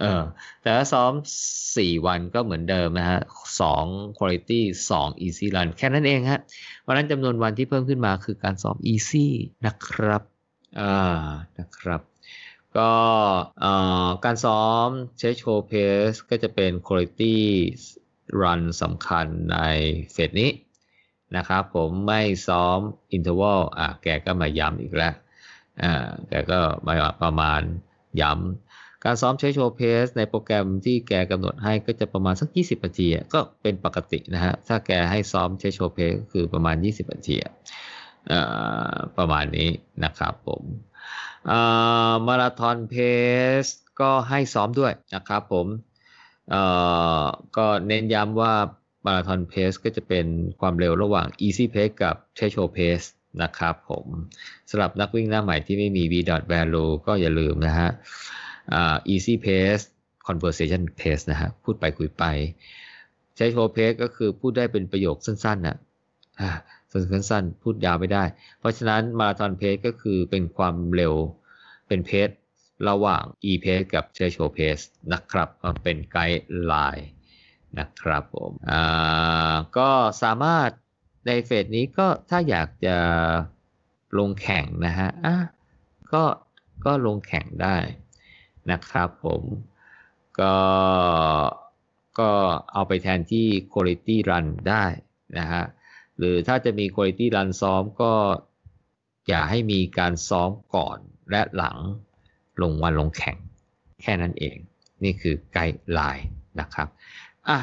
[0.00, 0.22] เออ
[0.62, 1.12] แต่ถ้าซ้อม
[1.58, 3.20] 4 วันก็เหมือนเดิมนะฮะ
[3.68, 4.60] 2 quality
[4.90, 6.40] 2 easy run แค่นั้นเองฮะ
[6.82, 9.26] เพราะนั้นจำนวนวันที่เพิ่มขึ้นมาคือการซ้อม easy
[9.66, 10.22] นะครับ
[10.80, 11.22] อ่า
[11.58, 12.00] นะครับ
[12.78, 12.92] ก็
[14.24, 14.88] การซ้อม
[15.18, 15.72] เชโชเพ
[16.08, 17.36] สก็จะเป็น quality
[18.40, 19.58] run สำคัญใน
[20.12, 20.50] เฟสนี้
[21.36, 22.78] นะครับผมไม่ซ้อม
[23.16, 25.14] interval อะแกก็มาย้ำอีกแล้ว
[25.82, 25.92] อ่า
[26.28, 27.60] แกก็มาประมาณ
[28.20, 37.36] ย้ำการซ้อมเชโชเพสในโปรแกรมที่แกกำหนดให้ก็จะประมาณสัก 20นาทีก็เป็นปกตินะฮะถ้าแกให้ซ้อมเชโชเพสก็คือประมาณ 20นาที
[39.18, 39.68] ประมาณนี้
[40.04, 40.62] นะครับผม
[42.26, 42.94] มาราธอนเพ
[43.62, 43.64] ส
[44.00, 45.66] ก็ให้ซ้อมด้วยนะครับผม
[47.56, 48.54] ก็เน้นย้ำว่า
[49.06, 50.26] มาราธอนเพสก็จะเป็น
[50.60, 53.06] ความเร็วระหว่าง easy pace กับ threshold pace
[53.42, 54.06] นะครับผม
[54.70, 56.14] สำหรับนักวิ่งหน้าใหม่ที่ไม่มี v
[56.52, 57.90] value ก็อย่าลืมนะฮะ
[59.12, 59.84] easy pace
[60.28, 62.24] conversation pace นะฮะพูดไปคุยไป
[63.36, 65.76] threshold pace ก็คือพูดได้เป็นประโยคสั้นๆนะ
[67.12, 68.24] สั้นๆพูดยาวไม่ได้
[68.58, 71.14] เพราะฉะนั้นมาราธอนเพสก็คือเป็นความเร็ว
[71.88, 72.30] เป็นเพส
[72.88, 77.08] ระหว่าง e pace กับ threshold pace นะครับมันเป็นไกด์ไลน์
[77.78, 79.90] นะครับผมอ่าก็
[80.22, 80.70] สามารถ
[81.26, 82.96] ในเฟสนี้ก็ถ้าอยากจะ
[84.18, 85.36] ลงแข่งนะฮะอะ
[86.12, 86.24] ก็
[86.84, 87.76] ก็ลงแข่งได้
[88.70, 89.42] นะครับผม
[90.40, 90.56] ก็
[92.18, 92.30] ก็
[92.72, 94.84] เอาไปแทนที่ quality run ได้
[95.38, 95.64] นะฮะ
[96.18, 98.12] หรือถ้าจะมี quality run ซ้อมก็
[99.28, 100.98] อย่าให้มีการซ้อมก่อน
[101.30, 101.76] และหลัง
[102.62, 103.36] ลงวันลงแข่ง
[104.02, 104.56] แค่นั้นเอง
[105.04, 106.28] นี่คือไกด์ไลน์
[106.60, 106.88] นะครับ
[107.48, 107.58] อะ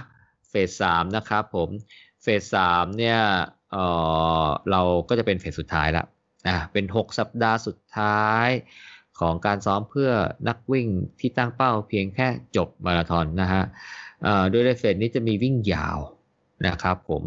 [0.50, 1.70] เฟสสามนะครับผม
[2.22, 3.20] เฟสสามเนี่ย
[3.72, 3.78] เอ
[4.46, 6.06] อเราก็จะเป็นเฟสสุดท้ายล้ว
[6.48, 8.50] อะเป็น 6 สัปดาห์สุดท้าย
[9.20, 10.12] ของการซ้อมเพื่อ
[10.48, 10.88] นักวิ่ง
[11.20, 13.64] ที่ตั้งเป้าเพียงแค่จบมาราธอนนะฮะ
[14.50, 16.00] โดยในเฟสนี้จะมีวิ่งยาว
[16.68, 17.24] นะครับผม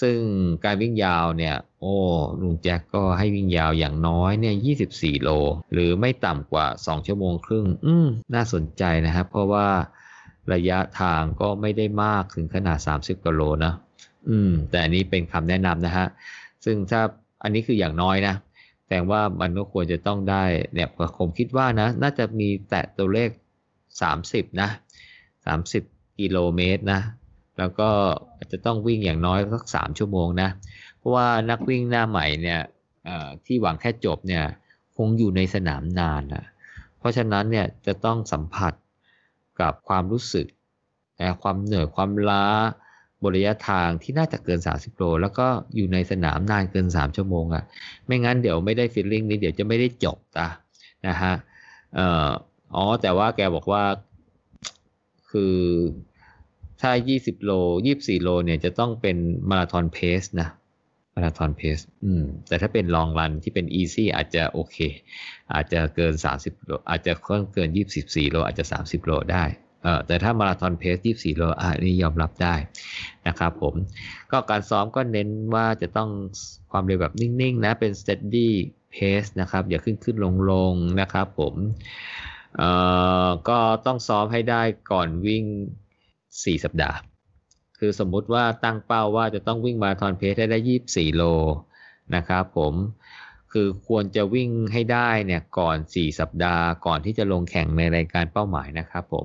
[0.00, 0.18] ซึ่ง
[0.64, 1.94] การวิ่งยาวเนี่ย โอ้
[2.40, 4.54] ลุงแจ็คก็ให้วิ่งยาวอย่างน้อยเนี่ย
[4.88, 5.30] 24 โล
[5.72, 9.66] หรือไม่ต่ำกว่า 2 ชั่วโมงครึ่ง อืมน่าสนใจนะครับ เพราะว่า
[10.52, 13.72] ระยะทางก็ไม่ได้มากถึงขนาด 30กิโลนะ
[14.28, 16.06] อืม แต่อันนี้เป็นคำแนะนำนะฮะ
[16.64, 17.00] ซึ่งถ้า
[17.42, 18.34] อันนี้คืออย่างน้อยนะ
[18.88, 20.88] แต่ว่ามันก็ควรจะต้องได้เนี่ย
[21.18, 23.30] ผมคิดว่านะ น่าจะมีแตะตัวเลข
[23.94, 24.68] 30 นะ
[25.44, 27.00] 30 กิโลเมตรนะ
[27.58, 27.90] แล้วก็
[28.52, 30.48] จะต้องวิ่งอย่างน้อยสักสามชั่วโมงนะ
[30.98, 32.60] เพราะว่านักวิ่งหน้าใหม่เนี่ย
[33.46, 34.44] ที่หวังแค่จบเนี่ย
[34.96, 36.44] คงอยู่ในสนามนานนะ
[36.98, 38.72] เพราะฉะนั้นเนี่ยจะต้องสัมผัส
[39.60, 40.46] กับความรู้สึก
[41.42, 42.44] ความเหนื่อยความล้า
[43.24, 47.64] บริยะทางที่น่าจะเกิน 30โลแล้วก็อยู่ในสนามนานเกิน 3 ชั่วโมงอะ่ะ
[48.06, 50.48] ไม่งั้นเดี๋ยวไม่ได้ฟีลลิ่งนี้เดี๋ยวจะไม่ได้จบตา
[51.06, 51.32] นะฮะ
[52.74, 53.82] อ๋อแต่ว่าแกบอกว่า
[55.30, 55.56] คือ
[56.80, 57.52] ถ้า 20 โล
[57.86, 59.16] 24 โล เนี่ยจะต้องเป็น
[59.50, 60.48] มาราธอนเพสนะ
[61.14, 64.76] มาราธอนเพสอืม แต่ถ้าเป็นลองรันที่เป็นอีซี่อาจจะโอเค
[65.54, 67.12] อาจจะเกิน 30 โล อาจจะ
[67.54, 67.68] เกิน
[68.00, 69.44] 24 โล อาจจะ 30 โลได้
[69.82, 72.54] เออแต่ถ้ามาราธอนเพส 24 โลอะนี่ยอมรับได้
[73.26, 73.74] นะครับผม
[74.30, 76.10] ก็การซ้อมก็เน้นว่าจะต้อง
[76.72, 78.48] ความเร็วแบบนิ่ง ๆ นะ เป็น steady
[78.94, 81.54] pace นะครับ อย่าขึ้นขึ้นลงลงนะครับผม
[82.56, 82.70] เอ่
[83.26, 85.44] อ ก็ต้องซ้อมให้ได้ก่อนวิ่ง
[86.44, 86.96] สี่สัปดาห์
[87.78, 91.22] คือสมมุติว่าตั้งเป้าว่าจะต้องวิ่งมาทอนเพสได้ได้ยี่สี่โล
[92.16, 92.74] นะครับผม
[93.52, 99.24] คือควรจะวิ่งให้ได้เนี่ยก่อน 4 สัปดาห์ ก่อนที่จะลงแข่งในรายการเป้าหมายนะครับผม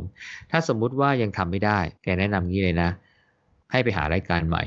[0.52, 2.90] ถ้าสมมุติว่ายังทำไม่ได้ แกแนะนำงี้เลยนะ
[3.72, 4.64] ให้ไปหารายการใหม่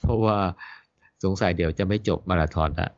[0.00, 0.38] เพราะว่า
[1.24, 2.90] สงสัยเดี๋ยวจะไม่จบมาราธอนละ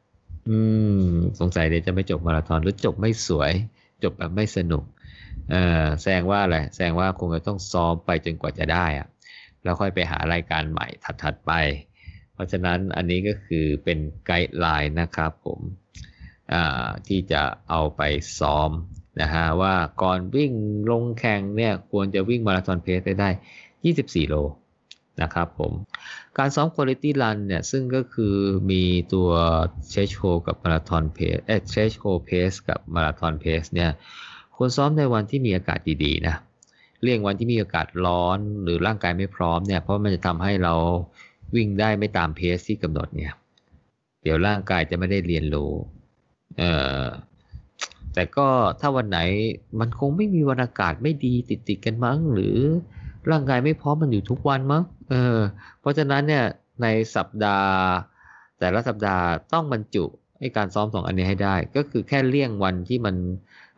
[0.49, 0.59] อื
[1.05, 1.09] ม
[1.41, 3.53] สงสัยเดี๋ยวจะไม่จบมาราธอนหรือจบไม่สวย
[4.03, 4.85] จบแบบไม่สนุก
[5.51, 9.09] เออแสดงว่าอะไรแสดงว่าคงจะต้องซ้อมไปจนกว่าจะได้อะ
[9.63, 10.87] แล้วค่อยไปหารายการใหม่
[11.23, 11.53] ถัดๆไป
[12.35, 15.61] เพราะฉะนั้นอันนี้ก็คือเป็นไกด์ไลน์นะครับผม
[17.07, 18.03] ที่จะเอาไป
[18.39, 18.71] ซ้อม
[19.21, 20.53] นะฮะว่าก่อนวิ่ง
[20.91, 23.31] ลงแข่งเนี่ยควรจะวิ่งมาราธอนเพสได้ได้
[23.85, 24.37] 24 โล
[25.23, 25.73] นะครับผม
[26.39, 28.35] การซ้อมคุณลิตี้รันเนี่ยซึ่งก็คือ
[28.71, 28.83] มี
[29.15, 29.31] ตัว
[29.91, 33.91] เชชโ o กับมาราธอนเพสเอเชชโ o เพสกับมาราธอนเพสเนี่ย
[34.57, 36.37] ควรซ้อมในวันที่มีอากาศดีๆนะ
[37.03, 40.75] เลี่ยงวันที่มีอากาศร้อนหรือร่างกายไม่พร้อมเนี่ยเพราะมันจะทำให้เรา
[41.55, 43.33] วิ่งได้ไม่ตามเพสที่กำหนดเนี่ย
[44.23, 45.73] เดี๋ยวร่างกายจะไม่ได้เรียนรู้
[46.59, 46.65] เอ
[47.01, 47.05] อ
[48.15, 48.49] แต่ก็
[48.81, 49.19] ถ้าวันไหน
[49.81, 52.57] มันคงไม่มีวันอากาศไม่ดีติดติดกันมั้ง หรือ
[53.31, 55.39] ร่างกายไม่พร้อมมันอยู่ทุกวันมั้งเออ
[55.81, 56.45] เพราะฉะนั้นเนี่ย
[56.83, 56.87] ใน
[57.17, 57.77] สัปดาห์
[58.59, 60.05] แต่ละสัปดาห์ต้องบรรจุ
[60.39, 63.15] ให้การซ้อมสองอันนี้ให้ได้ ก็คือแค่เลี่ยงวันที่มัน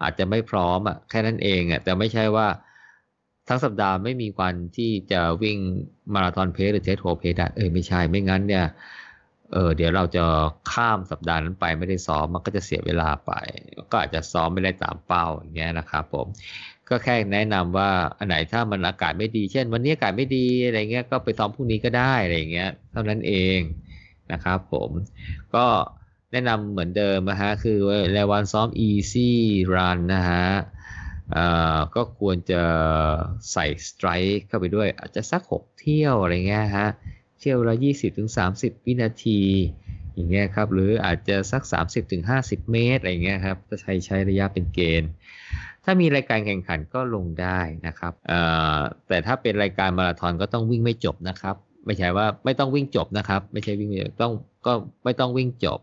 [0.03, 2.47] อาจจะไม่พร้อมอะแค่นั้นเองอะแต่ไม่ใช่ว่า
[3.49, 5.59] ทั้งสัปดาห์ไม่มีวันที่จะวิ่ง
[6.15, 8.67] มาราธอนเพสหรือเทสโฮเพสได้เออไม่ใช่ไม่งั้นเนี่ย
[9.53, 10.25] เออเดี๋ยวเราจะ
[10.73, 13.33] ข้ามสัปดาห์นั้นไปไม่ได้ซ้อมมันก็จะเสียเวลาไป
[13.91, 16.27] ก็อาจจะซ้อมไม่ได้ตามเป้าอย่างเงี้ยนะครับผม
[16.89, 23.59] ก็แค่แนะนำว่าอันไหนถ้ามันอากาศไม่ดี เช่น วันนี้อากาศไม่ดีอะไรเงี้ยก็ไปซ้อมพรุ่งนี้ก็ได้อะไรเงี้ยเท่านั้นเอง
[24.33, 24.91] นะครับผม
[25.55, 25.67] ก็
[26.33, 27.79] แนะนำเหมือนเดิมนะฮะ คือ
[28.15, 29.31] ในวันซ้อม easy
[29.75, 30.47] run นะฮะ
[31.95, 32.63] ก็ควรจะ
[33.53, 36.89] ใส่สไตร์เข้าไปด้วย อาจจะสัก 6 เที่ยวอะไรเงี้ยฮะ
[37.41, 37.75] เที่ยวละ
[38.31, 39.41] 20-30 วินาที
[40.15, 41.63] อย่างเงี้ยครับ หรืออาจจะสัก
[42.17, 45.11] 30-50 เมตรอะไรเงี้ยครับจะใช้ใช้ระยะเป็นเกณฑ์
[45.85, 48.13] ถ้ามีรายการแข่งขันก็ลงได้นะครับ
[49.09, 53.91] แต่ถ้าเป็นรายการมาราธอนก็ต้องวิ่งไม่จบนะครับ ไม่ใช่ว่าไม่ต้องวิ่งจบนะครับ ไม่ใช่วิ่ง
[54.23, 54.33] ต้อง
[54.67, 54.73] ก็
[55.05, 55.81] ไม่ต้องวิ่งจบ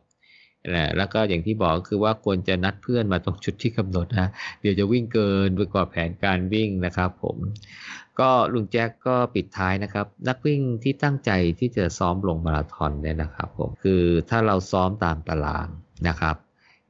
[0.72, 4.28] นะแล้วก็อย่างที่บอกคือว่าควรจะนัดเพื่อนมาตรงชุดที่กำหนดนะ
[4.62, 7.38] เดี๋ยวจะวิ่งเกินไปกว่าแผนการวิ่งนะครับผม
[8.20, 15.68] ก็ลุงแจ็คก็ปิดท้ายนะครับ นักวิ่งที่ตั้งใจที่จะซ้อมลงมาราธอนเนี่ยนะครับผมคือถ้าเราซ้อมตามตาราง
[16.08, 16.36] นะครับ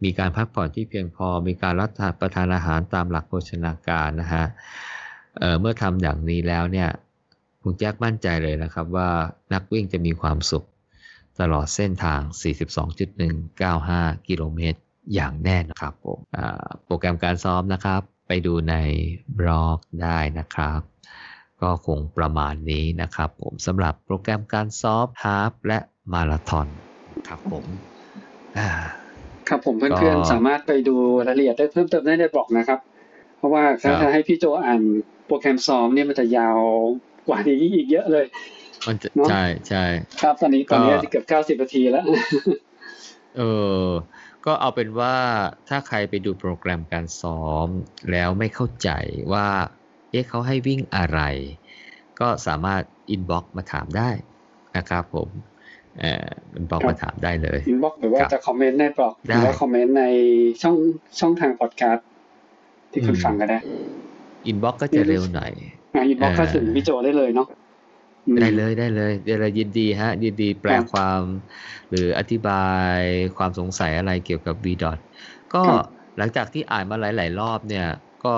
[0.04, 1.90] มีการพักผ่อนที่เพียงพอ มีการรับ
[2.22, 4.46] ประทานอาหารตามหลักโภชนาการนะฮะ
[5.40, 6.90] เเมื่อทำอย่างนี้แล้วเนี่ย
[7.64, 9.10] ลุงแจ็คมั่นใจเลยนะครับว่า
[9.54, 10.64] นักวิ่งจะมีความสุข
[11.42, 12.22] ตลอดเส้นทาง
[13.44, 14.80] 42.195 กิโลเมตร
[15.14, 18.76] อย่างแน่นอนครับผมอ่าโปรแกรมการซ้อมนะครับ ไปดูใน
[19.40, 20.82] บล็อกได้นะครับ
[21.62, 25.80] ก็คงประมาณนี้นะครับผมสำหรับโปรแกรมการซ้อมฮาฟและ
[26.14, 26.68] มาราธอน
[27.28, 27.66] ครับผม
[28.58, 28.70] อ่า
[29.50, 30.96] ครับผมเพื่อนก็ๆสามารถไปดู
[31.28, 32.80] รายละเอียดได้เพิ่มเติมได้ในบล็อกนะครับ
[33.38, 34.82] เพราะว่าถ้าครับจะให้พี่โจอ่าน
[35.28, 36.60] โปรแกรมซ้อมเนี่ยมันจะยาว
[37.28, 38.26] กว่านี้อีกเยอะเลย
[38.88, 39.84] มันจะเนอะใช่ใช่
[40.22, 42.04] ครับตอนนี้ตอนนี้ก็เกือบเก้าสิบนาทีแล้ว
[43.38, 43.42] เอ
[43.86, 43.88] อ
[44.46, 45.16] ก็เอาเป็นว่า
[45.70, 47.68] ถ้าใครไปดูโปรแกรมการซ้อม
[48.12, 48.90] แล้วไม่เข้าใจ
[49.34, 49.48] ว่า
[50.12, 51.20] เอ๊ะเขาให้วิ่งอะไร
[52.20, 52.82] ก็สามารถ
[53.12, 54.10] inbox มาถามได้
[54.78, 55.30] นะครับผม
[56.00, 60.04] เอ่อ inbox ครับมาถามได้เลย inbox หรือว่าครับจะคอมเมนต์ในบล็อกได้รือว่าคอมเมนต์ใน
[60.62, 60.76] ช่อง
[61.20, 62.08] ช่องทางพอดแคสต์
[62.92, 63.60] ที่คุณอืมฟังก็ได้
[64.48, 65.52] inbox ก็จะเร็วหน่อย
[65.94, 67.63] อ่า inbox เอ่อก็ถึงพี่โจได้เลยเนาะอืม
[68.42, 71.22] ได้เลยได้เลยเดี๋ยวเรายินดีฮะ ยินดีแปลครับความ
[71.90, 72.98] หรืออธิบาย
[73.38, 75.00] ความสงสัยอะไรเกี่ยวกับ v d o t
[75.54, 75.84] ก็ครับ
[76.18, 77.88] หลังจากที่อ่านมาหลาย ๆ รอบเนี่ย
[78.26, 78.36] ก็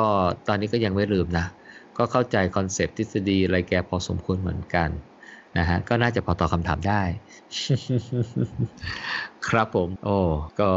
[0.47, 1.45] ตอนนี้ก็ยังไม่ลืมนะ
[1.97, 4.89] ก็เข้าใจคอนเซปต์ทฤษฎีอะไรแกพอสมควรเหมือนกัน
[5.57, 7.01] นะฮะก็น่าจะพอตอบคำถามได้
[9.47, 10.17] ครับผม โอ้
[10.59, 10.69] ก็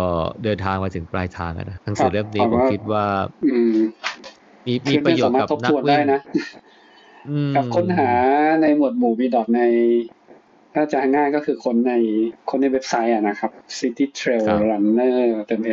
[0.42, 3.04] เดินทางมาถึงปลายทางแล้วนะหนังสือเล่มนี้ผมคิดว่า
[3.44, 3.76] อืม
[4.66, 6.44] มีมีประโยชน์กับเพื่อนๆสามารถทบนัทกวนวิ่ได้งนะอืม
[7.56, 8.10] กับค้นหา
[8.62, 9.62] ในหมวดหมู่ v d o t ใน
[10.74, 11.92] ถ้าจะง่ายก็คือค้นใน
[12.50, 15.18] ค้นในเว็บไซต์อะนะครับ city trail runner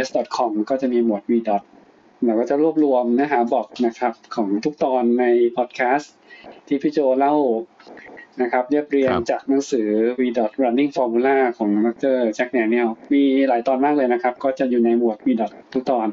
[0.05, 0.07] s
[0.37, 1.63] com ก็จะมีหมวด v d o t
[2.25, 5.25] เราก็จะรวบรวมเนื้อหาบล็อกนะครับ ของทุกตอนใน
[5.57, 6.13] พอดแคสต์
[6.67, 7.35] ที่พี่โจเล่า
[8.41, 9.87] นะครับเรียบเรียงจากหนังสือ
[10.19, 16.07] v d o t running formula ของดร.แจ็คแดเนียลมีหลายตอนมากเลยนะครับ ก็จะอยู่ในหมวด v d o t ทุกตอน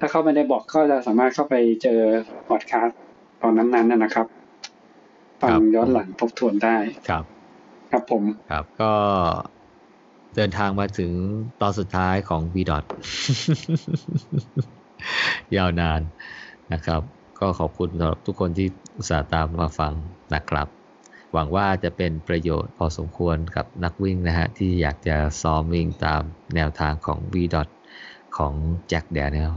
[0.00, 2.00] ถ้าเข้าไปในบล็อกก็จะสามารถเข้าไปเจอ
[2.48, 2.98] พอดแคสต์
[3.42, 4.26] ตอนนั้นๆนะนะครับ
[5.42, 6.76] ฟังย้อนหลังทบทวนได้
[7.08, 7.24] ครับ
[7.90, 8.92] ครับผมครับก็
[10.36, 11.12] เดินทางมาถึง
[11.60, 12.84] ตอนสุดท้ายของ v d o t
[15.56, 16.00] ยาวนาน
[16.72, 17.00] นะครับ
[17.40, 19.92] ก็ขอบคุณสำหรับทุกคนที่อุตส่าห์ตามมาฟัง
[20.34, 20.68] นะครับ
[21.32, 26.22] หวังว่าจะเป็นประโยชน์พอสมควรกับนักวิ่งนะฮะ ที่อยากจะซ้อมวิ่งตาม
[26.54, 27.68] แนวทางของ v d o t
[28.36, 28.54] ของ
[28.88, 29.52] แจ็คแดเนล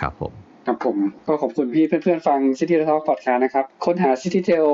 [0.00, 0.32] ครับผม
[0.70, 4.68] ครับผม ก็ขอบคุณพี่เพื่อนๆฟัง City Talk Podcast นะครับ ค้นหา City Tail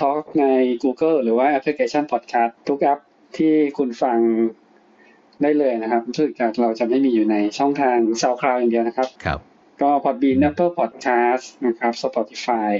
[0.00, 0.46] Talk ใน
[0.82, 2.98] Google หรือว่าแอปพลิเคชัน Podcast ทุกแอป
[3.36, 4.18] ที่คุณฟัง
[5.42, 9.38] ได้เลยนะครับรู้สึกจากเราจะไม่มีอยู่ในช่องทาง SoundCloud อย่างเดียวนะครับ ครับ
[9.82, 12.70] ก็ Podbean Apple Podcast นะครับ Spotify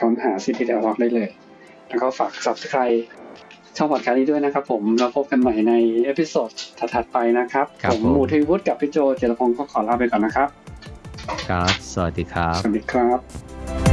[0.00, 1.30] ค้นหา City Tail Talk ได้เลย
[1.88, 3.00] แล้วก็ฝาก Subscribe
[3.76, 5.72] ช่อง podcast นี้ด้วยนะครับผมเราพบกันใหม่ใน
[6.04, 10.50] episode ถัดๆไปนะครับครับผมผมหมูทวีวุฒิกับพี่โจเจรพงศ์ก็ขอลาไปก่อนนะครับ
[11.46, 13.85] ครับ สวัสดีครับ สวัสดีครับ